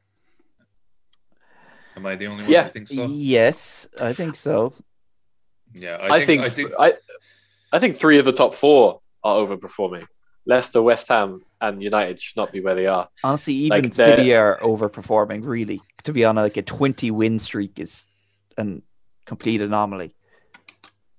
Am 1.98 2.06
I 2.06 2.14
the 2.14 2.28
only 2.28 2.44
one 2.44 2.52
Yeah. 2.52 2.64
who 2.64 2.70
thinks 2.70 2.94
so? 2.94 3.06
Yes, 3.06 3.88
I 4.00 4.12
think 4.12 4.36
so. 4.36 4.72
Yeah, 5.74 5.98
I, 6.00 6.24
think, 6.24 6.42
I 6.42 6.48
think 6.48 6.70
I, 6.78 6.94
I 7.72 7.80
think 7.80 7.96
three 7.96 8.18
of 8.18 8.24
the 8.24 8.32
top 8.32 8.54
four 8.54 9.00
are 9.24 9.36
overperforming. 9.44 10.06
Leicester, 10.46 10.80
West 10.80 11.08
Ham, 11.08 11.42
and 11.60 11.82
United 11.82 12.20
should 12.22 12.36
not 12.36 12.52
be 12.52 12.60
where 12.60 12.76
they 12.76 12.86
are. 12.86 13.08
Honestly, 13.24 13.52
even 13.54 13.82
Like, 13.82 13.92
they're- 13.94 14.16
City 14.16 14.32
are 14.34 14.58
overperforming. 14.60 15.44
Really, 15.44 15.80
to 16.04 16.12
be 16.12 16.24
on 16.24 16.36
like 16.36 16.56
a 16.56 16.62
twenty 16.62 17.10
win 17.10 17.40
streak 17.40 17.80
is 17.80 18.06
a 18.56 18.64
complete 19.26 19.60
anomaly. 19.60 20.14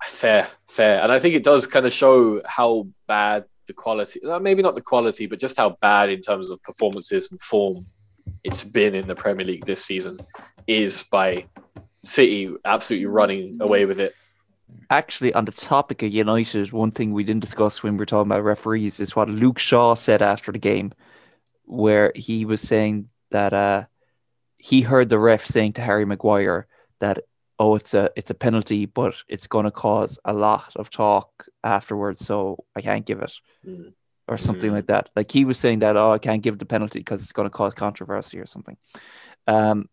Fair, 0.06 0.48
fair, 0.70 1.02
and 1.04 1.12
I 1.12 1.20
think 1.20 1.36
it 1.36 1.44
does 1.44 1.68
kind 1.68 1.86
of 1.86 1.92
show 1.92 2.42
how 2.46 2.88
bad 3.06 3.44
the 3.68 3.74
quality. 3.74 4.24
uh, 4.24 4.40
Maybe 4.40 4.62
not 4.64 4.76
the 4.76 4.82
quality, 4.82 5.26
but 5.28 5.40
just 5.42 5.58
how 5.58 5.78
bad 5.82 6.10
in 6.10 6.22
terms 6.22 6.50
of 6.50 6.64
performances 6.64 7.30
and 7.32 7.40
form 7.42 7.86
it's 8.44 8.64
been 8.64 8.96
in 8.96 9.08
the 9.08 9.16
Premier 9.16 9.46
League 9.46 9.66
this 9.66 9.84
season 9.84 10.20
is 10.68 11.04
by 11.04 11.46
City 12.04 12.54
absolutely 12.66 13.08
running 13.08 13.58
away 13.62 13.86
with 13.86 14.00
it. 14.00 14.14
Actually, 14.90 15.34
on 15.34 15.46
the 15.46 15.52
topic 15.52 16.04
of 16.04 16.12
United, 16.12 16.72
one 16.72 16.92
thing 16.92 17.12
we 17.12 17.24
didn't 17.24 17.42
discuss 17.42 17.84
when 17.84 17.94
we 17.94 18.00
were 18.00 18.06
talking 18.06 18.32
about 18.32 18.44
referees 18.44 19.00
is 19.00 19.16
what 19.16 19.30
Luke 19.30 19.60
Shaw 19.60 19.96
said 19.96 20.22
after 20.22 20.52
the 20.52 20.60
game, 20.60 20.94
where 21.66 22.12
he 22.16 22.46
was 22.46 22.62
saying 22.62 23.10
that 23.32 23.54
uh, 23.54 23.86
he 24.58 24.82
heard 24.82 25.10
the 25.10 25.20
ref 25.20 25.46
saying 25.46 25.74
to 25.74 25.82
Harry 25.82 26.06
Maguire 26.06 26.68
that 27.00 27.20
oh 27.58 27.76
it's 27.76 27.94
a 27.94 28.12
it's 28.16 28.30
a 28.30 28.36
penalty, 28.36 28.86
but 28.86 29.16
it's 29.28 29.48
going 29.48 29.66
to 29.66 29.72
cause 29.72 30.20
a 30.24 30.34
lot 30.34 30.72
of 30.76 30.90
talk 30.90 31.48
afterwards, 31.64 32.26
so 32.26 32.64
I 32.76 32.82
can't 32.82 33.06
give 33.06 33.22
it 33.22 33.34
Mm. 33.68 33.94
Or 34.30 34.38
something 34.38 34.70
Mm. 34.70 34.76
like 34.76 34.88
that. 34.88 35.10
Like 35.16 35.32
he 35.32 35.44
was 35.44 35.58
saying 35.58 35.80
that 35.80 35.98
oh 35.98 36.12
I 36.12 36.20
can't 36.20 36.44
give 36.44 36.60
the 36.60 36.66
penalty 36.66 37.00
because 37.00 37.22
it's 37.22 37.32
going 37.34 37.48
to 37.50 37.58
cause 37.58 37.74
controversy 37.74 38.40
or 38.40 38.46
something. 38.46 38.78
Um, 39.48 39.90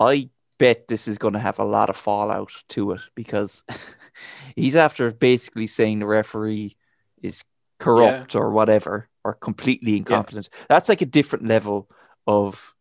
I 0.00 0.28
bet 0.58 0.88
this 0.88 1.06
is 1.08 1.16
going 1.16 1.34
to 1.34 1.40
have 1.40 1.58
a 1.58 1.64
lot 1.64 1.88
of 1.88 1.96
fallout 1.96 2.52
to 2.70 2.92
it 2.92 3.00
because 3.14 3.64
he's 4.56 4.76
after 4.76 5.10
basically 5.12 5.66
saying 5.68 6.00
the 6.00 6.06
referee 6.06 6.76
is 7.22 7.44
corrupt 7.78 8.34
or 8.34 8.50
whatever 8.50 9.08
or 9.24 9.34
completely 9.34 9.96
incompetent. 9.96 10.48
That's 10.68 10.88
like 10.88 11.02
a 11.02 11.06
different 11.06 11.46
level 11.46 11.88
of 12.26 12.74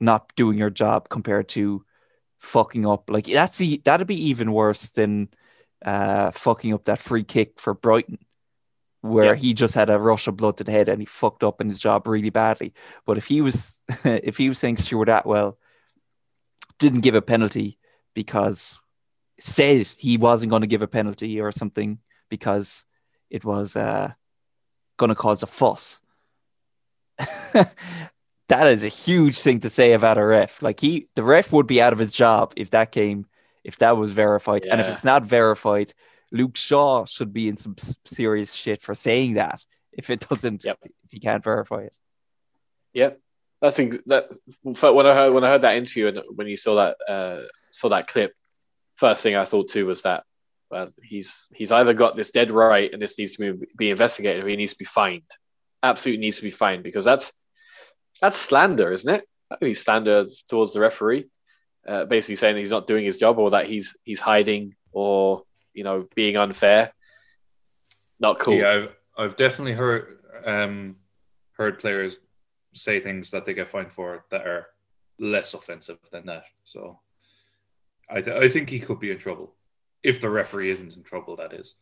not 0.00 0.32
doing 0.34 0.58
your 0.58 0.70
job 0.70 1.08
compared 1.08 1.48
to 1.50 1.84
fucking 2.38 2.86
up. 2.86 3.08
Like 3.10 3.26
that's 3.26 3.60
e- 3.60 3.82
that'd 3.84 4.06
be 4.06 4.28
even 4.30 4.52
worse 4.52 4.90
than 4.90 5.28
uh, 5.84 6.32
fucking 6.32 6.74
up 6.74 6.84
that 6.86 6.98
free 6.98 7.22
kick 7.24 7.60
for 7.60 7.74
Brighton. 7.74 8.18
Where 9.02 9.34
Yeah. 9.34 9.40
he 9.40 9.54
just 9.54 9.74
had 9.74 9.88
a 9.88 9.98
rush 9.98 10.26
of 10.26 10.36
blood 10.36 10.58
to 10.58 10.64
the 10.64 10.72
head 10.72 10.88
and 10.88 11.00
he 11.00 11.06
fucked 11.06 11.42
up 11.42 11.60
in 11.60 11.68
his 11.70 11.80
job 11.80 12.06
really 12.06 12.30
badly. 12.30 12.74
But 13.06 13.16
if 13.18 13.26
he 13.26 13.40
was, 13.40 13.80
if 14.04 14.36
he 14.36 14.48
was 14.48 14.58
saying 14.58 14.76
Stuart 14.76 15.08
Atwell 15.08 15.58
didn't 16.78 17.00
give 17.00 17.14
a 17.14 17.22
penalty 17.22 17.78
because 18.14 18.78
said 19.38 19.86
he 19.96 20.16
wasn't 20.18 20.50
going 20.50 20.62
to 20.62 20.68
give 20.68 20.82
a 20.82 20.86
penalty 20.86 21.40
or 21.40 21.50
something 21.50 21.98
because 22.28 22.84
it 23.30 23.44
was 23.44 23.74
uh, 23.74 24.12
going 24.98 25.08
to 25.08 25.14
cause 25.14 25.42
a 25.42 25.46
fuss. 25.46 26.00
that 27.52 28.66
is 28.66 28.84
a 28.84 28.88
huge 28.88 29.38
thing 29.38 29.60
to 29.60 29.70
say 29.70 29.92
about 29.92 30.18
a 30.18 30.24
ref. 30.24 30.62
Like 30.62 30.80
he, 30.80 31.08
the 31.16 31.22
ref 31.22 31.52
would 31.52 31.66
be 31.66 31.80
out 31.80 31.92
of 31.92 31.98
his 31.98 32.12
job 32.12 32.52
if 32.56 32.70
that 32.70 32.92
came, 32.92 33.26
if 33.64 33.78
that 33.78 33.96
was 33.96 34.12
verified. 34.12 34.66
And 34.66 34.80
if 34.80 34.88
it's 34.88 35.04
not 35.04 35.22
verified, 35.24 35.94
Luke 36.32 36.56
Shaw 36.56 37.04
should 37.06 37.32
be 37.32 37.48
in 37.48 37.56
some 37.56 37.76
serious 38.04 38.52
shit 38.52 38.82
for 38.82 38.94
saying 38.94 39.34
that. 39.34 39.64
If 39.92 40.10
it 40.10 40.26
doesn't, 40.28 40.64
Yep. 40.64 40.78
if 40.82 41.12
you 41.12 41.20
can't 41.20 41.42
verify 41.42 41.82
it. 41.82 41.96
Yep, 42.92 43.20
that's 43.60 43.78
ex- 43.78 43.98
that. 44.06 44.30
When 44.62 45.06
I 45.06 45.14
heard 45.14 45.32
when 45.32 45.44
I 45.44 45.48
heard 45.48 45.62
that 45.62 45.76
interview 45.76 46.08
and 46.08 46.22
when 46.34 46.46
you 46.46 46.56
saw 46.56 46.76
that 46.76 46.96
uh, 47.08 47.42
saw 47.70 47.88
that 47.90 48.06
clip, 48.06 48.32
first 48.96 49.22
thing 49.22 49.36
I 49.36 49.44
thought 49.44 49.68
too 49.68 49.86
was 49.86 50.02
that 50.02 50.24
well, 50.70 50.90
he's 51.02 51.48
he's 51.54 51.72
either 51.72 51.94
got 51.94 52.16
this 52.16 52.30
dead 52.30 52.52
right 52.52 52.92
and 52.92 53.02
this 53.02 53.18
needs 53.18 53.36
to 53.36 53.54
be, 53.54 53.66
be 53.76 53.90
investigated, 53.90 54.44
or 54.44 54.48
he 54.48 54.56
needs 54.56 54.72
to 54.72 54.78
be 54.78 54.84
fined. 54.84 55.30
Absolutely 55.82 56.20
needs 56.20 56.36
to 56.38 56.44
be 56.44 56.50
fined 56.50 56.82
because 56.84 57.04
that's 57.04 57.32
that's 58.20 58.36
slander, 58.36 58.92
isn't 58.92 59.12
it? 59.14 59.24
That 59.50 59.60
be 59.60 59.74
slander 59.74 60.26
towards 60.48 60.72
the 60.72 60.80
referee, 60.80 61.28
uh, 61.86 62.04
basically 62.04 62.36
saying 62.36 62.56
he's 62.56 62.70
not 62.70 62.86
doing 62.86 63.04
his 63.04 63.18
job 63.18 63.38
or 63.38 63.50
that 63.50 63.66
he's 63.66 63.96
he's 64.04 64.20
hiding 64.20 64.74
or 64.92 65.42
you 65.74 65.84
know 65.84 66.06
being 66.14 66.36
unfair. 66.36 66.92
Not 68.18 68.38
cool. 68.38 68.54
Yeah, 68.58 68.70
I've, 68.70 68.96
I've 69.16 69.36
definitely 69.36 69.72
heard 69.72 70.18
um, 70.44 70.96
heard 71.52 71.78
players 71.78 72.16
say 72.74 73.00
things 73.00 73.30
that 73.30 73.44
they 73.44 73.54
get 73.54 73.68
fined 73.68 73.92
for 73.92 74.24
that 74.30 74.46
are 74.46 74.66
less 75.18 75.54
offensive 75.54 75.98
than 76.12 76.26
that. 76.26 76.44
So 76.64 76.98
I, 78.08 78.20
th- 78.20 78.36
I 78.36 78.48
think 78.48 78.68
he 78.70 78.78
could 78.80 79.00
be 79.00 79.10
in 79.10 79.18
trouble 79.18 79.54
if 80.02 80.20
the 80.20 80.30
referee 80.30 80.70
isn't 80.70 80.94
in 80.96 81.02
trouble. 81.02 81.36
That 81.36 81.52
is. 81.52 81.74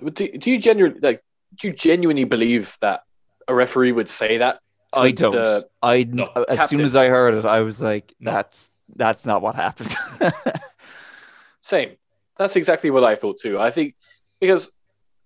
But 0.00 0.14
Do, 0.14 0.28
do 0.30 0.50
you 0.50 0.58
genuinely 0.58 1.00
like? 1.00 1.22
Do 1.58 1.68
you 1.68 1.72
genuinely 1.74 2.24
believe 2.24 2.76
that 2.80 3.02
a 3.48 3.54
referee 3.54 3.92
would 3.92 4.08
say 4.08 4.38
that? 4.38 4.60
to 4.92 5.00
I 5.00 5.10
don't. 5.10 5.32
the- 5.32 5.68
I 5.82 6.04
No. 6.08 6.24
as 6.48 6.56
Captain. 6.58 6.78
soon 6.78 6.86
as 6.86 6.96
I 6.96 7.08
heard 7.08 7.34
it, 7.34 7.44
I 7.44 7.60
was 7.60 7.80
like, 7.80 8.14
No. 8.20 8.32
"That's 8.32 8.70
that's 8.94 9.24
not 9.26 9.42
what 9.42 9.54
happened." 9.54 9.94
Same. 11.60 11.96
That's 12.38 12.56
exactly 12.56 12.90
what 12.90 13.04
I 13.04 13.14
thought 13.14 13.38
too. 13.40 13.58
I 13.58 13.70
think 13.70 13.94
because 14.40 14.70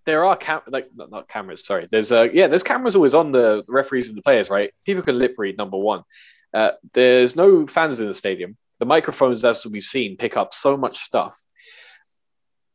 there 0.07 0.25
are 0.25 0.37
cam 0.37 0.61
like 0.69 0.91
not, 0.95 1.11
not 1.11 1.29
cameras. 1.29 1.65
Sorry, 1.67 1.89
there's 1.91 2.13
uh 2.13 2.29
yeah 2.33 2.47
there's 2.47 2.63
cameras 2.63 2.97
always 2.97 3.15
on 3.15 3.33
the 3.33 3.65
referees 3.69 4.09
and 4.09 4.17
the 4.17 4.23
players. 4.23 4.51
Right, 4.51 4.73
people 4.85 5.03
can 5.03 5.19
lip 5.19 5.35
read. 5.39 5.59
Number 5.59 5.77
one, 5.77 6.05
uh, 6.55 6.73
there's 6.93 7.37
no 7.37 7.67
fans 7.67 8.01
in 8.01 8.07
the 8.07 8.15
stadium. 8.15 8.57
The 8.79 8.87
microphones, 8.87 9.45
as 9.45 9.67
we've 9.67 9.83
seen, 9.83 10.17
pick 10.17 10.37
up 10.37 10.55
so 10.55 10.77
much 10.77 10.99
stuff. 10.99 11.39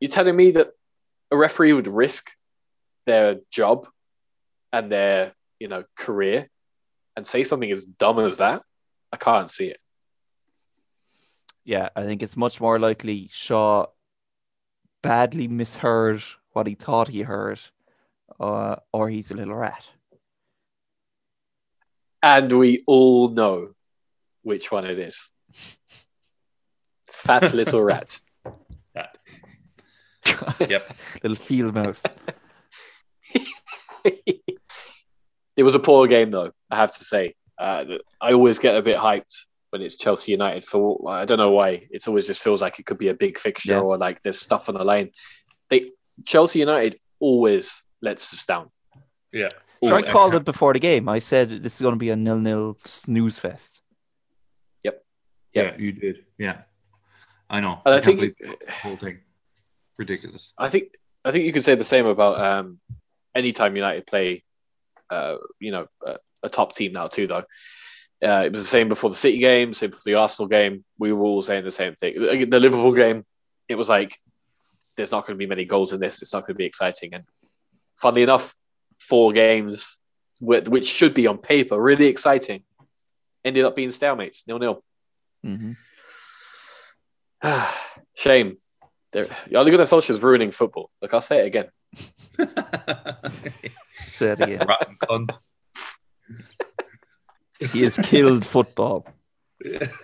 You're 0.00 0.10
telling 0.10 0.36
me 0.36 0.52
that 0.52 0.68
a 1.30 1.36
referee 1.36 1.72
would 1.72 1.88
risk 1.88 2.30
their 3.06 3.40
job 3.50 3.88
and 4.72 4.92
their 4.92 5.32
you 5.58 5.68
know 5.68 5.84
career 5.96 6.48
and 7.16 7.26
say 7.26 7.42
something 7.44 7.70
as 7.70 7.84
dumb 7.84 8.18
as 8.18 8.36
that? 8.36 8.62
I 9.12 9.16
can't 9.16 9.50
see 9.50 9.68
it. 9.68 9.78
yeah, 11.64 11.88
I 11.96 12.04
think 12.04 12.22
it's 12.22 12.36
much 12.36 12.60
more 12.60 12.78
likely 12.78 13.28
Shaw 13.32 13.86
badly 15.06 15.46
misheard 15.46 16.20
what 16.52 16.66
he 16.66 16.74
thought 16.74 17.06
he 17.06 17.22
heard, 17.22 17.60
uh, 18.40 18.74
or 18.92 19.08
he's 19.08 19.30
a 19.30 19.34
little 19.34 19.54
rat. 19.54 19.86
And 22.24 22.52
we 22.52 22.82
all 22.88 23.28
know 23.28 23.68
which 24.42 24.72
one 24.72 24.84
it 24.84 24.98
is. 24.98 25.30
Fat 27.06 27.54
little 27.54 27.82
rat. 27.82 28.18
That. 28.94 29.18
Yep. 30.70 30.96
little 31.22 31.36
field 31.36 31.74
mouse. 31.74 32.02
it 34.04 35.62
was 35.62 35.74
a 35.74 35.78
poor 35.78 36.08
game, 36.08 36.30
though, 36.30 36.50
I 36.70 36.76
have 36.76 36.96
to 36.96 37.04
say. 37.04 37.34
Uh, 37.58 37.98
I 38.20 38.32
always 38.32 38.58
get 38.58 38.76
a 38.76 38.82
bit 38.82 38.96
hyped 38.96 39.44
when 39.76 39.84
it's 39.84 39.98
Chelsea 39.98 40.32
United 40.32 40.64
for 40.64 41.10
I 41.10 41.26
don't 41.26 41.38
know 41.38 41.50
why. 41.50 41.86
It's 41.90 42.08
always 42.08 42.26
just 42.26 42.42
feels 42.42 42.62
like 42.62 42.78
it 42.78 42.86
could 42.86 42.98
be 42.98 43.08
a 43.08 43.14
big 43.14 43.38
fixture 43.38 43.74
Yeah. 43.74 43.80
or 43.80 43.98
like 43.98 44.22
there's 44.22 44.40
stuff 44.40 44.68
on 44.68 44.76
the 44.76 44.84
line. 44.84 45.10
They 45.68 45.92
Chelsea 46.24 46.60
United 46.60 46.98
always 47.20 47.82
lets 48.00 48.32
us 48.32 48.46
down. 48.46 48.70
Yeah. 49.32 49.48
So 49.84 49.94
I 49.94 50.02
called 50.02 50.34
it 50.34 50.44
before 50.44 50.72
the 50.72 50.78
game. 50.78 51.08
I 51.08 51.18
said 51.18 51.50
this 51.62 51.74
is 51.74 51.82
going 51.82 51.94
to 51.94 51.98
be 51.98 52.08
a 52.08 52.16
nil-nil 52.16 52.78
snooze 52.86 53.38
fest. 53.38 53.82
Yep. 54.82 55.04
Yeah, 55.52 55.76
you 55.76 55.92
did. 55.92 56.24
Yeah. 56.38 56.62
I 57.50 57.60
know. 57.60 57.82
And 57.84 57.94
I 57.94 58.00
can't 58.00 58.04
think 58.04 58.38
believe 58.38 58.58
the 58.64 58.72
whole 58.72 58.96
thing. 58.96 59.18
Ridiculous. 59.98 60.52
I 60.58 60.70
think 60.70 60.94
I 61.24 61.32
think 61.32 61.44
you 61.44 61.52
could 61.52 61.64
say 61.64 61.74
the 61.74 61.84
same 61.84 62.06
about 62.06 62.40
um, 62.40 62.80
anytime 63.34 63.76
United 63.76 64.06
play, 64.06 64.44
uh, 65.10 65.36
you 65.60 65.70
know, 65.72 65.86
a, 66.04 66.16
a 66.42 66.48
top 66.48 66.74
team 66.74 66.92
now 66.94 67.08
too. 67.08 67.26
Though 67.26 67.44
uh, 68.24 68.42
it 68.46 68.52
was 68.52 68.62
the 68.62 68.68
same 68.68 68.88
before 68.88 69.10
the 69.10 69.16
City 69.16 69.38
game, 69.38 69.74
same 69.74 69.92
for 69.92 70.00
the 70.04 70.14
Arsenal 70.14 70.48
game. 70.48 70.84
We 70.98 71.12
were 71.12 71.24
all 71.24 71.42
saying 71.42 71.64
the 71.64 71.70
same 71.70 71.94
thing. 71.94 72.14
The 72.50 72.60
Liverpool 72.60 72.92
game, 72.92 73.24
it 73.68 73.76
was 73.76 73.88
like 73.88 74.18
there's 74.96 75.12
not 75.12 75.26
going 75.26 75.34
to 75.36 75.38
be 75.38 75.46
many 75.46 75.64
goals 75.64 75.92
in 75.92 76.00
this. 76.00 76.22
It's 76.22 76.32
not 76.32 76.40
going 76.46 76.54
to 76.54 76.58
be 76.58 76.64
exciting. 76.64 77.12
And 77.14 77.24
funnily 77.96 78.22
enough, 78.22 78.54
four 78.98 79.32
games 79.32 79.98
wh- 80.40 80.66
which 80.68 80.88
should 80.88 81.12
be 81.14 81.26
on 81.26 81.38
paper 81.38 81.80
really 81.80 82.06
exciting 82.06 82.62
ended 83.44 83.64
up 83.64 83.76
being 83.76 83.90
stalemates, 83.90 84.46
nil 84.48 84.58
nil. 84.58 84.82
hmm 85.44 85.72
Shame. 88.14 88.56
They're, 89.12 89.28
Ole 89.54 89.70
Gunnar 89.70 89.84
Solskjaer's 89.84 90.22
ruining 90.22 90.50
football. 90.50 90.90
Look, 91.00 91.14
I'll 91.14 91.20
say 91.20 91.40
it 91.40 91.46
again. 91.46 91.68
Say 94.08 94.28
it 94.30 94.40
again. 94.40 94.66
Rotten 97.60 97.68
cunt. 97.68 97.72
he 97.72 97.82
has 97.82 97.96
killed 97.98 98.44
football. 98.44 99.06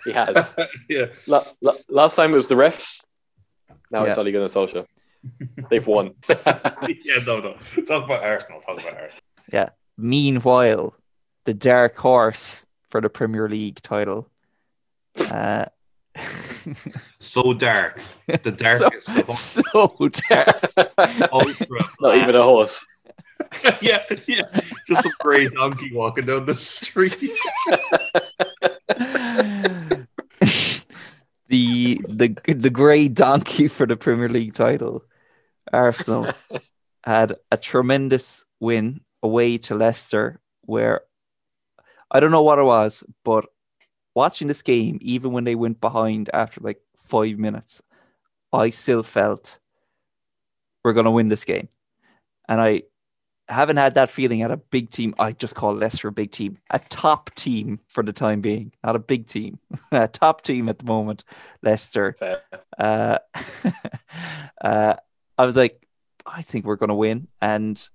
He 0.04 0.12
has. 0.12 0.50
yeah. 0.88 1.06
La- 1.26 1.44
la- 1.60 1.74
last 1.88 2.16
time 2.16 2.32
it 2.32 2.34
was 2.36 2.48
the 2.48 2.54
refs. 2.54 3.04
Now 3.90 4.04
it's 4.04 4.16
Yeah. 4.16 4.22
Ole 4.22 4.32
Gunnar 4.32 4.46
Solskjaer. 4.46 4.86
They've 5.70 5.86
won. 5.86 6.14
yeah, 6.28 7.18
no, 7.26 7.40
no. 7.40 7.56
Talk 7.86 8.04
about 8.04 8.24
Arsenal. 8.24 8.60
Talk 8.60 8.80
about 8.80 8.94
Arsenal. 8.96 9.22
Yeah. 9.52 9.68
Meanwhile, 9.98 10.94
the 11.44 11.54
dark 11.54 11.96
horse 11.96 12.64
for 12.90 13.00
the 13.00 13.08
Premier 13.10 13.48
League 13.48 13.80
title. 13.82 14.28
Uh, 15.30 15.66
So 17.20 17.52
dark. 17.54 18.00
The 18.26 18.52
darkest 18.52 19.08
of 19.08 19.28
all. 19.28 19.34
so, 19.34 19.62
so 19.98 20.08
dark. 20.28 20.72
ultra 21.32 21.66
Not 22.00 22.16
even 22.16 22.34
a 22.36 22.42
horse. 22.42 22.84
yeah, 23.80 24.02
yeah. 24.26 24.60
Just 24.86 25.02
some 25.02 25.12
grey 25.20 25.48
donkey 25.48 25.92
walking 25.92 26.26
down 26.26 26.46
the 26.46 26.56
street. 26.56 27.16
the 31.48 32.00
the 32.08 32.34
the 32.46 32.70
grey 32.70 33.08
donkey 33.08 33.68
for 33.68 33.86
the 33.86 33.96
Premier 33.96 34.28
League 34.28 34.54
title. 34.54 35.04
Arsenal 35.72 36.28
had 37.04 37.34
a 37.50 37.56
tremendous 37.56 38.44
win 38.60 39.00
away 39.22 39.58
to 39.58 39.74
Leicester, 39.74 40.40
where 40.62 41.02
I 42.10 42.20
don't 42.20 42.30
know 42.30 42.42
what 42.42 42.58
it 42.58 42.64
was, 42.64 43.04
but 43.24 43.46
watching 44.14 44.48
this 44.48 44.62
game, 44.62 44.98
even 45.00 45.32
when 45.32 45.44
they 45.44 45.54
went 45.54 45.80
behind 45.80 46.30
after 46.32 46.60
like 46.60 46.80
five 47.04 47.38
minutes, 47.38 47.82
I 48.52 48.70
still 48.70 49.02
felt 49.02 49.58
we're 50.84 50.92
going 50.92 51.04
to 51.04 51.10
win 51.10 51.28
this 51.28 51.44
game, 51.44 51.68
and 52.48 52.60
I 52.60 52.82
haven't 53.52 53.76
had 53.76 53.94
that 53.94 54.10
feeling 54.10 54.42
at 54.42 54.50
a 54.50 54.56
big 54.56 54.90
team. 54.90 55.14
I 55.18 55.32
just 55.32 55.54
call 55.54 55.74
Leicester 55.74 56.08
a 56.08 56.12
big 56.12 56.32
team, 56.32 56.58
a 56.70 56.78
top 56.78 57.34
team 57.34 57.80
for 57.88 58.02
the 58.02 58.12
time 58.12 58.40
being, 58.40 58.72
not 58.82 58.96
a 58.96 58.98
big 58.98 59.26
team, 59.26 59.58
a 59.92 60.08
top 60.08 60.42
team 60.42 60.68
at 60.68 60.78
the 60.78 60.84
moment. 60.84 61.24
Leicester. 61.62 62.16
Uh, 62.78 63.18
uh, 64.60 64.94
I 65.38 65.46
was 65.46 65.56
like, 65.56 65.86
I 66.26 66.42
think 66.42 66.64
we're 66.64 66.76
going 66.76 66.88
to 66.88 66.94
win, 66.94 67.28
and 67.40 67.88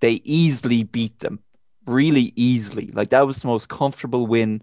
they 0.00 0.20
easily 0.24 0.82
beat 0.82 1.20
them, 1.20 1.40
really 1.86 2.32
easily. 2.36 2.88
Like 2.88 3.10
that 3.10 3.26
was 3.26 3.42
the 3.42 3.48
most 3.48 3.68
comfortable 3.68 4.26
win 4.26 4.62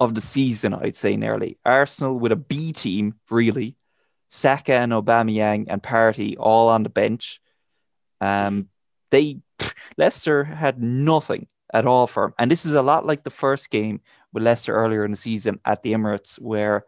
of 0.00 0.14
the 0.14 0.20
season, 0.20 0.74
I'd 0.74 0.96
say. 0.96 1.16
Nearly 1.16 1.58
Arsenal 1.64 2.18
with 2.18 2.32
a 2.32 2.36
B 2.36 2.72
team, 2.72 3.14
really. 3.30 3.76
Saka 4.28 4.72
and 4.72 4.92
Aubameyang 4.92 5.66
and 5.68 5.82
Partey 5.82 6.36
all 6.38 6.68
on 6.68 6.82
the 6.82 6.88
bench. 6.88 7.40
Um, 8.20 8.68
they 9.10 9.40
Leicester 9.96 10.44
had 10.44 10.82
nothing 10.82 11.46
at 11.72 11.86
all 11.86 12.06
for 12.06 12.24
him, 12.24 12.34
and 12.38 12.50
this 12.50 12.64
is 12.66 12.74
a 12.74 12.82
lot 12.82 13.06
like 13.06 13.24
the 13.24 13.30
first 13.30 13.70
game 13.70 14.00
with 14.32 14.42
Leicester 14.42 14.74
earlier 14.74 15.04
in 15.04 15.10
the 15.10 15.16
season 15.16 15.60
at 15.64 15.82
the 15.82 15.92
Emirates, 15.92 16.36
where 16.38 16.84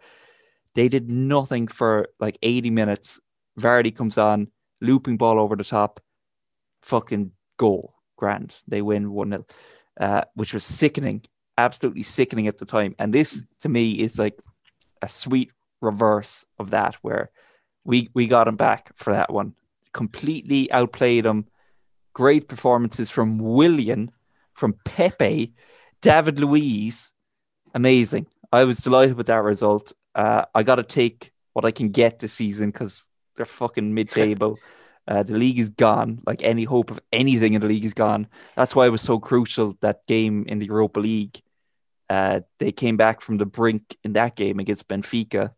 they 0.74 0.88
did 0.88 1.10
nothing 1.10 1.66
for 1.66 2.08
like 2.20 2.38
80 2.42 2.70
minutes. 2.70 3.20
Vardy 3.58 3.94
comes 3.94 4.18
on, 4.18 4.48
looping 4.80 5.16
ball 5.16 5.40
over 5.40 5.56
the 5.56 5.64
top, 5.64 6.00
fucking 6.82 7.32
goal, 7.56 7.94
grand. 8.16 8.54
They 8.68 8.82
win 8.82 9.10
1 9.10 9.30
0, 9.30 9.46
uh, 10.00 10.22
which 10.34 10.54
was 10.54 10.64
sickening, 10.64 11.22
absolutely 11.56 12.02
sickening 12.02 12.46
at 12.46 12.58
the 12.58 12.64
time. 12.64 12.94
And 12.98 13.12
this 13.12 13.42
to 13.60 13.68
me 13.68 14.00
is 14.00 14.18
like 14.18 14.38
a 15.02 15.08
sweet 15.08 15.50
reverse 15.80 16.44
of 16.58 16.70
that, 16.70 16.96
where 17.02 17.30
we, 17.84 18.10
we 18.14 18.26
got 18.26 18.48
him 18.48 18.56
back 18.56 18.92
for 18.94 19.12
that 19.12 19.32
one. 19.32 19.54
Completely 19.92 20.70
outplayed 20.70 21.26
him. 21.26 21.46
Great 22.18 22.48
performances 22.48 23.10
from 23.10 23.38
Willian, 23.38 24.10
from 24.52 24.74
Pepe, 24.84 25.54
David 26.02 26.40
Luiz. 26.40 27.12
Amazing. 27.74 28.26
I 28.52 28.64
was 28.64 28.78
delighted 28.78 29.16
with 29.16 29.28
that 29.28 29.44
result. 29.44 29.92
Uh, 30.16 30.44
I 30.52 30.64
got 30.64 30.76
to 30.76 30.82
take 30.82 31.30
what 31.52 31.64
I 31.64 31.70
can 31.70 31.90
get 31.90 32.18
this 32.18 32.32
season 32.32 32.72
because 32.72 33.08
they're 33.36 33.46
fucking 33.46 33.94
mid-table. 33.94 34.58
uh, 35.06 35.22
the 35.22 35.38
league 35.38 35.60
is 35.60 35.68
gone. 35.68 36.20
Like 36.26 36.42
any 36.42 36.64
hope 36.64 36.90
of 36.90 36.98
anything 37.12 37.54
in 37.54 37.60
the 37.60 37.68
league 37.68 37.84
is 37.84 37.94
gone. 37.94 38.26
That's 38.56 38.74
why 38.74 38.88
it 38.88 38.90
was 38.90 39.02
so 39.02 39.20
crucial 39.20 39.76
that 39.82 40.04
game 40.08 40.44
in 40.48 40.58
the 40.58 40.66
Europa 40.66 40.98
League. 40.98 41.40
Uh, 42.10 42.40
they 42.58 42.72
came 42.72 42.96
back 42.96 43.20
from 43.20 43.36
the 43.36 43.46
brink 43.46 43.96
in 44.02 44.14
that 44.14 44.34
game 44.34 44.58
against 44.58 44.88
Benfica, 44.88 45.52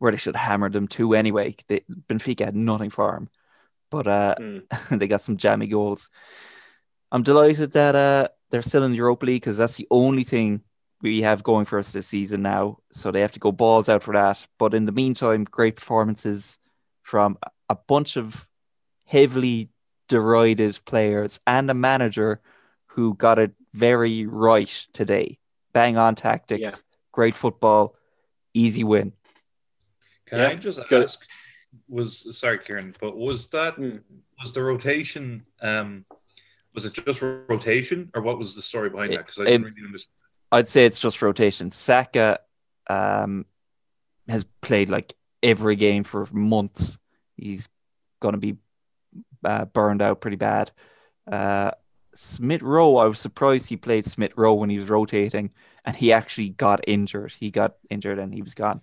where 0.00 0.10
they 0.10 0.18
should 0.18 0.34
have 0.34 0.48
hammered 0.48 0.72
them 0.72 0.88
too. 0.88 1.14
Anyway, 1.14 1.54
they, 1.68 1.82
Benfica 2.08 2.46
had 2.46 2.56
nothing 2.56 2.90
for 2.90 3.12
them, 3.12 3.28
but 3.90 4.06
uh, 4.06 4.34
Mm. 4.40 4.62
they 4.98 5.06
got 5.08 5.20
some 5.20 5.36
jammy 5.36 5.66
goals. 5.66 6.10
I'm 7.12 7.22
delighted 7.22 7.72
that 7.72 7.94
uh, 7.96 8.28
they're 8.50 8.62
still 8.62 8.84
in 8.84 8.92
the 8.92 8.96
Europa 8.96 9.26
League 9.26 9.42
because 9.42 9.56
that's 9.56 9.76
the 9.76 9.88
only 9.90 10.24
thing 10.24 10.62
we 11.02 11.22
have 11.22 11.42
going 11.42 11.64
for 11.64 11.78
us 11.78 11.92
this 11.92 12.06
season 12.06 12.42
now. 12.42 12.78
So 12.92 13.10
they 13.10 13.20
have 13.20 13.32
to 13.32 13.40
go 13.40 13.52
balls 13.52 13.88
out 13.88 14.02
for 14.02 14.14
that. 14.14 14.46
But 14.58 14.74
in 14.74 14.84
the 14.86 14.92
meantime, 14.92 15.44
great 15.44 15.76
performances 15.76 16.58
from 17.02 17.38
a 17.68 17.74
bunch 17.74 18.16
of 18.16 18.46
heavily 19.06 19.70
derided 20.08 20.78
players 20.84 21.40
and 21.46 21.70
a 21.70 21.74
manager 21.74 22.40
who 22.86 23.14
got 23.14 23.38
it 23.38 23.52
very 23.72 24.26
right 24.26 24.86
today. 24.92 25.38
Bang 25.72 25.96
on 25.96 26.14
tactics, 26.14 26.60
Yeah. 26.60 26.74
great 27.12 27.34
football, 27.34 27.96
easy 28.54 28.84
win. 28.84 29.12
Can 30.26 30.38
Yeah, 30.38 30.48
I 30.48 30.54
just 30.56 30.80
good. 30.88 31.04
ask? 31.04 31.20
Was 31.88 32.26
sorry, 32.38 32.58
Kieran, 32.58 32.94
but 33.00 33.16
was 33.16 33.46
that 33.48 33.76
Mm. 33.76 34.02
was 34.40 34.52
the 34.52 34.62
rotation? 34.62 35.44
Um, 35.62 36.04
was 36.74 36.84
it 36.84 36.92
just 36.94 37.20
rotation, 37.22 38.10
or 38.14 38.22
what 38.22 38.38
was 38.38 38.54
the 38.54 38.62
story 38.62 38.90
behind 38.90 39.12
that? 39.12 39.26
Because 39.26 39.38
I 39.38 39.42
It- 39.42 39.46
didn't 39.58 39.64
really 39.74 39.86
understand. 39.86 40.14
I'd 40.52 40.68
say 40.68 40.84
it's 40.84 41.00
just 41.00 41.22
rotation. 41.22 41.70
Saka 41.70 42.40
um, 42.88 43.46
has 44.28 44.44
played 44.62 44.90
like 44.90 45.14
every 45.44 45.76
game 45.76 46.02
for 46.02 46.26
months. 46.32 46.98
He's 47.36 47.68
going 48.20 48.32
to 48.32 48.38
be 48.38 48.56
uh, 49.44 49.64
burned 49.66 50.02
out 50.02 50.20
pretty 50.20 50.36
bad. 50.36 50.72
Uh, 51.30 51.70
Smith 52.14 52.62
Rowe, 52.62 52.96
I 52.96 53.06
was 53.06 53.18
surprised 53.20 53.68
he 53.68 53.76
played 53.76 54.06
Smith 54.06 54.32
Rowe 54.36 54.54
when 54.54 54.70
he 54.70 54.78
was 54.78 54.88
rotating, 54.88 55.50
and 55.84 55.94
he 55.96 56.12
actually 56.12 56.50
got 56.50 56.80
injured. 56.86 57.32
He 57.38 57.50
got 57.50 57.74
injured 57.90 58.18
and 58.18 58.34
he 58.34 58.42
was 58.42 58.54
gone. 58.54 58.80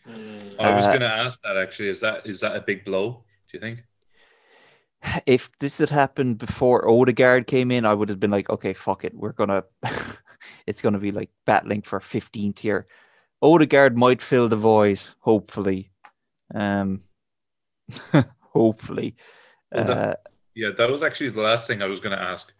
I 0.59 0.75
was 0.75 0.85
Uh, 0.85 0.89
going 0.89 1.01
to 1.01 1.07
ask 1.07 1.39
that 1.43 1.57
actually. 1.57 1.89
Is 1.89 1.99
that 1.99 2.25
is 2.25 2.39
that 2.39 2.55
a 2.55 2.61
big 2.61 2.85
blow? 2.85 3.23
Do 3.51 3.57
you 3.57 3.59
think? 3.59 3.83
If 5.25 5.51
this 5.59 5.77
had 5.77 5.89
happened 5.89 6.37
before 6.39 6.89
Odegaard 6.89 7.45
came 7.47 7.69
in, 7.71 7.85
I 7.85 7.93
would 7.93 8.09
have 8.09 8.19
been 8.19 8.31
like, 8.31 8.49
okay, 8.49 8.73
fuck 8.73 9.03
it. 9.05 9.13
We're 9.13 9.31
gonna, 9.33 9.63
it's 10.67 10.81
gonna 10.81 10.99
be 10.99 11.11
like 11.11 11.29
battling 11.45 11.83
for 11.83 11.99
15th 11.99 12.59
here. 12.59 12.87
Odegaard 13.41 13.95
might 13.95 14.21
fill 14.21 14.49
the 14.49 14.55
void, 14.55 14.99
hopefully. 15.19 15.91
Um, 16.53 17.03
hopefully. 18.53 19.15
Well, 19.71 19.91
Uh, 19.91 20.13
Yeah, 20.55 20.71
that 20.75 20.89
was 20.89 21.03
actually 21.03 21.29
the 21.29 21.41
last 21.41 21.67
thing 21.67 21.81
I 21.83 21.85
was 21.85 21.99
going 21.99 22.17
to 22.17 22.21
ask. 22.21 22.51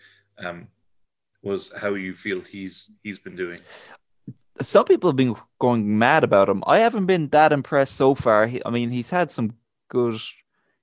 Um, 0.44 0.68
was 1.44 1.72
how 1.76 1.94
you 1.94 2.14
feel 2.14 2.42
he's 2.42 2.90
he's 3.04 3.20
been 3.20 3.36
doing. 3.36 3.62
some 4.62 4.86
people 4.86 5.10
have 5.10 5.16
been 5.16 5.36
going 5.60 5.98
mad 5.98 6.24
about 6.24 6.50
him. 6.50 6.64
I 6.66 6.80
haven't 6.80 7.06
been 7.06 7.30
that 7.30 7.54
impressed 7.54 7.96
so 7.96 8.16
far. 8.16 8.48
He, 8.48 8.62
I 8.66 8.70
mean, 8.70 8.90
he's 8.90 9.10
had 9.10 9.32
some 9.32 9.54
good, 9.90 10.20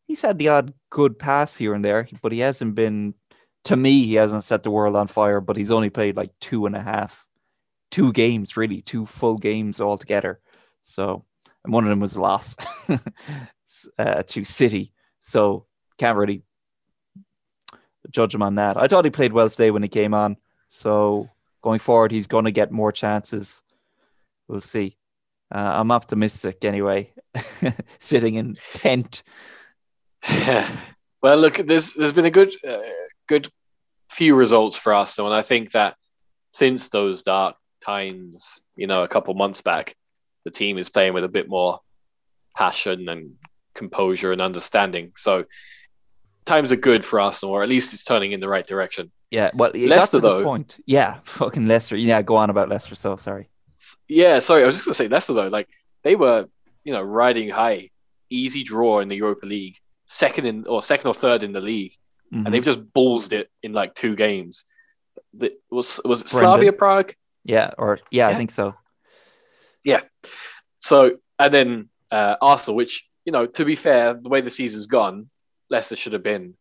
he's 0.07 0.23
had 0.23 0.39
the 0.39 0.49
odd 0.49 0.73
good 0.91 1.19
pass 1.19 1.57
here 1.57 1.75
and 1.75 1.85
there, 1.85 2.09
but 2.23 2.33
he 2.33 2.39
hasn't 2.39 2.75
been 2.75 3.15
to 3.65 3.77
me, 3.77 4.05
he 4.05 4.15
hasn't 4.15 4.45
set 4.45 4.63
the 4.63 4.71
world 4.71 4.95
on 4.95 5.07
fire, 5.07 5.41
but 5.41 5.57
he's 5.57 5.71
only 5.71 5.91
played 5.91 6.17
like 6.17 6.31
two 6.41 6.67
and 6.67 6.77
a 6.77 6.83
half, 6.83 7.27
two 7.91 8.13
games 8.13 8.57
really, 8.57 8.83
two 8.83 9.07
full 9.07 9.39
games 9.39 9.81
altogether. 9.81 10.41
So, 10.83 11.25
and 11.65 11.73
one 11.73 11.85
of 11.85 11.91
them 11.91 12.01
was 12.01 12.15
a 12.15 12.21
loss 12.21 12.57
uh, 13.99 14.23
to 14.23 14.45
City. 14.45 14.93
So 15.21 15.67
can't 15.99 16.19
really 16.19 16.43
judge 18.15 18.35
him 18.35 18.43
on 18.43 18.55
that. 18.55 18.77
I 18.77 18.87
thought 18.87 19.05
he 19.05 19.11
played 19.11 19.33
well 19.33 19.51
today 19.51 19.71
when 19.71 19.83
he 19.83 19.89
came 19.89 20.15
on. 20.15 20.37
So 20.69 21.29
going 21.62 21.81
forward, 21.81 22.12
he's 22.12 22.29
going 22.29 22.45
to 22.45 22.51
get 22.51 22.71
more 22.71 22.93
chances. 22.93 23.62
We'll 24.49 24.61
see. 24.61 24.97
Uh, 25.55 25.59
I'm 25.59 25.91
optimistic 25.91 26.65
anyway. 26.65 27.12
Sitting 27.99 28.37
in 28.37 28.57
tent. 28.73 29.23
well, 31.23 31.37
look, 31.37 31.57
there's 31.57 31.93
there's 31.93 32.12
been 32.12 32.25
a 32.25 32.31
good 32.31 32.55
uh, 32.67 32.79
good 33.29 33.49
few 34.11 34.37
results 34.37 34.79
for 34.79 34.95
Arsenal, 34.95 35.31
and 35.31 35.39
I 35.39 35.43
think 35.43 35.73
that 35.73 35.97
since 36.53 36.89
those 36.89 37.25
dark 37.25 37.57
times, 37.85 38.62
you 38.77 38.87
know, 38.87 39.03
a 39.03 39.09
couple 39.09 39.35
months 39.35 39.61
back, 39.61 39.95
the 40.45 40.51
team 40.51 40.79
is 40.79 40.89
playing 40.89 41.15
with 41.15 41.25
a 41.25 41.29
bit 41.29 41.49
more 41.49 41.81
passion 42.57 43.09
and 43.09 43.35
composure 43.75 44.33
and 44.33 44.41
understanding. 44.41 45.12
So 45.17 45.45
times 46.45 46.73
are 46.73 46.77
good 46.77 47.05
for 47.05 47.21
Arsenal, 47.21 47.55
or 47.55 47.63
at 47.63 47.69
least 47.69 47.95
it's 47.95 48.05
turning 48.05 48.33
in 48.33 48.41
the 48.41 48.49
right 48.49 48.67
direction. 48.67 49.11
Yeah, 49.31 49.51
well, 49.55 49.73
Leicester 49.75 50.21
though. 50.21 50.45
Point. 50.45 50.79
Yeah, 50.87 51.19
fucking 51.25 51.67
Leicester. 51.67 51.97
Yeah, 51.97 52.23
go 52.23 52.37
on 52.37 52.51
about 52.51 52.69
Leicester. 52.69 52.95
So 52.95 53.17
sorry. 53.17 53.49
Yeah, 54.09 54.39
sorry. 54.39 54.63
I 54.63 54.67
was 54.67 54.77
just 54.77 54.87
gonna 54.87 54.95
say 54.95 55.09
Leicester 55.09 55.33
though. 55.33 55.49
Like 55.49 55.69
they 56.03 56.17
were, 56.17 56.49
you 56.85 56.93
know, 56.93 57.03
riding 57.03 57.49
high, 57.49 57.91
easy 58.31 58.63
draw 58.63 59.01
in 59.01 59.09
the 59.09 59.17
Europa 59.17 59.47
League, 59.47 59.77
second 60.07 60.47
in 60.47 60.67
or 60.67 60.83
second 60.83 61.09
or 61.09 61.15
third 61.15 61.43
in 61.43 61.53
the 61.53 61.61
league, 61.61 61.93
mm-hmm. 62.33 62.47
and 62.47 62.55
they've 62.55 62.65
just 62.65 62.85
ballsed 62.93 63.33
it 63.33 63.51
in 63.63 63.73
like 63.73 63.95
two 63.95 64.15
games. 64.17 64.65
The, 65.35 65.53
was 65.71 66.01
was 66.05 66.23
it 66.23 66.29
Slavia 66.29 66.73
Prague? 66.73 67.15
Yeah, 67.45 67.71
or 67.77 67.99
yeah, 68.11 68.29
yeah, 68.29 68.35
I 68.35 68.35
think 68.35 68.51
so. 68.51 68.75
Yeah. 69.83 70.01
So 70.79 71.17
and 71.39 71.53
then 71.53 71.89
uh, 72.11 72.37
Arsenal, 72.41 72.77
which 72.77 73.09
you 73.25 73.33
know, 73.33 73.47
to 73.47 73.65
be 73.65 73.75
fair, 73.75 74.15
the 74.15 74.29
way 74.29 74.41
the 74.41 74.51
season's 74.51 74.87
gone, 74.87 75.29
Leicester 75.75 75.97
should 75.97 76.12
have 76.12 76.22
been, 76.22 76.55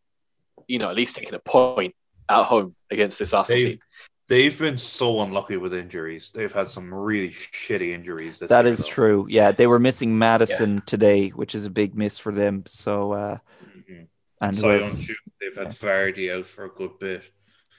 you 0.66 0.80
know, 0.80 0.90
at 0.90 0.96
least 0.96 1.14
taking 1.14 1.34
a 1.34 1.38
point 1.38 1.94
at 2.28 2.42
home 2.42 2.74
against 2.90 3.20
this 3.20 3.32
Arsenal 3.32 3.60
they've, 3.60 3.68
team. 3.68 3.78
They've 4.26 4.58
been 4.58 4.76
so 4.76 5.20
unlucky 5.22 5.56
with 5.56 5.72
injuries. 5.72 6.32
They've 6.34 6.52
had 6.52 6.68
some 6.68 6.92
really 6.92 7.28
shitty 7.28 7.94
injuries. 7.94 8.40
That 8.40 8.64
year, 8.64 8.72
is 8.72 8.80
though. 8.80 8.90
true. 8.90 9.26
Yeah, 9.30 9.52
they 9.52 9.68
were 9.68 9.78
missing 9.78 10.18
Maddison 10.18 10.74
yeah. 10.74 10.80
today, 10.84 11.28
which 11.28 11.54
is 11.54 11.64
a 11.64 11.70
big 11.70 11.94
miss 11.94 12.18
for 12.18 12.32
them. 12.32 12.64
So, 12.66 13.12
uh, 13.12 13.38
mm-hmm. 13.76 14.04
and 14.40 14.56
so 14.56 14.78
they've 14.80 15.56
had 15.56 15.66
yeah. 15.66 15.72
Vardy 15.72 16.36
out 16.36 16.46
for 16.46 16.64
a 16.64 16.70
good 16.70 16.98
bit. 16.98 17.22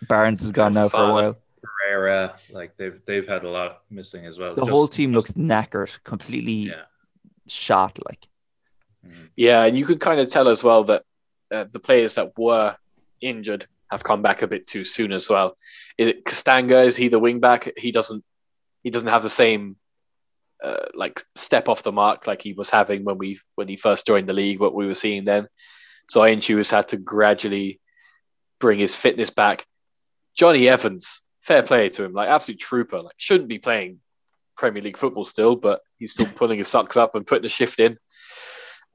Barnes 0.07 0.41
has 0.41 0.51
gone 0.53 0.73
now 0.73 0.87
for 0.87 1.03
a 1.03 1.13
while. 1.13 1.37
Pereira, 1.63 2.35
like 2.51 2.77
they've 2.77 3.01
they've 3.05 3.27
had 3.27 3.43
a 3.43 3.49
lot 3.49 3.81
missing 3.89 4.25
as 4.25 4.37
well. 4.37 4.53
The 4.55 4.61
just, 4.61 4.71
whole 4.71 4.87
team 4.87 5.11
looks 5.11 5.31
knackered, 5.31 5.97
completely 6.03 6.69
yeah. 6.69 6.83
shot. 7.47 7.99
Like, 8.05 8.27
mm-hmm. 9.05 9.25
yeah, 9.35 9.63
and 9.65 9.77
you 9.77 9.85
could 9.85 9.99
kind 9.99 10.19
of 10.19 10.29
tell 10.29 10.47
as 10.47 10.63
well 10.63 10.83
that 10.85 11.03
uh, 11.51 11.65
the 11.71 11.79
players 11.79 12.15
that 12.15 12.37
were 12.37 12.75
injured 13.21 13.67
have 13.91 14.03
come 14.03 14.21
back 14.21 14.41
a 14.41 14.47
bit 14.47 14.67
too 14.67 14.83
soon 14.83 15.11
as 15.11 15.29
well. 15.29 15.55
Is? 15.97 16.15
Is 16.27 16.95
he 16.95 17.07
the 17.07 17.19
wing 17.19 17.39
back? 17.39 17.71
He 17.77 17.91
doesn't. 17.91 18.23
He 18.83 18.89
doesn't 18.91 19.09
have 19.09 19.23
the 19.23 19.29
same 19.29 19.77
uh, 20.63 20.85
like 20.93 21.21
step 21.35 21.67
off 21.67 21.83
the 21.83 21.91
mark 21.91 22.27
like 22.27 22.41
he 22.41 22.53
was 22.53 22.69
having 22.69 23.03
when 23.03 23.17
we 23.17 23.39
when 23.55 23.67
he 23.67 23.77
first 23.77 24.07
joined 24.07 24.27
the 24.27 24.33
league. 24.33 24.59
What 24.59 24.75
we 24.75 24.87
were 24.87 24.95
seeing 24.95 25.25
then. 25.25 25.47
So 26.09 26.21
Soyuncu 26.21 26.57
has 26.57 26.69
had 26.69 26.89
to 26.89 26.97
gradually 26.97 27.79
bring 28.59 28.79
his 28.79 28.95
fitness 28.95 29.29
back. 29.29 29.65
Jonny 30.35 30.67
Evans, 30.67 31.21
fair 31.41 31.63
play 31.63 31.89
to 31.89 32.03
him, 32.03 32.13
like 32.13 32.29
absolute 32.29 32.59
trooper. 32.59 33.01
Like 33.01 33.15
shouldn't 33.17 33.49
be 33.49 33.59
playing 33.59 33.99
Premier 34.55 34.81
League 34.81 34.97
football 34.97 35.25
still, 35.25 35.55
but 35.55 35.81
he's 35.97 36.11
still 36.11 36.27
pulling 36.35 36.59
his 36.59 36.67
socks 36.67 36.97
up 36.97 37.15
and 37.15 37.25
putting 37.27 37.45
a 37.45 37.49
shift 37.49 37.79
in. 37.79 37.97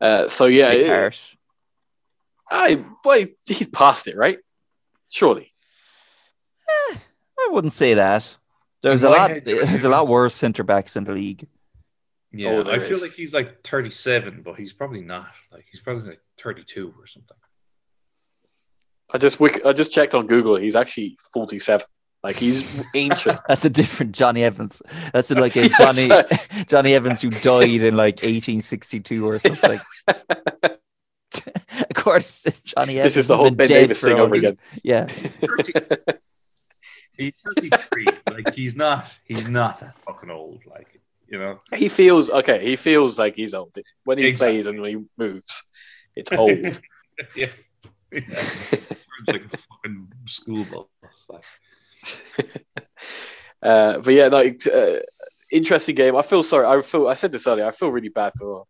Uh, 0.01 0.29
so 0.29 0.47
yeah, 0.47 0.71
it, 0.71 1.31
I 2.51 2.85
boy, 3.03 3.27
he's 3.47 3.69
past 3.69 4.09
it, 4.09 4.17
right? 4.17 4.39
Surely. 5.09 5.53
Eh, 6.69 6.97
I 7.39 7.49
wouldn't 7.51 7.73
say 7.73 7.95
that. 7.95 8.37
There's 8.83 9.03
a 9.03 9.11
lot. 9.11 9.31
There's 9.45 9.85
a 9.85 9.89
lot 9.89 10.09
worse 10.09 10.35
centre 10.35 10.65
backs 10.65 10.97
in 10.97 11.05
the 11.05 11.13
league. 11.13 11.47
Yeah, 12.33 12.63
oh, 12.65 12.71
I 12.71 12.79
feel 12.79 12.97
is. 12.97 13.03
like 13.03 13.15
he's 13.15 13.35
like 13.35 13.67
37, 13.67 14.43
but 14.43 14.55
he's 14.55 14.73
probably 14.73 15.03
not. 15.03 15.31
Like 15.53 15.67
he's 15.71 15.81
probably 15.81 16.11
like 16.11 16.21
32 16.41 16.95
or 16.99 17.07
something. 17.07 17.37
I 19.13 19.19
just 19.19 19.41
I 19.65 19.73
just 19.73 19.93
checked 19.93 20.15
on 20.15 20.27
Google. 20.27 20.57
He's 20.57 20.77
actually 20.77 21.19
47. 21.33 21.85
Like 22.23 22.37
he's 22.37 22.85
ancient. 22.95 23.41
That's 23.49 23.65
a 23.65 23.71
different 23.71 24.13
Johnny 24.13 24.45
Evans. 24.45 24.81
That's 25.13 25.31
like 25.31 25.57
a 25.57 25.69
Johnny 25.79 26.09
Johnny 26.67 26.95
Evans 26.95 27.21
who 27.21 27.31
died 27.31 27.83
in 27.83 27.97
like 27.97 28.17
1862 28.23 29.29
or 29.29 29.39
something. 29.39 29.81
Of 32.17 32.23
course, 32.23 32.47
it's 32.47 32.61
Jonny 32.63 32.99
Evans. 32.99 33.15
This 33.15 33.25
is 33.25 33.29
the 33.29 33.37
whole 33.37 33.51
Ben 33.51 33.69
Davies 33.69 34.01
thing 34.01 34.19
over 34.19 34.35
again. 34.35 34.59
Yeah. 34.83 35.07
he's 37.17 37.33
33. 37.57 38.07
like 38.31 38.55
he's 38.55 38.75
not. 38.75 39.07
He's 39.25 39.47
not 39.47 39.81
that 39.81 39.99
fucking 40.01 40.31
old. 40.31 40.63
Like 40.67 41.01
you 41.29 41.39
know. 41.39 41.61
He 41.75 41.89
feels 41.89 42.31
okay. 42.31 42.65
He 42.65 42.77
feels 42.77 43.19
like 43.19 43.37
he's 43.37 43.55
old 43.55 43.77
when 44.05 44.19
he 44.19 44.27
exactly. 44.27 44.55
plays 44.55 44.67
and 44.67 44.81
when 44.81 44.91
he 44.91 45.05
moves. 45.17 45.63
It's 46.17 46.33
old. 46.33 46.51
yeah. 47.37 47.47
yeah. 48.13 48.21
like 49.27 49.45
a 49.45 49.57
fucking 49.57 50.13
school 50.27 50.65
bus. 50.65 51.29
Like. 51.29 51.45
uh, 53.63 53.99
but 53.99 54.15
yeah, 54.15 54.27
like 54.27 54.67
uh, 54.67 54.97
interesting 55.51 55.95
game. 55.95 56.17
I 56.17 56.23
feel 56.23 56.43
sorry. 56.43 56.67
I 56.67 56.83
feel. 56.83 57.09
I 57.09 57.15
said 57.15 57.33
this 57.33 57.47
earlier. 57.47 57.67
I 57.67 57.71
feel 57.71 57.93
really 57.93 58.09
bad 58.09 58.33
for 58.39 58.67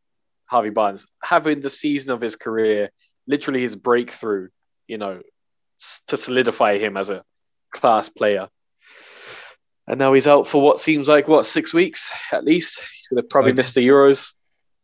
Harvey 0.51 0.70
Barnes 0.70 1.07
having 1.22 1.61
the 1.61 1.70
season 1.70 2.12
of 2.12 2.20
his 2.20 2.34
career, 2.34 2.91
literally 3.26 3.60
his 3.60 3.76
breakthrough, 3.76 4.48
you 4.86 4.98
know, 4.98 5.20
to 6.08 6.16
solidify 6.16 6.78
him 6.78 6.96
as 6.96 7.10
a 7.10 7.24
class 7.72 8.08
player. 8.08 8.48
And 9.86 9.98
now 9.98 10.12
he's 10.12 10.28
out 10.28 10.46
for 10.46 10.62
what 10.62 10.78
seems 10.78 11.08
like 11.08 11.26
what 11.26 11.46
six 11.46 11.74
weeks 11.74 12.12
at 12.32 12.44
least. 12.44 12.80
He's 12.80 13.08
going 13.08 13.22
to 13.22 13.28
probably 13.28 13.52
I, 13.52 13.54
miss 13.54 13.74
the 13.74 13.86
Euros. 13.86 14.34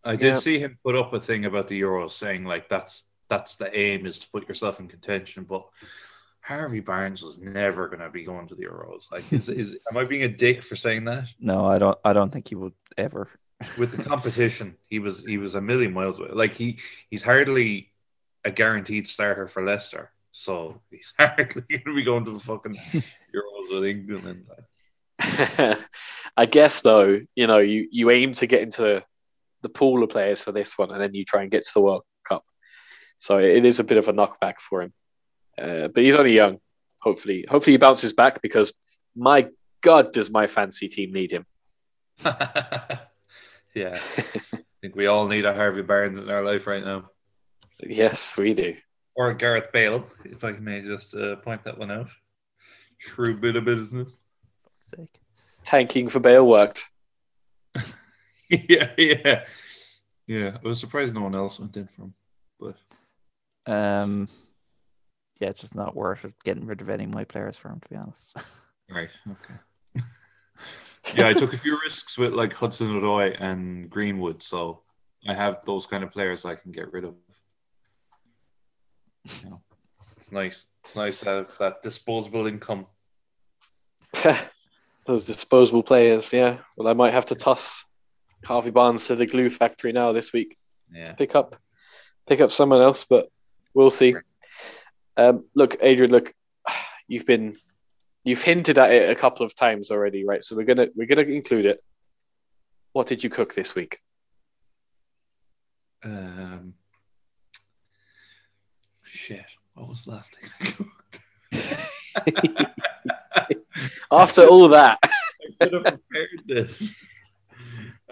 I 0.04 0.16
did 0.16 0.28
yeah. 0.28 0.34
see 0.34 0.58
him 0.58 0.78
put 0.84 0.96
up 0.96 1.12
a 1.12 1.20
thing 1.20 1.44
about 1.44 1.68
the 1.68 1.80
Euros, 1.80 2.12
saying 2.12 2.44
like 2.44 2.68
that's 2.68 3.04
that's 3.28 3.56
the 3.56 3.76
aim 3.76 4.06
is 4.06 4.18
to 4.20 4.30
put 4.30 4.48
yourself 4.48 4.80
in 4.80 4.88
contention. 4.88 5.44
But 5.44 5.66
Harvey 6.40 6.80
Barnes 6.80 7.22
was 7.22 7.38
never 7.38 7.88
going 7.88 8.00
to 8.00 8.10
be 8.10 8.24
going 8.24 8.48
to 8.48 8.54
the 8.54 8.64
Euros. 8.64 9.10
Like, 9.12 9.32
is, 9.32 9.48
is 9.48 9.76
am 9.90 9.96
I 9.96 10.04
being 10.04 10.22
a 10.22 10.28
dick 10.28 10.62
for 10.62 10.76
saying 10.76 11.04
that? 11.04 11.28
No, 11.38 11.66
I 11.66 11.78
don't. 11.78 11.98
I 12.04 12.12
don't 12.12 12.32
think 12.32 12.48
he 12.48 12.54
would 12.54 12.74
ever 12.96 13.28
with 13.78 13.92
the 13.92 14.02
competition, 14.02 14.76
he 14.88 14.98
was 14.98 15.24
he 15.24 15.38
was 15.38 15.54
a 15.54 15.60
million 15.60 15.92
miles 15.92 16.18
away. 16.18 16.28
Like 16.32 16.54
he 16.54 16.78
he's 17.10 17.22
hardly 17.22 17.92
a 18.46 18.50
guaranteed 18.50 19.08
starter 19.08 19.46
for 19.48 19.64
Leicester, 19.64 20.10
so 20.32 20.80
he's 20.90 21.12
hardly 21.18 21.62
going 21.68 21.82
to 21.84 21.94
be 21.94 22.02
going 22.02 22.24
to 22.24 22.32
the 22.32 22.40
fucking 22.40 22.76
Euros 23.34 23.70
with 23.70 23.84
England. 23.84 24.46
I 26.36 26.46
guess 26.46 26.80
though, 26.82 27.20
you 27.34 27.46
know, 27.46 27.58
you 27.58 27.88
you 27.90 28.10
aim 28.10 28.32
to 28.34 28.46
get 28.46 28.62
into 28.62 29.04
the 29.62 29.68
pool 29.68 30.02
of 30.02 30.10
players 30.10 30.42
for 30.42 30.52
this 30.52 30.78
one, 30.78 30.90
and 30.90 31.00
then 31.00 31.14
you 31.14 31.24
try 31.24 31.42
and 31.42 31.50
get 31.50 31.64
to 31.64 31.74
the 31.74 31.80
World 31.80 32.04
Cup. 32.26 32.44
So 33.18 33.38
it 33.38 33.64
is 33.64 33.80
a 33.80 33.84
bit 33.84 33.98
of 33.98 34.08
a 34.08 34.12
knockback 34.12 34.60
for 34.60 34.82
him, 34.82 34.92
uh, 35.58 35.88
but 35.88 36.02
he's 36.04 36.16
only 36.16 36.34
young. 36.34 36.58
Hopefully, 37.00 37.44
hopefully 37.48 37.74
he 37.74 37.78
bounces 37.78 38.12
back 38.12 38.42
because 38.42 38.72
my 39.14 39.48
God, 39.82 40.12
does 40.12 40.30
my 40.30 40.46
fancy 40.46 40.88
team 40.88 41.12
need 41.12 41.32
him? 41.32 41.46
Yeah. 43.76 44.00
I 44.16 44.58
think 44.80 44.96
we 44.96 45.06
all 45.06 45.28
need 45.28 45.44
a 45.44 45.52
Harvey 45.52 45.82
Barnes 45.82 46.18
in 46.18 46.30
our 46.30 46.42
life 46.42 46.66
right 46.66 46.82
now. 46.82 47.10
Yes, 47.80 48.36
we 48.36 48.54
do. 48.54 48.76
Or 49.16 49.32
Gareth 49.34 49.72
Bale, 49.72 50.06
if 50.24 50.44
I 50.44 50.52
may 50.52 50.82
just 50.82 51.14
uh, 51.14 51.36
point 51.36 51.64
that 51.64 51.78
one 51.78 51.90
out. 51.90 52.08
True 53.00 53.36
bit 53.36 53.56
of 53.56 53.64
business. 53.64 54.18
Sake. 54.94 55.20
Tanking 55.64 56.08
for 56.08 56.20
Bale 56.20 56.46
worked. 56.46 56.86
yeah, 58.50 58.92
yeah. 58.96 59.44
Yeah, 60.26 60.56
I 60.62 60.68
was 60.68 60.80
surprised 60.80 61.14
no 61.14 61.22
one 61.22 61.34
else 61.34 61.60
went 61.60 61.76
in 61.76 61.88
from, 61.94 62.12
but 62.58 62.76
um, 63.66 64.28
yeah, 65.38 65.48
it's 65.48 65.60
just 65.60 65.74
not 65.74 65.94
worth 65.94 66.24
it 66.24 66.34
getting 66.44 66.66
rid 66.66 66.80
of 66.80 66.90
any 66.90 67.04
of 67.04 67.14
my 67.14 67.24
players 67.24 67.56
for 67.56 67.68
him, 67.68 67.80
to 67.80 67.88
be 67.88 67.96
honest. 67.96 68.36
Right. 68.88 69.10
Okay 69.28 69.54
yeah, 71.16 71.26
I 71.26 71.32
took 71.32 71.52
a 71.52 71.58
few 71.58 71.76
risks 71.82 72.16
with 72.16 72.32
like 72.32 72.52
Hudson 72.52 72.86
Odoi 72.88 73.36
and 73.40 73.90
Greenwood, 73.90 74.44
so 74.44 74.82
I 75.26 75.34
have 75.34 75.58
those 75.66 75.88
kind 75.88 76.04
of 76.04 76.12
players 76.12 76.44
I 76.44 76.54
can 76.54 76.70
get 76.70 76.92
rid 76.92 77.04
of. 77.04 77.14
You 79.42 79.50
know, 79.50 79.60
it's 80.16 80.32
nice. 80.32 80.66
It's 80.84 80.96
nice 80.96 81.20
to 81.20 81.26
have 81.26 81.58
that 81.58 81.82
disposable 81.82 82.46
income. 82.46 82.86
those 85.06 85.26
disposable 85.26 85.82
players, 85.82 86.32
yeah. 86.32 86.58
Well, 86.76 86.88
I 86.88 86.92
might 86.92 87.12
have 87.12 87.26
to 87.26 87.34
toss 87.34 87.84
Harvey 88.44 88.70
Barnes 88.70 89.06
to 89.08 89.16
the 89.16 89.26
glue 89.26 89.50
factory 89.50 89.92
now 89.92 90.12
this 90.12 90.32
week 90.32 90.56
yeah. 90.92 91.04
to 91.04 91.14
pick 91.14 91.34
up 91.34 91.56
pick 92.26 92.40
up 92.40 92.52
someone 92.52 92.82
else, 92.82 93.04
but 93.04 93.28
we'll 93.74 93.90
see. 93.90 94.16
Um, 95.16 95.44
look, 95.54 95.76
Adrian, 95.80 96.10
look, 96.10 96.32
you've 97.08 97.26
been 97.26 97.56
you've 98.24 98.42
hinted 98.42 98.78
at 98.78 98.92
it 98.92 99.10
a 99.10 99.14
couple 99.14 99.46
of 99.46 99.54
times 99.54 99.90
already, 99.90 100.24
right? 100.24 100.42
So 100.42 100.56
we're 100.56 100.64
gonna 100.64 100.88
we're 100.94 101.06
gonna 101.06 101.22
include 101.22 101.66
it. 101.66 101.82
What 102.92 103.06
did 103.06 103.22
you 103.22 103.30
cook 103.30 103.54
this 103.54 103.74
week? 103.74 103.98
Um, 106.02 106.74
shit. 109.06 109.44
What 109.74 109.88
was 109.88 110.04
the 110.04 110.10
last 110.12 110.34
thing 110.34 110.50
I 110.60 110.64
cooked? 110.70 111.20
After 114.12 114.46
all 114.46 114.68
that, 114.68 114.98
I 115.04 115.64
could 115.64 115.72
have 115.74 115.82
prepared 115.84 116.42
this. 116.46 116.94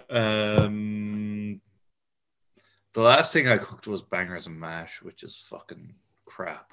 Um, 0.09 1.59
the 2.93 3.01
last 3.01 3.33
thing 3.33 3.47
I 3.47 3.57
cooked 3.57 3.87
was 3.87 4.01
bangers 4.03 4.45
and 4.45 4.59
mash, 4.59 5.01
which 5.01 5.23
is 5.23 5.41
fucking 5.49 5.95
crap. 6.25 6.71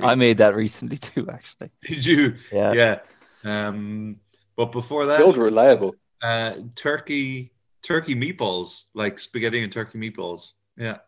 I 0.00 0.14
made 0.14 0.38
that 0.38 0.54
recently 0.54 0.96
too, 0.96 1.28
actually. 1.30 1.70
Did 1.82 2.06
you? 2.06 2.34
Yeah. 2.52 2.72
Yeah. 2.72 2.98
Um, 3.44 4.20
but 4.56 4.70
before 4.70 5.06
the 5.06 5.20
old 5.20 5.34
that, 5.34 5.40
reliable. 5.40 5.96
uh, 6.22 6.54
turkey, 6.76 7.52
turkey 7.82 8.14
meatballs, 8.14 8.84
like 8.94 9.18
spaghetti 9.18 9.64
and 9.64 9.72
turkey 9.72 9.98
meatballs. 9.98 10.52
Yeah, 10.76 10.98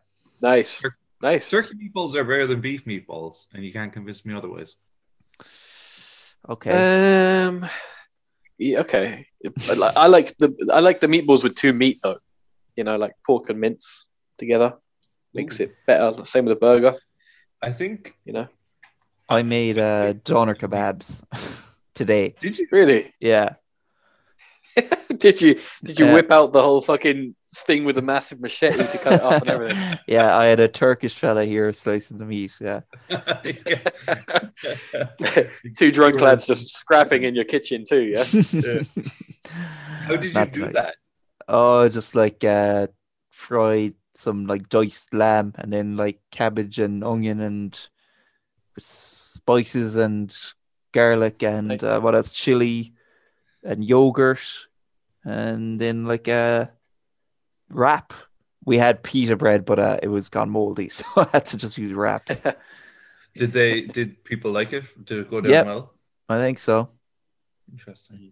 Nice, 0.41 0.83
nice. 1.21 1.49
turkey 1.49 1.73
meatballs 1.75 2.15
are 2.15 2.23
better 2.23 2.47
than 2.47 2.61
beef 2.61 2.85
meatballs, 2.85 3.45
and 3.53 3.63
you 3.63 3.71
can't 3.71 3.93
convince 3.93 4.25
me 4.25 4.33
otherwise. 4.33 4.75
Okay. 6.47 7.45
Um, 7.45 7.67
yeah, 8.57 8.81
okay. 8.81 9.27
I 9.69 9.73
like, 9.73 9.97
I 9.97 10.07
like 10.07 10.37
the 10.37 10.55
I 10.71 10.79
like 10.79 10.99
the 10.99 11.07
meatballs 11.07 11.43
with 11.43 11.55
two 11.55 11.73
meat 11.73 11.99
though. 12.03 12.19
You 12.75 12.83
know, 12.83 12.97
like 12.97 13.13
pork 13.25 13.49
and 13.49 13.59
mince 13.59 14.07
together 14.37 14.77
makes 15.33 15.59
it 15.59 15.73
better. 15.87 16.25
Same 16.25 16.45
with 16.45 16.55
the 16.55 16.59
burger. 16.59 16.95
I 17.61 17.71
think. 17.71 18.15
You 18.25 18.33
know, 18.33 18.47
I 19.29 19.43
made 19.43 19.77
uh, 19.77 20.13
doner 20.23 20.55
kebabs 20.55 21.23
today. 21.95 22.35
Did 22.41 22.59
you? 22.59 22.67
really? 22.71 23.13
Yeah. 23.19 23.55
did 25.17 25.41
you 25.41 25.55
did 25.83 25.99
you 25.99 26.07
Yeah. 26.07 26.13
whip 26.13 26.31
out 26.31 26.53
the 26.53 26.61
whole 26.61 26.81
fucking 26.81 27.35
thing 27.65 27.85
with 27.85 27.97
a 27.97 28.01
massive 28.01 28.41
machete 28.41 28.85
to 28.85 28.97
cut 28.97 29.13
it 29.13 29.21
off 29.21 29.41
and 29.41 29.49
everything? 29.49 29.99
yeah, 30.07 30.37
I 30.37 30.45
had 30.45 30.59
a 30.59 30.67
Turkish 30.67 31.17
fella 31.17 31.45
here 31.45 31.71
slicing 31.71 32.17
the 32.17 32.25
meat. 32.25 32.53
Yeah. 32.59 32.81
Two 35.77 35.91
drunk 35.91 36.19
lads 36.21 36.47
just 36.47 36.75
scrapping 36.75 37.23
in 37.23 37.35
your 37.35 37.45
kitchen 37.45 37.83
too. 37.87 38.03
Yeah. 38.03 38.23
How 40.03 40.15
did 40.17 40.25
you 40.25 40.33
Not 40.33 40.51
do 40.51 40.61
twice. 40.61 40.73
that? 40.73 40.95
Oh, 41.47 41.87
just 41.89 42.15
like 42.15 42.43
uh, 42.43 42.87
fried 43.29 43.93
some 44.13 44.45
like 44.47 44.69
diced 44.69 45.13
lamb 45.13 45.53
and 45.57 45.71
then 45.71 45.97
like 45.97 46.19
cabbage 46.31 46.79
and 46.79 47.03
onion 47.03 47.39
and 47.41 47.77
spices 48.77 49.95
and 49.95 50.35
garlic 50.93 51.43
and 51.43 51.67
Nice. 51.69 51.83
uh, 51.83 51.99
what 51.99 52.15
else? 52.15 52.31
Chili 52.33 52.93
and 53.65 53.83
yogurt 53.83 54.39
and 55.25 55.79
then 55.81 56.05
like 56.05 56.27
a 56.27 56.71
wrap. 57.69 58.13
We 58.65 58.77
had 58.77 59.03
pita 59.03 59.35
bread, 59.35 59.65
but 59.65 59.79
uh, 59.79 59.99
it 60.01 60.07
was 60.07 60.29
gone 60.29 60.49
moldy, 60.49 60.89
so 60.97 61.05
I 61.17 61.27
had 61.33 61.45
to 61.47 61.57
just 61.57 61.77
use 61.77 61.93
wrap. 61.93 62.25
Did 63.35 63.51
they? 63.51 63.81
Did 63.81 64.23
people 64.23 64.51
like 64.51 64.71
it? 64.73 64.83
Did 65.05 65.19
it 65.19 65.29
go 65.29 65.41
down 65.41 65.51
Yep. 65.51 65.65
well? 65.65 65.93
I 66.29 66.37
think 66.37 66.57
so. 66.59 66.89
Interesting. 67.71 68.31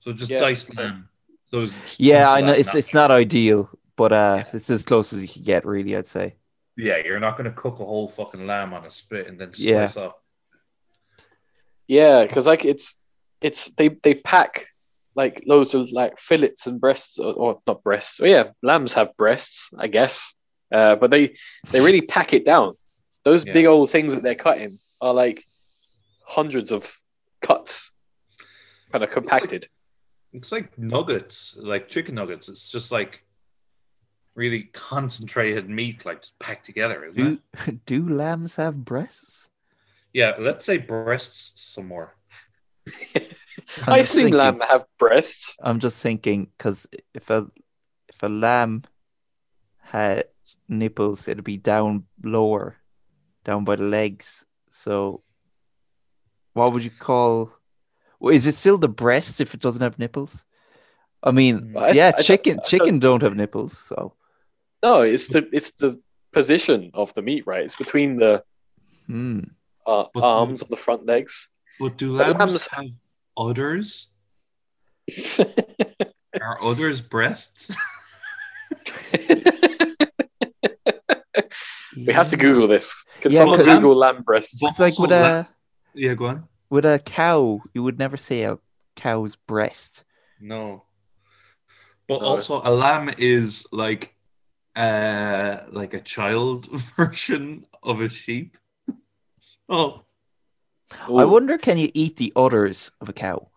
So 0.00 0.12
just 0.12 0.30
Yeah. 0.30 0.38
diced 0.38 0.74
lamb. 0.76 1.08
So 1.50 1.64
Yeah, 1.96 2.30
I 2.30 2.40
know 2.40 2.52
it's 2.52 2.68
not- 2.74 2.76
it's 2.76 2.94
not 2.94 3.10
ideal, 3.10 3.70
but 3.96 4.12
uh, 4.12 4.44
Yeah. 4.44 4.50
it's 4.56 4.68
as 4.70 4.84
close 4.84 5.12
as 5.12 5.22
you 5.22 5.28
can 5.28 5.42
get, 5.44 5.64
really. 5.64 5.96
I'd 5.96 6.06
say. 6.06 6.34
Yeah, 6.76 6.98
you're 7.04 7.18
not 7.20 7.36
going 7.38 7.46
to 7.50 7.56
cook 7.56 7.74
a 7.80 7.84
whole 7.84 8.08
fucking 8.08 8.46
lamb 8.46 8.72
on 8.74 8.84
a 8.84 8.90
spit 8.90 9.26
and 9.28 9.38
then 9.40 9.50
Yeah. 9.56 9.88
slice 9.88 10.06
off. 10.08 10.14
Yeah, 11.86 12.24
because 12.24 12.46
like 12.46 12.64
it's 12.64 12.94
it's 13.40 13.70
they 13.72 13.88
they 13.88 14.14
pack 14.14 14.66
like 15.14 15.42
loads 15.46 15.74
of 15.74 15.90
like 15.90 16.18
fillets 16.18 16.66
and 16.66 16.80
breasts 16.80 17.18
or, 17.18 17.32
or 17.32 17.60
not 17.66 17.82
breasts. 17.82 18.20
Oh 18.20 18.26
yeah, 18.26 18.50
lambs 18.62 18.92
have 18.92 19.16
breasts, 19.16 19.70
I 19.78 19.88
guess. 19.88 20.34
Uh, 20.72 20.96
but 20.96 21.10
they 21.10 21.34
they 21.70 21.80
really 21.80 22.02
pack 22.02 22.32
it 22.32 22.44
down. 22.44 22.74
Those 23.24 23.44
Yeah. 23.44 23.52
big 23.54 23.66
old 23.66 23.90
things 23.90 24.14
that 24.14 24.22
they're 24.22 24.34
cutting 24.34 24.78
are 25.00 25.14
like 25.14 25.44
hundreds 26.22 26.72
of 26.72 26.98
cuts, 27.40 27.90
kind 28.92 29.02
of 29.02 29.10
compacted. 29.10 29.66
It's 30.32 30.52
like 30.52 30.78
nuggets, 30.78 31.56
like 31.58 31.88
chicken 31.88 32.14
nuggets. 32.14 32.48
It's 32.48 32.68
just 32.68 32.92
like 32.92 33.22
really 34.34 34.64
concentrated 34.72 35.68
meat, 35.68 36.04
like 36.04 36.20
just 36.20 36.38
packed 36.38 36.66
together, 36.66 37.04
isn't 37.06 37.16
Do 37.16 37.38
it? 37.66 37.84
do 37.86 38.08
lambs 38.08 38.56
have 38.56 38.84
breasts? 38.84 39.48
Yeah, 40.12 40.34
let's 40.38 40.64
say 40.64 40.78
breasts 40.78 41.52
some 41.56 41.88
more. 41.88 42.14
I'm 43.86 44.00
assume 44.00 44.24
thinking- 44.24 44.38
lamb 44.38 44.60
have 44.68 44.84
breasts. 44.98 45.56
I'm 45.60 45.78
just 45.78 46.02
thinking 46.02 46.48
because 46.56 46.86
if 47.14 47.30
a 47.30 47.46
if 48.08 48.22
a 48.22 48.28
lamb 48.28 48.84
had 49.80 50.24
nipples, 50.68 51.28
it'd 51.28 51.44
be 51.44 51.56
down 51.56 52.04
lower, 52.22 52.76
down 53.44 53.64
by 53.64 53.76
the 53.76 53.84
legs. 53.84 54.44
So, 54.70 55.20
what 56.54 56.72
would 56.72 56.84
you 56.84 56.90
call? 56.90 57.52
Well, 58.20 58.34
is 58.34 58.46
it 58.46 58.54
still 58.54 58.78
the 58.78 58.88
breasts 58.88 59.40
if 59.40 59.54
it 59.54 59.60
doesn't 59.60 59.82
have 59.82 59.98
nipples? 59.98 60.44
I 61.22 61.30
mean, 61.30 61.74
I- 61.76 61.90
yeah, 61.92 62.12
I 62.16 62.22
chicken 62.22 62.52
I 62.52 62.56
don't- 62.56 62.66
chicken 62.66 62.98
don't 62.98 63.22
have 63.22 63.36
nipples, 63.36 63.76
so 63.78 64.14
No, 64.82 65.02
it's 65.02 65.28
the 65.28 65.48
it's 65.52 65.72
the 65.72 66.00
position 66.32 66.90
of 66.94 67.12
the 67.14 67.22
meat, 67.22 67.46
right? 67.46 67.64
It's 67.64 67.76
between 67.76 68.16
the 68.16 68.42
hmm. 69.06 69.40
uh, 69.86 70.04
But- 70.14 70.22
arms 70.22 70.62
of 70.62 70.68
the 70.68 70.76
front 70.76 71.06
legs. 71.06 71.48
But 71.80 71.96
do 71.96 72.12
lambs, 72.12 72.38
lambs- 72.38 72.66
have 72.68 72.84
udders? 73.36 74.08
Are 76.40 76.58
udders 76.62 77.00
breasts? 77.00 77.74
we 81.96 82.12
have 82.12 82.28
to 82.30 82.36
Google 82.36 82.68
this. 82.68 83.04
Can 83.20 83.32
Yeah, 83.32 83.38
someone 83.38 83.58
'cause- 83.58 83.66
Google 83.74 83.96
lamb 83.96 84.22
breasts? 84.22 84.62
It's 84.62 84.78
like 84.78 84.98
with 84.98 85.12
a 85.12 85.20
la- 85.20 85.44
yeah, 85.94 86.14
go 86.14 86.26
on. 86.26 86.48
with 86.70 86.84
a 86.84 86.98
cow, 86.98 87.62
you 87.74 87.82
would 87.82 87.98
never 87.98 88.16
say 88.16 88.42
a 88.42 88.58
cow's 88.96 89.36
breast. 89.36 90.04
No. 90.40 90.84
But 92.08 92.20
No. 92.22 92.26
also 92.26 92.60
a 92.64 92.70
lamb 92.72 93.10
is 93.18 93.66
like 93.72 94.14
uh 94.76 95.60
like 95.70 95.94
a 95.94 96.00
child 96.00 96.66
version 96.96 97.66
of 97.82 98.00
a 98.00 98.08
sheep. 98.08 98.56
Oh, 99.68 100.04
I 100.90 101.24
wonder, 101.24 101.58
can 101.58 101.76
you 101.78 101.90
eat 101.94 102.16
the 102.16 102.32
udders 102.36 102.90
of 103.00 103.08
a 103.08 103.12
cow? 103.12 103.48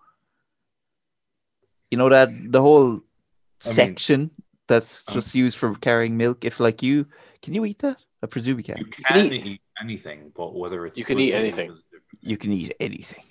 You 1.89 1.97
know 1.97 2.09
that 2.09 2.29
the 2.51 2.61
whole 2.61 2.89
I 2.95 3.67
mean- 3.67 3.73
section 3.75 4.31
that's 4.67 5.07
Um, 5.07 5.13
just 5.15 5.35
used 5.35 5.57
for 5.57 5.73
carrying 5.75 6.15
milk. 6.17 6.45
If 6.45 6.59
like 6.59 6.81
you, 6.83 7.05
can 7.41 7.53
you 7.53 7.65
eat 7.65 7.79
that? 7.79 7.97
I 8.23 8.27
presume 8.27 8.57
you 8.57 8.63
can. 8.63 8.77
you 8.77 8.85
can 8.85 9.03
can 9.03 9.33
eat- 9.33 9.45
eat, 9.45 9.61
anything, 9.81 10.31
but 10.35 10.53
whether 10.55 10.85
it's 10.85 10.97
You 10.97 11.03
can 11.05 11.19
eat 11.19 11.33
anything. 11.33 11.71
is 11.71 11.79
a 11.79 11.83
different 11.83 12.19
You 12.21 12.37
can 12.37 12.51
eat 12.53 12.73
anything. 12.79 13.23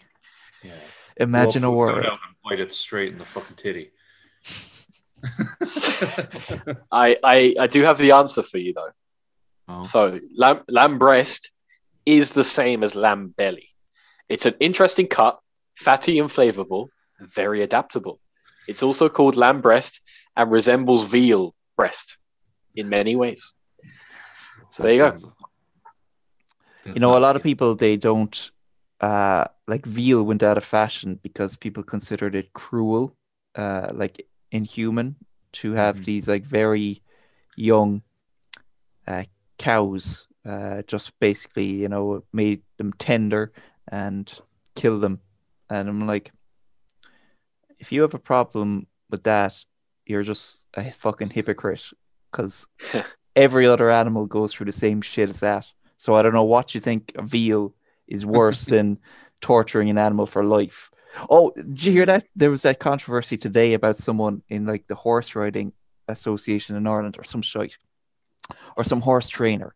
Yeah. 0.63 0.73
Imagine 1.17 1.65
a 1.65 1.69
Go 1.69 1.77
world. 1.77 2.03
down 2.03 2.13
and 2.27 2.37
bite 2.45 2.61
it 2.61 2.73
straight 2.73 3.13
in 3.13 3.19
the 3.19 3.25
fucking 3.25 3.57
titty. 3.57 3.93
I, 6.93 7.17
I 7.23 7.55
I 7.59 7.67
do 7.67 7.83
have 7.83 7.99
the 7.99 8.13
answer 8.13 8.43
for 8.43 8.59
you 8.59 8.73
though. 8.73 8.91
Oh. 9.69 9.83
So 9.83 10.19
lamb 10.37 10.63
lamb 10.69 10.99
breast 10.99 11.53
is 12.07 12.31
the 12.33 12.45
same 12.45 12.83
as 12.83 12.95
lamb 12.97 13.35
belly. 13.37 13.70
It's 14.31 14.47
an 14.47 14.55
interesting 14.61 15.09
cut, 15.09 15.39
fatty 15.74 16.18
and 16.20 16.31
flavorful, 16.31 16.89
very 17.20 17.62
adaptable. 17.62 18.20
It's 18.68 18.83
also 18.83 19.09
called 19.09 19.37
lamb 19.37 19.61
breast 19.61 20.01
and 20.37 20.53
resembles 20.53 21.05
veal 21.05 21.55
breast 21.76 22.16
in 22.76 22.89
many 22.89 23.16
ways. 23.16 23.53
So 24.68 24.85
there 24.85 24.93
you 24.93 24.99
go. 24.99 25.33
You 26.95 27.01
know, 27.01 27.16
a 27.16 27.18
lot 27.20 27.37
of 27.37 27.43
people 27.43 27.74
they 27.74 27.97
don't 27.97 28.51
uh 29.01 29.47
like 29.66 29.87
veal 29.87 30.22
went 30.22 30.43
out 30.43 30.59
of 30.59 30.64
fashion 30.64 31.18
because 31.22 31.57
people 31.57 31.83
considered 31.83 32.35
it 32.35 32.53
cruel, 32.53 33.16
uh 33.57 33.89
like 33.93 34.26
inhuman 34.53 35.16
to 35.53 35.72
have 35.72 35.97
Mhm. 35.97 36.05
these 36.05 36.28
like 36.28 36.45
very 36.45 37.03
young 37.57 38.03
uh 39.09 39.24
cows 39.59 40.26
uh 40.47 40.83
just 40.87 41.18
basically, 41.18 41.66
you 41.83 41.89
know, 41.89 42.22
made 42.33 42.62
them 42.78 42.93
tender 42.95 43.53
and 43.91 44.32
kill 44.74 44.99
them. 44.99 45.20
And 45.68 45.88
I'm 45.88 46.07
like 46.07 46.32
if 47.80 47.91
you 47.91 48.03
have 48.03 48.14
a 48.14 48.18
problem 48.18 48.86
with 49.09 49.24
that, 49.24 49.57
you're 50.07 50.22
just 50.22 50.66
a 50.74 50.93
fucking 50.93 51.30
hypocrite 51.30 51.82
because 52.30 52.66
every 53.36 53.66
other 53.66 53.91
animal 53.91 54.26
goes 54.26 54.53
through 54.53 54.66
the 54.66 54.72
same 54.72 55.01
shit 55.01 55.30
as 55.30 55.41
that. 55.41 55.66
So 55.97 56.14
I 56.14 56.22
don't 56.22 56.34
know 56.34 56.45
what 56.45 56.74
you 56.74 56.80
think 56.80 57.12
a 57.16 57.22
veal 57.22 57.74
is 58.07 58.24
worse 58.41 58.66
than 58.66 58.99
torturing 59.41 59.91
an 59.91 59.99
animal 59.99 60.26
for 60.26 60.45
life. 60.45 60.91
Oh, 61.28 61.53
did 61.57 61.84
you 61.84 61.93
hear 61.93 62.07
that? 62.07 62.26
There 62.36 62.51
was 62.51 62.62
that 62.62 62.78
controversy 62.78 63.36
today 63.36 63.72
about 63.72 63.97
someone 63.97 64.43
in 64.49 64.66
like 64.66 64.86
the 64.86 64.95
horse 64.95 65.34
riding 65.34 65.72
association 66.07 66.76
in 66.76 66.86
Ireland 66.86 67.16
or 67.18 67.24
some 67.24 67.43
shite 67.43 67.78
or 68.76 68.84
some 68.84 69.01
horse 69.01 69.28
trainer. 69.28 69.74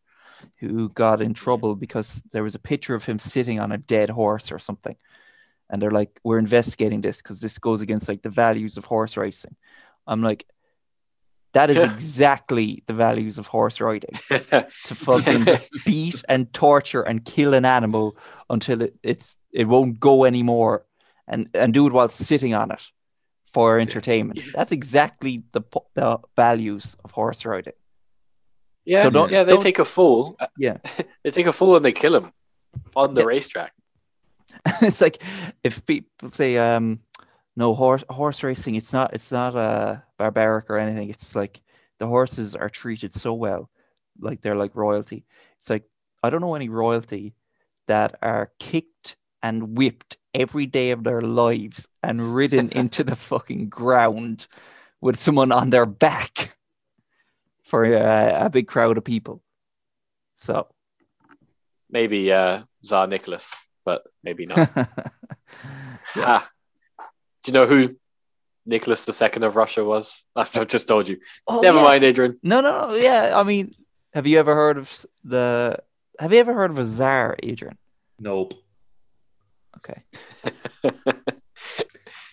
Who 0.60 0.88
got 0.90 1.20
in 1.20 1.34
trouble 1.34 1.74
because 1.74 2.22
there 2.32 2.42
was 2.42 2.54
a 2.54 2.58
picture 2.60 2.94
of 2.94 3.04
him 3.04 3.18
sitting 3.18 3.60
on 3.60 3.72
a 3.72 3.78
dead 3.78 4.10
horse 4.10 4.52
or 4.52 4.58
something. 4.58 4.96
And 5.70 5.80
they're 5.80 5.90
like, 5.90 6.20
we're 6.22 6.38
investigating 6.38 7.00
this 7.00 7.22
because 7.22 7.40
this 7.40 7.58
goes 7.58 7.82
against 7.82 8.08
like 8.08 8.22
the 8.22 8.30
values 8.30 8.76
of 8.76 8.84
horse 8.84 9.16
racing. 9.16 9.56
I'm 10.06 10.22
like, 10.22 10.46
that 11.54 11.70
is 11.70 11.76
exactly 11.76 12.82
the 12.86 12.92
values 12.92 13.38
of 13.38 13.46
horse 13.46 13.80
riding 13.80 14.10
to 14.28 14.94
fucking 14.94 15.46
beat 15.86 16.22
and 16.28 16.52
torture 16.52 17.02
and 17.02 17.24
kill 17.24 17.54
an 17.54 17.64
animal 17.64 18.16
until 18.50 18.82
it, 18.82 18.96
it's 19.02 19.36
it 19.52 19.68
won't 19.68 20.00
go 20.00 20.24
anymore 20.24 20.84
and 21.28 21.48
and 21.54 21.72
do 21.72 21.86
it 21.86 21.92
while 21.92 22.08
sitting 22.08 22.54
on 22.54 22.72
it 22.72 22.82
for 23.46 23.78
entertainment. 23.78 24.40
That's 24.52 24.72
exactly 24.72 25.44
the 25.52 25.62
the 25.94 26.18
values 26.34 26.96
of 27.04 27.12
horse 27.12 27.44
riding. 27.44 27.74
Yeah, 28.84 29.02
So 29.04 29.10
don't- 29.10 29.30
yeah. 29.32 29.44
They 29.44 29.52
don't- 29.52 29.62
take 29.62 29.78
a 29.78 29.84
fool. 29.84 30.36
Yeah. 30.56 30.78
They 31.22 31.30
take 31.30 31.46
a 31.46 31.52
fool 31.52 31.76
and 31.76 31.84
they 31.84 31.92
kill 31.92 32.14
him 32.16 32.32
on 32.96 33.14
the 33.14 33.22
Yeah. 33.22 33.26
racetrack. 33.28 33.72
it's 34.82 35.00
like 35.00 35.22
if 35.64 35.84
people 35.86 36.30
say 36.30 36.58
um 36.58 37.00
no 37.56 37.74
horse 37.74 38.04
horse 38.10 38.42
racing 38.42 38.74
it's 38.74 38.92
not 38.92 39.14
it's 39.14 39.32
not 39.32 39.56
uh 39.56 39.96
barbaric 40.18 40.68
or 40.68 40.76
anything 40.78 41.08
it's 41.08 41.34
like 41.34 41.60
the 41.98 42.06
horses 42.06 42.54
are 42.54 42.68
treated 42.68 43.12
so 43.12 43.32
well 43.32 43.70
like 44.20 44.42
they're 44.42 44.54
like 44.54 44.76
royalty 44.76 45.24
it's 45.58 45.70
like 45.70 45.84
i 46.22 46.28
don't 46.30 46.42
know 46.42 46.54
any 46.54 46.68
royalty 46.68 47.34
that 47.88 48.14
are 48.22 48.52
kicked 48.60 49.16
and 49.42 49.76
whipped 49.78 50.18
every 50.34 50.66
day 50.66 50.90
of 50.90 51.02
their 51.04 51.22
lives 51.22 51.88
and 52.02 52.34
ridden 52.36 52.68
into 52.80 53.02
the 53.02 53.16
fucking 53.16 53.68
ground 53.70 54.46
with 55.00 55.16
someone 55.18 55.50
on 55.52 55.70
their 55.70 55.86
back 55.86 56.54
for 57.74 57.84
uh, 57.86 58.46
a 58.46 58.50
big 58.50 58.68
crowd 58.68 58.96
of 58.96 59.02
people 59.02 59.42
so 60.36 60.68
Maybe 61.90 62.32
uh, 62.32 62.62
Tsar 62.82 63.06
Nicholas, 63.06 63.54
but 63.84 64.02
maybe 64.22 64.46
not. 64.46 64.68
Ha. 66.14 66.50
Do 67.42 67.46
you 67.46 67.52
know 67.52 67.66
who 67.66 67.96
Nicholas 68.66 69.06
II 69.08 69.42
of 69.42 69.54
Russia 69.54 69.84
was? 69.84 70.24
I've 70.36 70.66
just 70.68 70.88
told 70.88 71.08
you. 71.08 71.18
Oh, 71.46 71.60
Never 71.60 71.78
yeah. 71.78 71.84
mind, 71.84 72.04
Adrian. 72.04 72.38
No, 72.42 72.60
no, 72.60 72.88
no, 72.88 72.94
yeah. 72.94 73.32
I 73.34 73.42
mean, 73.44 73.74
have 74.12 74.26
you 74.26 74.38
ever 74.38 74.54
heard 74.54 74.78
of 74.78 75.06
the? 75.22 75.78
Have 76.18 76.32
you 76.32 76.40
ever 76.40 76.54
heard 76.54 76.70
of 76.70 76.78
a 76.78 76.84
czar, 76.84 77.36
Adrian? 77.42 77.78
Nope. 78.18 78.54
Okay. 79.76 80.02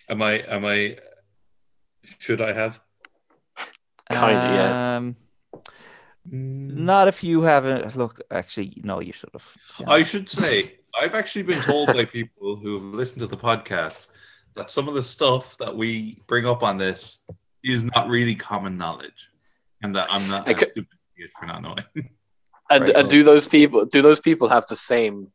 Am 0.10 0.22
I? 0.22 0.34
Am 0.56 0.66
I? 0.66 0.98
Should 2.18 2.42
I 2.42 2.54
have? 2.54 2.80
Kinda, 4.10 4.48
yeah. 4.60 4.98
Um, 4.98 5.16
not 6.30 7.08
if 7.08 7.24
you 7.24 7.42
haven't. 7.42 7.96
Look, 7.96 8.22
actually, 8.32 8.74
no, 8.84 9.00
you 9.00 9.14
should 9.14 9.30
have. 9.34 9.48
Yeah. 9.80 9.90
I 9.90 10.04
should 10.04 10.30
say 10.30 10.80
I've 11.00 11.16
actually 11.16 11.44
been 11.44 11.62
told 11.62 11.88
by 11.88 12.06
people 12.06 12.56
who 12.58 12.76
have 12.76 12.84
listened 12.84 13.20
to 13.20 13.28
the 13.28 13.38
podcast 13.38 14.08
that 14.56 14.70
some 14.70 14.88
of 14.88 14.94
the 14.96 15.04
stuff 15.04 15.58
that 15.58 15.76
we 15.76 16.22
bring 16.28 16.46
up 16.46 16.62
on 16.64 16.78
this 16.78 17.20
is 17.64 17.84
not 17.84 18.08
really 18.10 18.36
common 18.36 18.78
knowledge, 18.78 19.30
and 19.84 19.96
that 19.96 20.08
I'm 20.10 20.28
not 20.28 20.48
I 20.48 20.52
a 20.52 20.56
cou- 20.56 20.66
stupid 20.68 20.98
for 21.40 21.46
not 21.46 21.62
knowing. 21.62 21.86
And, 22.70 22.84
Right. 22.88 22.96
and 22.96 23.10
do 23.10 23.24
those 23.24 23.48
people 23.48 23.86
do 23.86 24.02
those 24.02 24.20
people 24.20 24.48
have 24.50 24.66
the 24.68 24.76
same? 24.76 25.32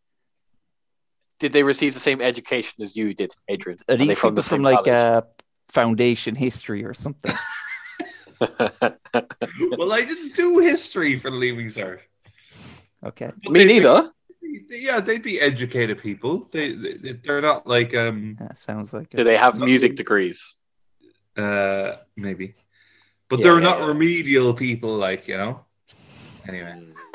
Did 1.38 1.52
they 1.52 1.62
receive 1.62 1.92
the 1.92 2.00
same 2.00 2.20
education 2.22 2.82
as 2.82 2.96
you 2.96 3.12
did, 3.12 3.34
Adrian? 3.48 3.78
Are 3.88 3.94
Are 3.94 3.96
they 3.98 4.06
these 4.08 4.18
from 4.18 4.30
people 4.30 4.36
the 4.36 4.42
from 4.42 4.56
same 4.58 4.62
like 4.62 4.84
college? 4.84 4.88
uh, 4.88 5.22
foundation 5.68 6.34
history 6.34 6.84
or 6.84 6.94
something? 6.94 7.32
well, 9.78 9.92
I 9.92 10.04
didn't 10.04 10.34
do 10.36 10.58
history 10.58 11.18
for 11.18 11.30
the 11.30 11.36
Leaving 11.36 11.68
Cert. 11.68 12.00
Okay. 13.04 13.30
But 13.42 13.52
Me 13.52 13.60
they'd 13.60 13.66
be- 13.66 13.74
neither. 13.80 14.10
yeah, 14.68 15.00
they'd 15.00 15.22
be 15.22 15.40
educated 15.40 15.98
people. 16.02 16.48
They, 16.52 16.72
they 16.74 17.12
they're 17.22 17.40
not 17.40 17.66
like 17.66 17.94
um 17.94 18.36
That 18.40 18.58
sounds 18.58 18.92
like 18.92 19.10
Do 19.10 19.18
it. 19.20 19.24
they 19.24 19.36
have 19.36 19.58
music 19.58 19.96
degrees? 19.96 20.56
uh 21.36 21.96
maybe, 22.16 22.54
but 23.28 23.38
Yeah, 23.38 23.42
they're 23.44 23.54
yeah, 23.60 23.68
not 23.68 23.78
yeah. 23.80 23.86
remedial 23.86 24.54
people. 24.54 24.96
Like 24.96 25.28
you 25.28 25.36
know. 25.36 25.64
Anyway, 26.48 26.74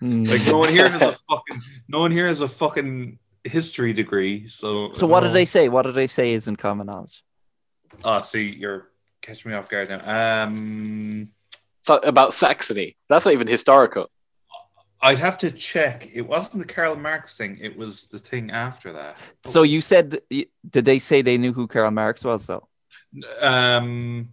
like 0.00 0.46
no 0.46 0.58
one 0.58 0.68
here 0.70 0.88
has 0.88 1.02
a 1.02 1.12
fucking 1.30 1.60
no 1.88 2.00
one 2.00 2.10
here 2.10 2.26
has 2.26 2.40
a 2.40 2.48
fucking 2.48 3.18
history 3.44 3.92
degree. 3.92 4.48
So 4.48 4.92
So 4.92 5.06
what 5.06 5.20
did 5.20 5.32
they 5.32 5.44
say? 5.44 5.68
What 5.68 5.82
did 5.86 5.94
they 5.94 6.06
say 6.06 6.32
isn't 6.32 6.56
common 6.56 6.86
knowledge? 6.88 7.22
Oh, 8.04 8.20
see, 8.22 8.42
you're 8.48 8.88
catching 9.22 9.50
me 9.50 9.56
off 9.56 9.68
guard 9.68 9.88
now. 9.90 10.42
Um, 10.44 11.28
so 11.82 11.96
about 11.98 12.34
Saxony. 12.34 12.96
That's 13.08 13.24
not 13.24 13.34
even 13.34 13.46
historical. 13.46 14.10
I'd 15.02 15.18
have 15.18 15.38
to 15.38 15.50
check. 15.50 16.10
It 16.12 16.20
wasn't 16.20 16.66
the 16.66 16.72
Karl 16.72 16.94
Marx 16.94 17.34
thing. 17.34 17.58
It 17.60 17.76
was 17.76 18.04
the 18.08 18.18
thing 18.18 18.50
after 18.50 18.92
that. 18.92 19.16
So 19.44 19.62
you 19.62 19.80
said, 19.80 20.20
did 20.28 20.84
they 20.84 20.98
say 20.98 21.22
they 21.22 21.38
knew 21.38 21.52
who 21.54 21.66
Karl 21.66 21.90
Marx 21.90 22.22
was? 22.22 22.46
Though 22.46 22.68
Um, 23.40 24.28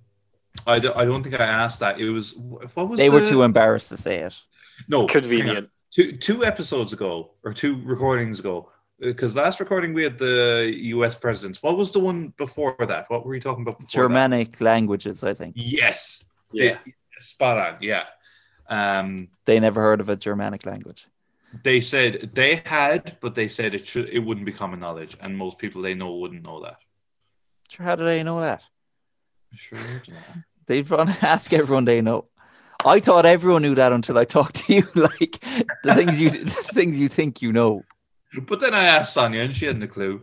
I, 0.66 0.80
do, 0.80 0.92
I 0.94 1.06
don't 1.06 1.24
think 1.24 1.40
I 1.40 1.46
asked 1.46 1.80
that. 1.80 2.00
It 2.00 2.10
was 2.10 2.36
what 2.36 2.90
was 2.90 2.98
they 2.98 3.10
were 3.10 3.26
too 3.26 3.44
embarrassed 3.44 3.90
to 3.90 3.98
say 3.98 4.18
it. 4.20 4.34
no. 4.90 5.06
Convenient. 5.08 5.70
two 5.92 6.18
two 6.18 6.44
episodes 6.44 6.92
ago 6.94 7.32
or 7.44 7.54
two 7.54 7.82
recordings 7.84 8.40
ago. 8.40 8.70
Because 9.00 9.36
last 9.36 9.60
recording 9.60 9.94
we 9.94 10.04
had 10.04 10.18
the 10.18 10.72
U.S. 10.96 11.16
presidents. 11.16 11.62
What 11.62 11.78
was 11.78 11.92
the 11.92 12.00
one 12.00 12.34
before 12.38 12.76
that? 12.80 13.06
What 13.10 13.24
were 13.26 13.32
we 13.32 13.40
talking 13.40 13.62
about 13.62 13.78
before? 13.80 13.86
that? 13.86 13.92
Germanic 14.10 14.60
languages, 14.60 15.24
I 15.24 15.34
think. 15.34 15.54
Yes. 15.58 16.24
Yeah. 16.52 16.78
They- 16.86 16.94
spot 17.20 17.58
on. 17.58 17.78
Yeah. 17.82 18.04
Um, 18.70 19.30
They 19.46 19.60
never 19.60 19.82
heard 19.82 20.02
of 20.02 20.10
a 20.10 20.16
Germanic 20.16 20.66
language. 20.66 21.08
they 21.64 21.80
said 21.82 22.32
they 22.34 22.62
had, 22.66 23.18
but 23.22 23.34
they 23.36 23.48
said 23.48 23.74
it 23.74 23.86
should 23.88 24.10
it 24.10 24.20
wouldn't 24.20 24.46
be 24.46 24.52
common 24.52 24.80
knowledge, 24.80 25.16
and 25.22 25.36
most 25.38 25.58
people 25.58 25.82
they 25.82 25.94
know 25.94 26.14
wouldn't 26.16 26.44
know 26.44 26.62
that. 26.64 26.78
Sure, 27.70 27.86
how 27.86 27.96
do 27.96 28.04
they 28.06 28.22
know 28.24 28.42
that? 28.42 28.62
Sure. 29.56 29.80
They'd 30.68 30.90
run 30.92 31.08
ask 31.22 31.54
everyone 31.54 31.86
they 31.86 32.02
know. 32.02 32.26
I 32.86 33.00
thought 33.00 33.26
everyone 33.26 33.62
knew 33.62 33.76
that 33.76 33.92
until 33.94 34.18
I 34.18 34.26
talked 34.26 34.56
to 34.66 34.74
you. 34.74 34.84
Like 34.96 35.40
the 35.84 35.96
things 35.96 36.20
you 36.22 36.30
the 36.58 36.70
things 36.74 37.00
you 37.00 37.08
think 37.10 37.42
you 37.42 37.52
know. 37.54 37.84
But 38.34 38.60
then 38.60 38.74
I 38.74 38.86
asked 38.86 39.14
Sonia, 39.14 39.42
and 39.42 39.56
she 39.56 39.66
hadn't 39.66 39.84
a 39.84 39.88
clue. 39.88 40.22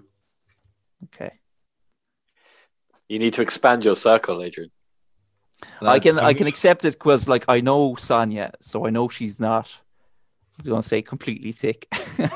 Okay. 1.05 1.33
You 3.09 3.19
need 3.19 3.35
to 3.35 3.43
expand 3.43 3.85
your 3.85 3.97
circle, 3.97 4.43
Adrian. 4.43 4.71
I 5.81 5.99
can 5.99 6.19
I 6.19 6.35
can 6.35 6.47
accept 6.47 6.85
it 6.85 6.95
because 6.95 7.29
like 7.29 7.45
I 7.49 7.61
know 7.61 7.95
Sonia, 7.97 8.53
so 8.61 8.87
I 8.87 8.91
know 8.91 9.09
she's 9.09 9.39
not. 9.39 9.79
I'm 10.59 10.71
gonna 10.71 10.83
say 10.83 11.03
completely 11.03 11.53
thick. 11.53 11.87
I 11.91 12.31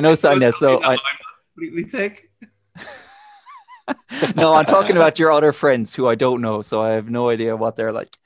know 0.00 0.12
uh, 0.12 0.16
Sonia, 0.16 0.52
so 0.52 0.78
I, 0.78 0.92
I'm 0.92 0.94
not 0.94 1.02
completely 1.54 1.84
thick. 1.84 2.30
no, 4.36 4.54
I'm 4.54 4.64
talking 4.64 4.96
about 4.96 5.18
your 5.18 5.32
other 5.32 5.52
friends 5.52 5.94
who 5.94 6.08
I 6.08 6.14
don't 6.14 6.40
know, 6.40 6.62
so 6.62 6.82
I 6.82 6.92
have 6.92 7.08
no 7.08 7.30
idea 7.30 7.56
what 7.56 7.76
they're 7.76 7.92
like. 7.92 8.16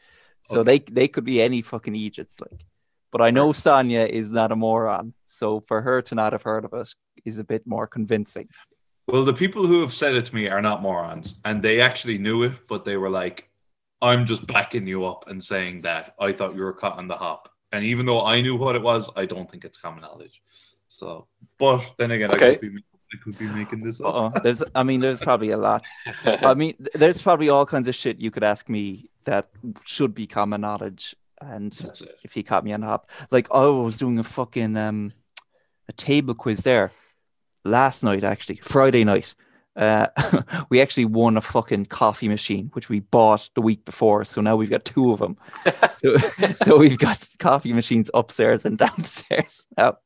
So 0.42 0.62
they 0.62 0.78
they 0.78 1.08
could 1.08 1.24
be 1.24 1.42
any 1.42 1.62
fucking 1.62 1.94
Egypts, 1.94 2.40
like. 2.40 2.64
But 3.10 3.22
I 3.22 3.30
know 3.30 3.52
Sonia 3.52 4.04
is 4.04 4.30
not 4.30 4.52
a 4.52 4.56
moron, 4.56 5.14
so 5.26 5.60
for 5.60 5.80
her 5.80 6.02
to 6.02 6.14
not 6.14 6.32
have 6.32 6.42
heard 6.42 6.64
of 6.64 6.74
it 6.74 6.94
is 7.24 7.38
a 7.38 7.44
bit 7.44 7.66
more 7.66 7.86
convincing. 7.86 8.48
Well, 9.06 9.24
the 9.24 9.32
people 9.32 9.66
who 9.66 9.80
have 9.80 9.94
said 9.94 10.14
it 10.14 10.26
to 10.26 10.34
me 10.34 10.48
are 10.48 10.60
not 10.60 10.82
morons, 10.82 11.36
and 11.46 11.62
they 11.62 11.80
actually 11.80 12.18
knew 12.18 12.42
it, 12.42 12.52
but 12.68 12.84
they 12.84 12.96
were 12.98 13.08
like, 13.08 13.48
"I'm 14.02 14.26
just 14.26 14.46
backing 14.46 14.86
you 14.86 15.06
up 15.06 15.28
and 15.28 15.42
saying 15.42 15.80
that 15.82 16.14
I 16.20 16.32
thought 16.32 16.54
you 16.54 16.62
were 16.62 16.74
caught 16.74 16.98
on 16.98 17.08
the 17.08 17.16
hop." 17.16 17.48
And 17.72 17.84
even 17.84 18.04
though 18.04 18.24
I 18.24 18.40
knew 18.42 18.56
what 18.56 18.76
it 18.76 18.82
was, 18.82 19.10
I 19.16 19.24
don't 19.24 19.50
think 19.50 19.64
it's 19.64 19.78
common 19.78 20.02
knowledge. 20.02 20.42
So, 20.88 21.26
but 21.58 21.82
then 21.98 22.10
again, 22.10 22.30
Okay. 22.32 22.52
I, 22.52 22.56
could 22.56 22.74
be, 22.74 22.82
I 23.12 23.16
could 23.22 23.38
be 23.38 23.46
making 23.46 23.82
this 23.82 24.00
up. 24.00 24.06
Uh-uh. 24.14 24.40
There's, 24.40 24.62
I 24.74 24.82
mean, 24.82 25.00
there's 25.00 25.20
probably 25.20 25.50
a 25.50 25.58
lot. 25.58 25.84
I 26.24 26.54
mean, 26.54 26.74
there's 26.94 27.20
probably 27.20 27.48
all 27.50 27.66
kinds 27.66 27.88
of 27.88 27.94
shit 27.94 28.20
you 28.20 28.30
could 28.30 28.44
ask 28.44 28.68
me 28.68 29.10
that 29.24 29.50
should 29.84 30.14
be 30.14 30.26
common 30.26 30.62
knowledge, 30.62 31.14
and 31.40 31.76
if 32.22 32.32
he 32.34 32.42
caught 32.42 32.64
me 32.64 32.72
on 32.72 32.80
the 32.80 32.86
hop. 32.86 33.10
Like 33.30 33.48
I 33.52 33.64
was 33.64 33.98
doing 33.98 34.18
a 34.18 34.24
fucking 34.24 34.76
um 34.76 35.12
a 35.88 35.92
table 35.92 36.34
quiz 36.34 36.64
there 36.64 36.92
last 37.64 38.02
night 38.02 38.24
actually, 38.24 38.56
Friday 38.56 39.04
night. 39.04 39.34
Uh, 39.76 40.08
we 40.70 40.80
actually 40.80 41.04
won 41.04 41.36
a 41.36 41.40
fucking 41.40 41.86
coffee 41.86 42.28
machine, 42.28 42.68
which 42.72 42.88
we 42.88 42.98
bought 42.98 43.48
the 43.54 43.60
week 43.60 43.84
before. 43.84 44.24
So 44.24 44.40
now 44.40 44.56
we've 44.56 44.70
got 44.70 44.84
two 44.84 45.12
of 45.12 45.20
them. 45.20 45.36
so, 45.96 46.16
so 46.64 46.78
we've 46.78 46.98
got 46.98 47.26
coffee 47.38 47.72
machines 47.72 48.10
upstairs 48.12 48.64
and 48.64 48.76
downstairs 48.76 49.68
now. 49.76 49.98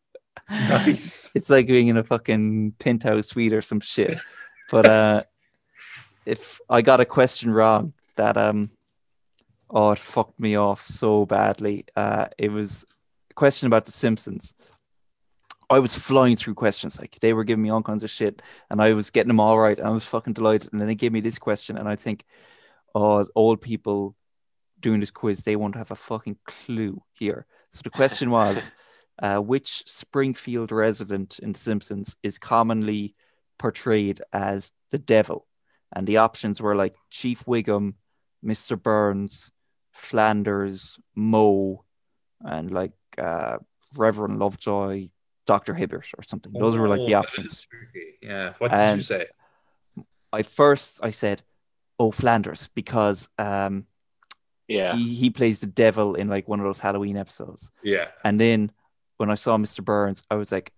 Nice. 0.51 1.31
It's 1.35 1.49
like 1.49 1.67
being 1.67 1.89
in 1.89 1.97
a 1.97 2.05
fucking 2.05 2.73
penthouse 2.79 3.29
suite 3.29 3.55
or 3.55 3.63
some 3.63 3.81
shit. 3.81 4.19
But 4.71 4.87
uh, 4.87 5.23
if 6.27 6.61
I 6.69 6.83
got 6.83 7.01
a 7.01 7.07
question 7.07 7.51
wrong, 7.51 7.95
that 8.17 8.37
um, 8.37 8.71
oh, 9.73 9.93
it 9.93 9.99
fucked 9.99 10.39
me 10.39 10.57
off 10.57 10.85
so 10.85 11.25
badly. 11.27 11.87
Uh, 11.97 12.27
it 12.39 12.51
was 12.51 12.85
a 13.31 13.35
question 13.35 13.67
about 13.67 13.87
The 13.87 13.93
Simpsons. 13.93 14.55
I 15.71 15.79
was 15.79 15.95
flying 15.97 16.37
through 16.37 16.55
questions 16.55 17.01
like 17.01 17.19
they 17.21 17.33
were 17.33 17.45
giving 17.45 17.63
me 17.63 17.71
all 17.71 17.83
kinds 17.83 18.05
of 18.05 18.11
shit, 18.11 18.43
and 18.71 18.83
I 18.83 18.93
was 18.93 19.11
getting 19.11 19.29
them 19.29 19.41
all 19.41 19.59
right. 19.59 19.79
And 19.79 19.89
I 19.89 19.91
was 19.91 20.05
fucking 20.05 20.35
delighted. 20.35 20.71
And 20.71 20.81
then 20.81 20.89
they 20.89 20.95
gave 20.95 21.13
me 21.13 21.21
this 21.21 21.39
question, 21.39 21.79
and 21.79 21.89
I 21.89 21.97
think, 21.97 22.25
oh, 22.95 23.27
old 23.35 23.63
people 23.63 24.15
doing 24.79 25.01
this 25.01 25.11
quiz, 25.11 25.43
they 25.43 25.57
won't 25.57 25.77
have 25.77 25.91
a 25.91 25.97
fucking 25.97 26.37
clue 26.47 27.01
here. 27.15 27.47
So 27.73 27.81
the 27.83 27.91
question 27.91 28.31
was, 28.39 28.71
uh, 29.23 29.39
which 29.39 29.85
Springfield 29.87 30.73
resident 30.73 31.39
in 31.39 31.53
The 31.53 31.59
Simpsons 31.59 32.17
is 32.23 32.39
commonly 32.39 33.15
portrayed 33.59 34.21
as 34.33 34.73
the 34.91 34.99
devil? 34.99 35.47
And 35.95 36.07
the 36.07 36.19
options 36.19 36.61
were 36.61 36.77
like 36.77 36.97
Chief 37.09 37.45
Wiggum, 37.47 37.95
Mr. 38.45 38.81
Burns, 38.81 39.51
Flanders, 39.93 40.99
Moe, 41.15 41.85
and 42.41 42.71
like 42.71 42.93
uh, 43.19 43.59
Reverend 43.97 44.39
Lovejoy, 44.39 45.09
Dr. 45.47 45.75
Hibbert, 45.75 46.09
or 46.19 46.23
something. 46.25 46.53
Those 46.53 46.77
were 46.77 46.89
like 46.89 47.07
the 47.07 47.15
Oh, 47.15 47.21
options. 47.21 47.67
Yeah. 48.21 48.55
What 48.59 48.71
did 48.71 48.79
And- 48.81 48.99
you 49.01 49.05
say? 49.05 49.27
I 50.33 50.43
first 50.43 50.99
I 51.03 51.11
said, 51.11 51.43
"Oh, 51.99 52.11
Flanders," 52.11 52.71
because 52.75 53.29
um, 53.39 53.87
Yeah. 54.67 54.97
he, 54.97 55.15
he 55.15 55.29
plays 55.31 55.61
the 55.61 55.67
devil 55.67 56.15
in 56.15 56.29
like 56.29 56.49
one 56.49 56.59
of 56.59 56.65
those 56.65 56.81
Halloween 56.81 57.19
episodes. 57.19 57.71
Yeah. 57.83 58.07
And 58.25 58.41
then 58.41 58.73
when 59.19 59.31
I 59.31 59.35
saw 59.35 59.59
Mr. 59.59 59.85
Burns, 59.85 60.23
I 60.31 60.37
was 60.37 60.51
like, 60.51 60.73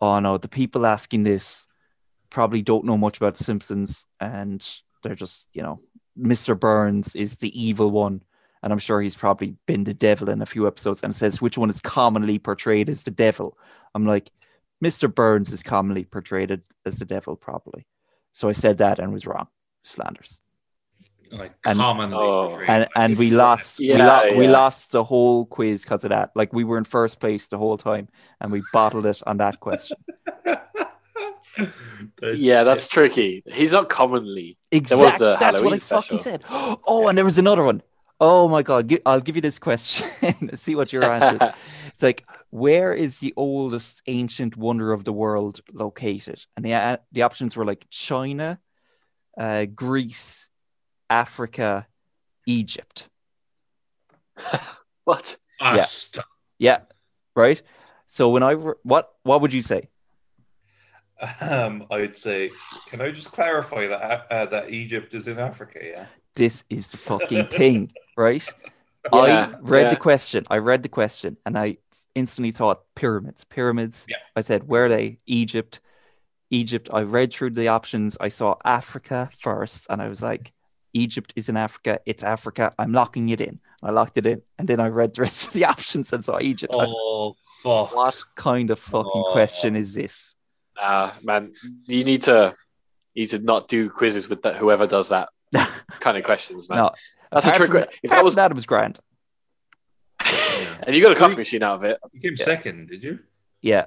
"Oh 0.00 0.18
no, 0.18 0.38
the 0.38 0.48
people 0.48 0.86
asking 0.86 1.22
this 1.22 1.66
probably 2.30 2.62
don't 2.62 2.84
know 2.84 2.98
much 2.98 3.16
about 3.18 3.36
The 3.36 3.44
Simpsons, 3.44 4.06
and 4.18 4.66
they're 5.04 5.14
just 5.14 5.46
you 5.52 5.62
know, 5.62 5.80
Mr. 6.18 6.58
Burns 6.58 7.14
is 7.14 7.36
the 7.36 7.52
evil 7.54 7.92
one." 7.92 8.22
And 8.62 8.72
I'm 8.72 8.78
sure 8.78 9.00
he's 9.00 9.16
probably 9.16 9.56
been 9.66 9.84
the 9.84 9.94
devil 9.94 10.28
in 10.28 10.42
a 10.42 10.46
few 10.46 10.66
episodes 10.66 11.02
and 11.02 11.14
says 11.14 11.40
which 11.40 11.56
one 11.56 11.70
is 11.70 11.80
commonly 11.80 12.38
portrayed 12.38 12.88
as 12.90 13.02
the 13.04 13.10
devil. 13.10 13.56
I'm 13.94 14.04
like, 14.04 14.30
Mr. 14.84 15.12
Burns 15.14 15.52
is 15.52 15.62
commonly 15.62 16.04
portrayed 16.04 16.60
as 16.84 16.98
the 16.98 17.04
devil, 17.06 17.36
probably. 17.36 17.86
So 18.32 18.48
I 18.48 18.52
said 18.52 18.78
that 18.78 18.98
and 18.98 19.12
was 19.12 19.26
wrong. 19.26 19.48
It's 19.82 19.92
Flanders. 19.92 20.38
Like 21.32 21.52
And- 21.64 21.78
commonly 21.78 22.16
Oh. 22.16 22.58
And 22.66 22.88
and 22.96 23.16
we 23.16 23.30
lost 23.30 23.78
we, 23.78 23.86
Yeah, 23.86 24.36
we 24.36 24.48
lost 24.48 24.92
the 24.92 25.04
whole 25.04 25.46
quiz 25.46 25.82
because 25.82 26.04
of 26.04 26.10
that. 26.10 26.30
Like 26.34 26.52
we 26.52 26.64
were 26.64 26.76
in 26.76 26.84
first 26.84 27.20
place 27.20 27.48
the 27.48 27.56
whole 27.58 27.78
time 27.78 28.08
and 28.40 28.50
we 28.52 28.62
bottled 28.72 29.06
it 29.06 29.22
on 29.26 29.36
that 29.38 29.60
question. 29.60 29.96
That- 32.20 32.36
Yeah, 32.36 32.64
that's 32.64 32.86
tricky. 32.86 33.42
He's 33.46 33.72
not 33.72 33.88
commonly. 33.88 34.56
Exactly. 34.70 35.04
was 35.04 35.14
the 35.16 35.36
That's 35.38 35.54
what 35.54 35.54
Halloween 35.54 35.74
I 35.74 35.78
fucking 35.78 36.18
said. 36.18 36.44
Oh, 36.50 37.08
and 37.08 37.16
there 37.18 37.24
was 37.24 37.38
another 37.38 37.64
one. 37.64 37.82
Oh 38.22 38.48
my 38.48 38.62
god! 38.62 38.92
I'll 39.06 39.20
give 39.20 39.36
you 39.36 39.42
this 39.42 39.58
question. 39.58 40.54
See 40.56 40.74
what 40.74 40.92
your 40.92 41.10
answer 41.10 41.36
is. 41.36 41.40
It's 41.88 42.02
like, 42.02 42.24
where 42.50 42.92
is 42.92 43.18
the 43.18 43.32
oldest 43.36 44.02
ancient 44.06 44.56
wonder 44.56 44.92
of 44.92 45.04
the 45.04 45.12
world 45.12 45.60
located? 45.72 46.44
And 46.56 46.64
the 46.64 46.74
uh, 46.74 46.96
the 47.12 47.22
options 47.22 47.56
were 47.56 47.64
like 47.64 47.86
China, 47.90 48.58
uh, 49.38 49.64
Greece, 49.64 50.48
Africa, 51.08 51.86
Egypt. 52.46 53.08
what? 55.04 55.36
Ah, 55.60 55.76
Yeah. 55.76 55.82
stop. 55.82 56.26
Yeah, 56.58 56.80
right. 57.34 57.60
So 58.06 58.30
when 58.30 58.42
I 58.42 58.52
re- 58.52 58.74
what 58.82 59.10
what 59.22 59.40
would 59.40 59.52
you 59.52 59.62
say? 59.62 59.88
Um, 61.40 61.86
I'd 61.90 62.16
say, 62.16 62.50
can 62.86 63.00
I 63.02 63.10
just 63.10 63.32
clarify 63.32 63.86
that 63.88 64.26
uh, 64.30 64.46
that 64.46 64.70
Egypt 64.70 65.14
is 65.14 65.26
in 65.26 65.38
Africa? 65.38 65.80
Yeah. 65.82 66.06
This 66.36 66.64
is 66.70 66.88
the 66.90 66.96
fucking 66.98 67.46
thing, 67.48 67.92
right? 68.16 68.46
Yeah, 69.14 69.54
I 69.54 69.58
read 69.62 69.84
yeah. 69.84 69.90
the 69.90 69.96
question. 69.96 70.44
I 70.50 70.58
read 70.58 70.82
the 70.82 70.90
question, 70.90 71.38
and 71.46 71.56
I 71.56 71.78
instantly 72.14 72.50
thought 72.52 72.82
pyramids. 72.94 73.44
Pyramids. 73.44 74.04
Yeah. 74.06 74.18
I 74.36 74.42
said, 74.42 74.68
where 74.68 74.84
are 74.84 74.88
they? 74.90 75.16
Egypt. 75.24 75.80
Egypt. 76.50 76.90
I 76.92 77.02
read 77.04 77.32
through 77.32 77.50
the 77.52 77.68
options. 77.68 78.18
I 78.20 78.28
saw 78.28 78.56
Africa 78.62 79.30
first, 79.40 79.86
and 79.88 80.02
I 80.02 80.08
was 80.10 80.20
like, 80.20 80.52
Egypt 80.92 81.32
is 81.34 81.48
in 81.48 81.56
Africa. 81.56 82.00
It's 82.04 82.22
Africa. 82.22 82.74
I'm 82.78 82.92
locking 82.92 83.30
it 83.30 83.40
in. 83.40 83.58
I 83.82 83.90
locked 83.90 84.18
it 84.18 84.26
in, 84.26 84.42
and 84.58 84.68
then 84.68 84.80
I 84.80 84.88
read 84.88 85.14
the 85.14 85.22
rest 85.22 85.46
of 85.46 85.52
the 85.54 85.64
options 85.74 86.12
and 86.12 86.22
saw 86.22 86.38
Egypt. 86.38 86.74
Oh 86.76 87.36
fuck! 87.62 87.94
what 87.96 88.22
kind 88.34 88.70
of 88.70 88.78
fucking 88.78 89.10
Oh. 89.14 89.32
question 89.32 89.76
is 89.76 89.94
this? 89.94 90.34
Ah, 90.78 91.16
man, 91.22 91.54
you 91.86 92.04
need 92.04 92.20
to 92.22 92.54
you 93.14 93.22
need 93.22 93.30
to 93.30 93.38
not 93.38 93.66
do 93.68 93.88
quizzes 93.88 94.28
with 94.28 94.42
that. 94.42 94.56
Whoever 94.56 94.86
does 94.86 95.08
that 95.08 95.30
kind 96.00 96.16
of 96.16 96.24
questions, 96.24 96.68
man. 96.68 96.78
No, 96.78 96.90
That's 97.32 97.46
a 97.46 97.52
trick. 97.52 97.70
from- 97.70 97.84
If 98.02 98.10
that 98.10 98.22
was, 98.24 98.34
from 98.34 98.40
that, 98.42 98.50
it 98.50 98.54
was 98.54 98.66
grand. 98.66 98.98
and 100.82 100.94
you 100.94 101.02
got 101.02 101.12
a 101.12 101.16
coffee 101.16 101.36
machine 101.36 101.62
out 101.62 101.76
of 101.76 101.84
it. 101.84 101.98
You 102.12 102.20
came 102.20 102.36
Yeah. 102.38 102.44
second, 102.44 102.88
did 102.88 103.02
you? 103.02 103.18
Yeah. 103.62 103.86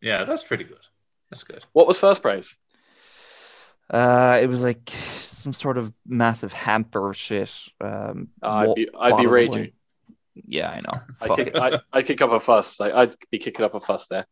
Yeah, 0.00 0.24
that's 0.24 0.44
pretty 0.44 0.64
good. 0.64 0.78
That's 1.30 1.44
good. 1.44 1.64
What 1.72 1.86
was 1.86 1.98
first 1.98 2.22
prize? 2.22 2.54
Uh, 3.88 4.38
it 4.42 4.46
was 4.48 4.62
like 4.62 4.90
some 5.20 5.52
sort 5.52 5.78
of 5.78 5.92
massive 6.06 6.52
hamper 6.52 7.12
shit. 7.14 7.52
Um, 7.80 8.28
Uh, 8.42 8.46
I'd 8.68 8.74
be 8.74 8.88
I'd 8.98 9.16
be 9.16 9.26
raging. 9.26 9.52
wine. 9.62 9.72
Yeah, 10.46 10.70
I 10.70 10.80
know. 10.80 11.00
I'd 11.20 11.36
kick. 11.36 11.56
I'd, 11.56 11.80
I'd 11.92 12.06
kick 12.06 12.20
up 12.20 12.30
a 12.30 12.40
fuss. 12.40 12.78
Like, 12.80 12.92
I'd 12.92 13.14
be 13.30 13.38
kicking 13.38 13.64
up 13.64 13.74
a 13.74 13.80
fuss 13.80 14.08
there. 14.08 14.26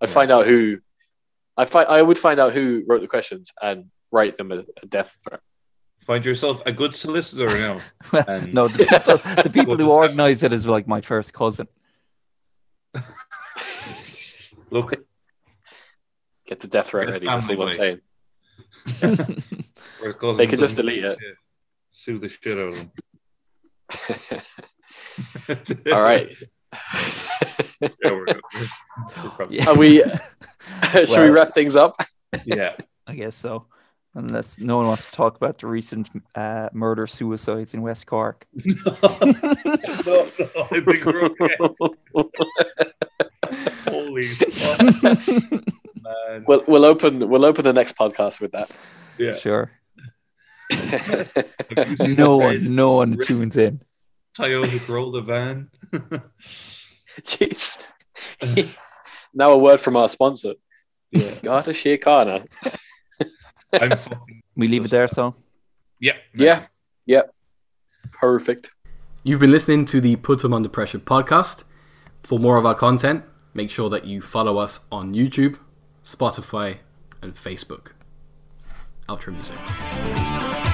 I'd 0.00 0.08
Yeah. 0.08 0.14
find 0.14 0.30
out 0.30 0.46
who. 0.46 0.78
I 1.56 1.64
find 1.64 1.88
I 1.88 2.00
would 2.00 2.18
find 2.18 2.38
out 2.38 2.52
who 2.52 2.84
wrote 2.86 3.00
the 3.00 3.08
questions 3.08 3.52
and 3.60 3.86
write 4.12 4.36
them 4.36 4.52
a, 4.52 4.64
a 4.82 4.86
death 4.86 5.16
threat. 5.26 5.40
Find 6.06 6.24
yourself 6.24 6.62
a 6.66 6.72
good 6.72 6.94
solicitor 6.94 7.46
now. 7.58 7.80
And- 8.28 8.54
no, 8.54 8.68
the 8.68 8.84
people, 8.86 9.18
the 9.42 9.50
people 9.52 9.76
who 9.76 9.90
organize 9.90 10.42
it 10.44 10.52
is 10.52 10.64
like 10.66 10.86
my 10.86 11.00
first 11.00 11.32
cousin. 11.32 11.66
Look, 14.70 14.94
Get 16.46 16.60
the 16.60 16.68
death 16.68 16.88
threat 16.88 17.06
Get 17.06 17.12
ready. 17.12 17.26
That's 17.26 17.48
all 17.50 17.66
I'm 17.66 17.72
saying. 17.74 18.00
They 19.00 20.46
could 20.46 20.60
just 20.60 20.76
delete 20.76 21.02
it. 21.04 21.18
Sue 21.90 22.18
the 22.20 22.28
shit 22.28 22.56
out 22.56 22.68
of 22.68 22.74
them. 22.76 22.92
all 25.92 26.02
right. 26.02 26.28
Yeah, 27.80 27.88
we're. 28.04 28.26
We're 28.26 29.30
probably- 29.30 29.56
Yeah. 29.58 29.68
Are 29.70 29.76
we? 29.76 30.02
should 31.04 31.18
we 31.18 31.30
wrap 31.30 31.52
things 31.52 31.74
up? 31.74 31.96
yeah. 32.44 32.76
I 33.08 33.14
guess 33.14 33.34
so. 33.34 33.66
Unless 34.16 34.58
no 34.60 34.78
one 34.78 34.86
wants 34.86 35.04
to 35.04 35.12
talk 35.12 35.36
about 35.36 35.58
the 35.58 35.66
recent 35.66 36.08
uh, 36.34 36.70
murder 36.72 37.06
suicides 37.06 37.74
in 37.74 37.82
West 37.82 38.06
Cork. 38.06 38.46
no, 38.64 38.74
no, 40.06 40.26
I 40.70 40.82
okay. 42.16 42.36
Holy 43.86 44.22
fuck, 44.28 45.02
man. 45.02 46.44
We'll 46.48 46.64
we'll 46.66 46.86
open 46.86 47.28
we'll 47.28 47.44
open 47.44 47.64
the 47.64 47.74
next 47.74 47.94
podcast 47.94 48.40
with 48.40 48.52
that. 48.52 48.70
Yeah. 49.18 49.34
Sure. 49.34 49.70
Have 50.70 51.90
you 51.90 51.96
seen 51.98 52.14
No 52.14 52.38
one, 52.38 52.74
no 52.74 52.92
one 52.92 53.18
tunes 53.18 53.58
in. 53.58 53.82
Toyota 54.38 54.80
Corolla 54.86 55.20
van. 55.20 55.68
Jeez. 57.20 57.76
now 59.34 59.52
a 59.52 59.58
word 59.58 59.78
from 59.78 59.96
our 59.96 60.08
sponsor. 60.08 60.54
yeah. 61.10 61.34
Got 61.42 61.68
a 61.68 61.72
Shikana. 61.72 62.46
I'm 62.46 62.46
fucking. 62.48 62.80
We 64.56 64.68
leave 64.68 64.86
it 64.86 64.90
there, 64.90 65.06
so. 65.08 65.34
Yeah. 66.00 66.14
Yeah. 66.34 66.66
Yeah. 67.04 67.22
Perfect. 68.10 68.70
You've 69.22 69.40
been 69.40 69.50
listening 69.50 69.84
to 69.86 70.00
the 70.00 70.16
Put 70.16 70.44
'em 70.44 70.54
Under 70.54 70.68
Pressure 70.68 70.98
podcast. 70.98 71.64
For 72.20 72.38
more 72.38 72.56
of 72.56 72.64
our 72.64 72.74
content, 72.74 73.24
make 73.54 73.70
sure 73.70 73.90
that 73.90 74.06
you 74.06 74.22
follow 74.22 74.58
us 74.58 74.80
on 74.90 75.14
YouTube, 75.14 75.58
Spotify, 76.04 76.78
and 77.22 77.34
Facebook. 77.34 77.88
Outro 79.08 79.32
music. 79.32 80.65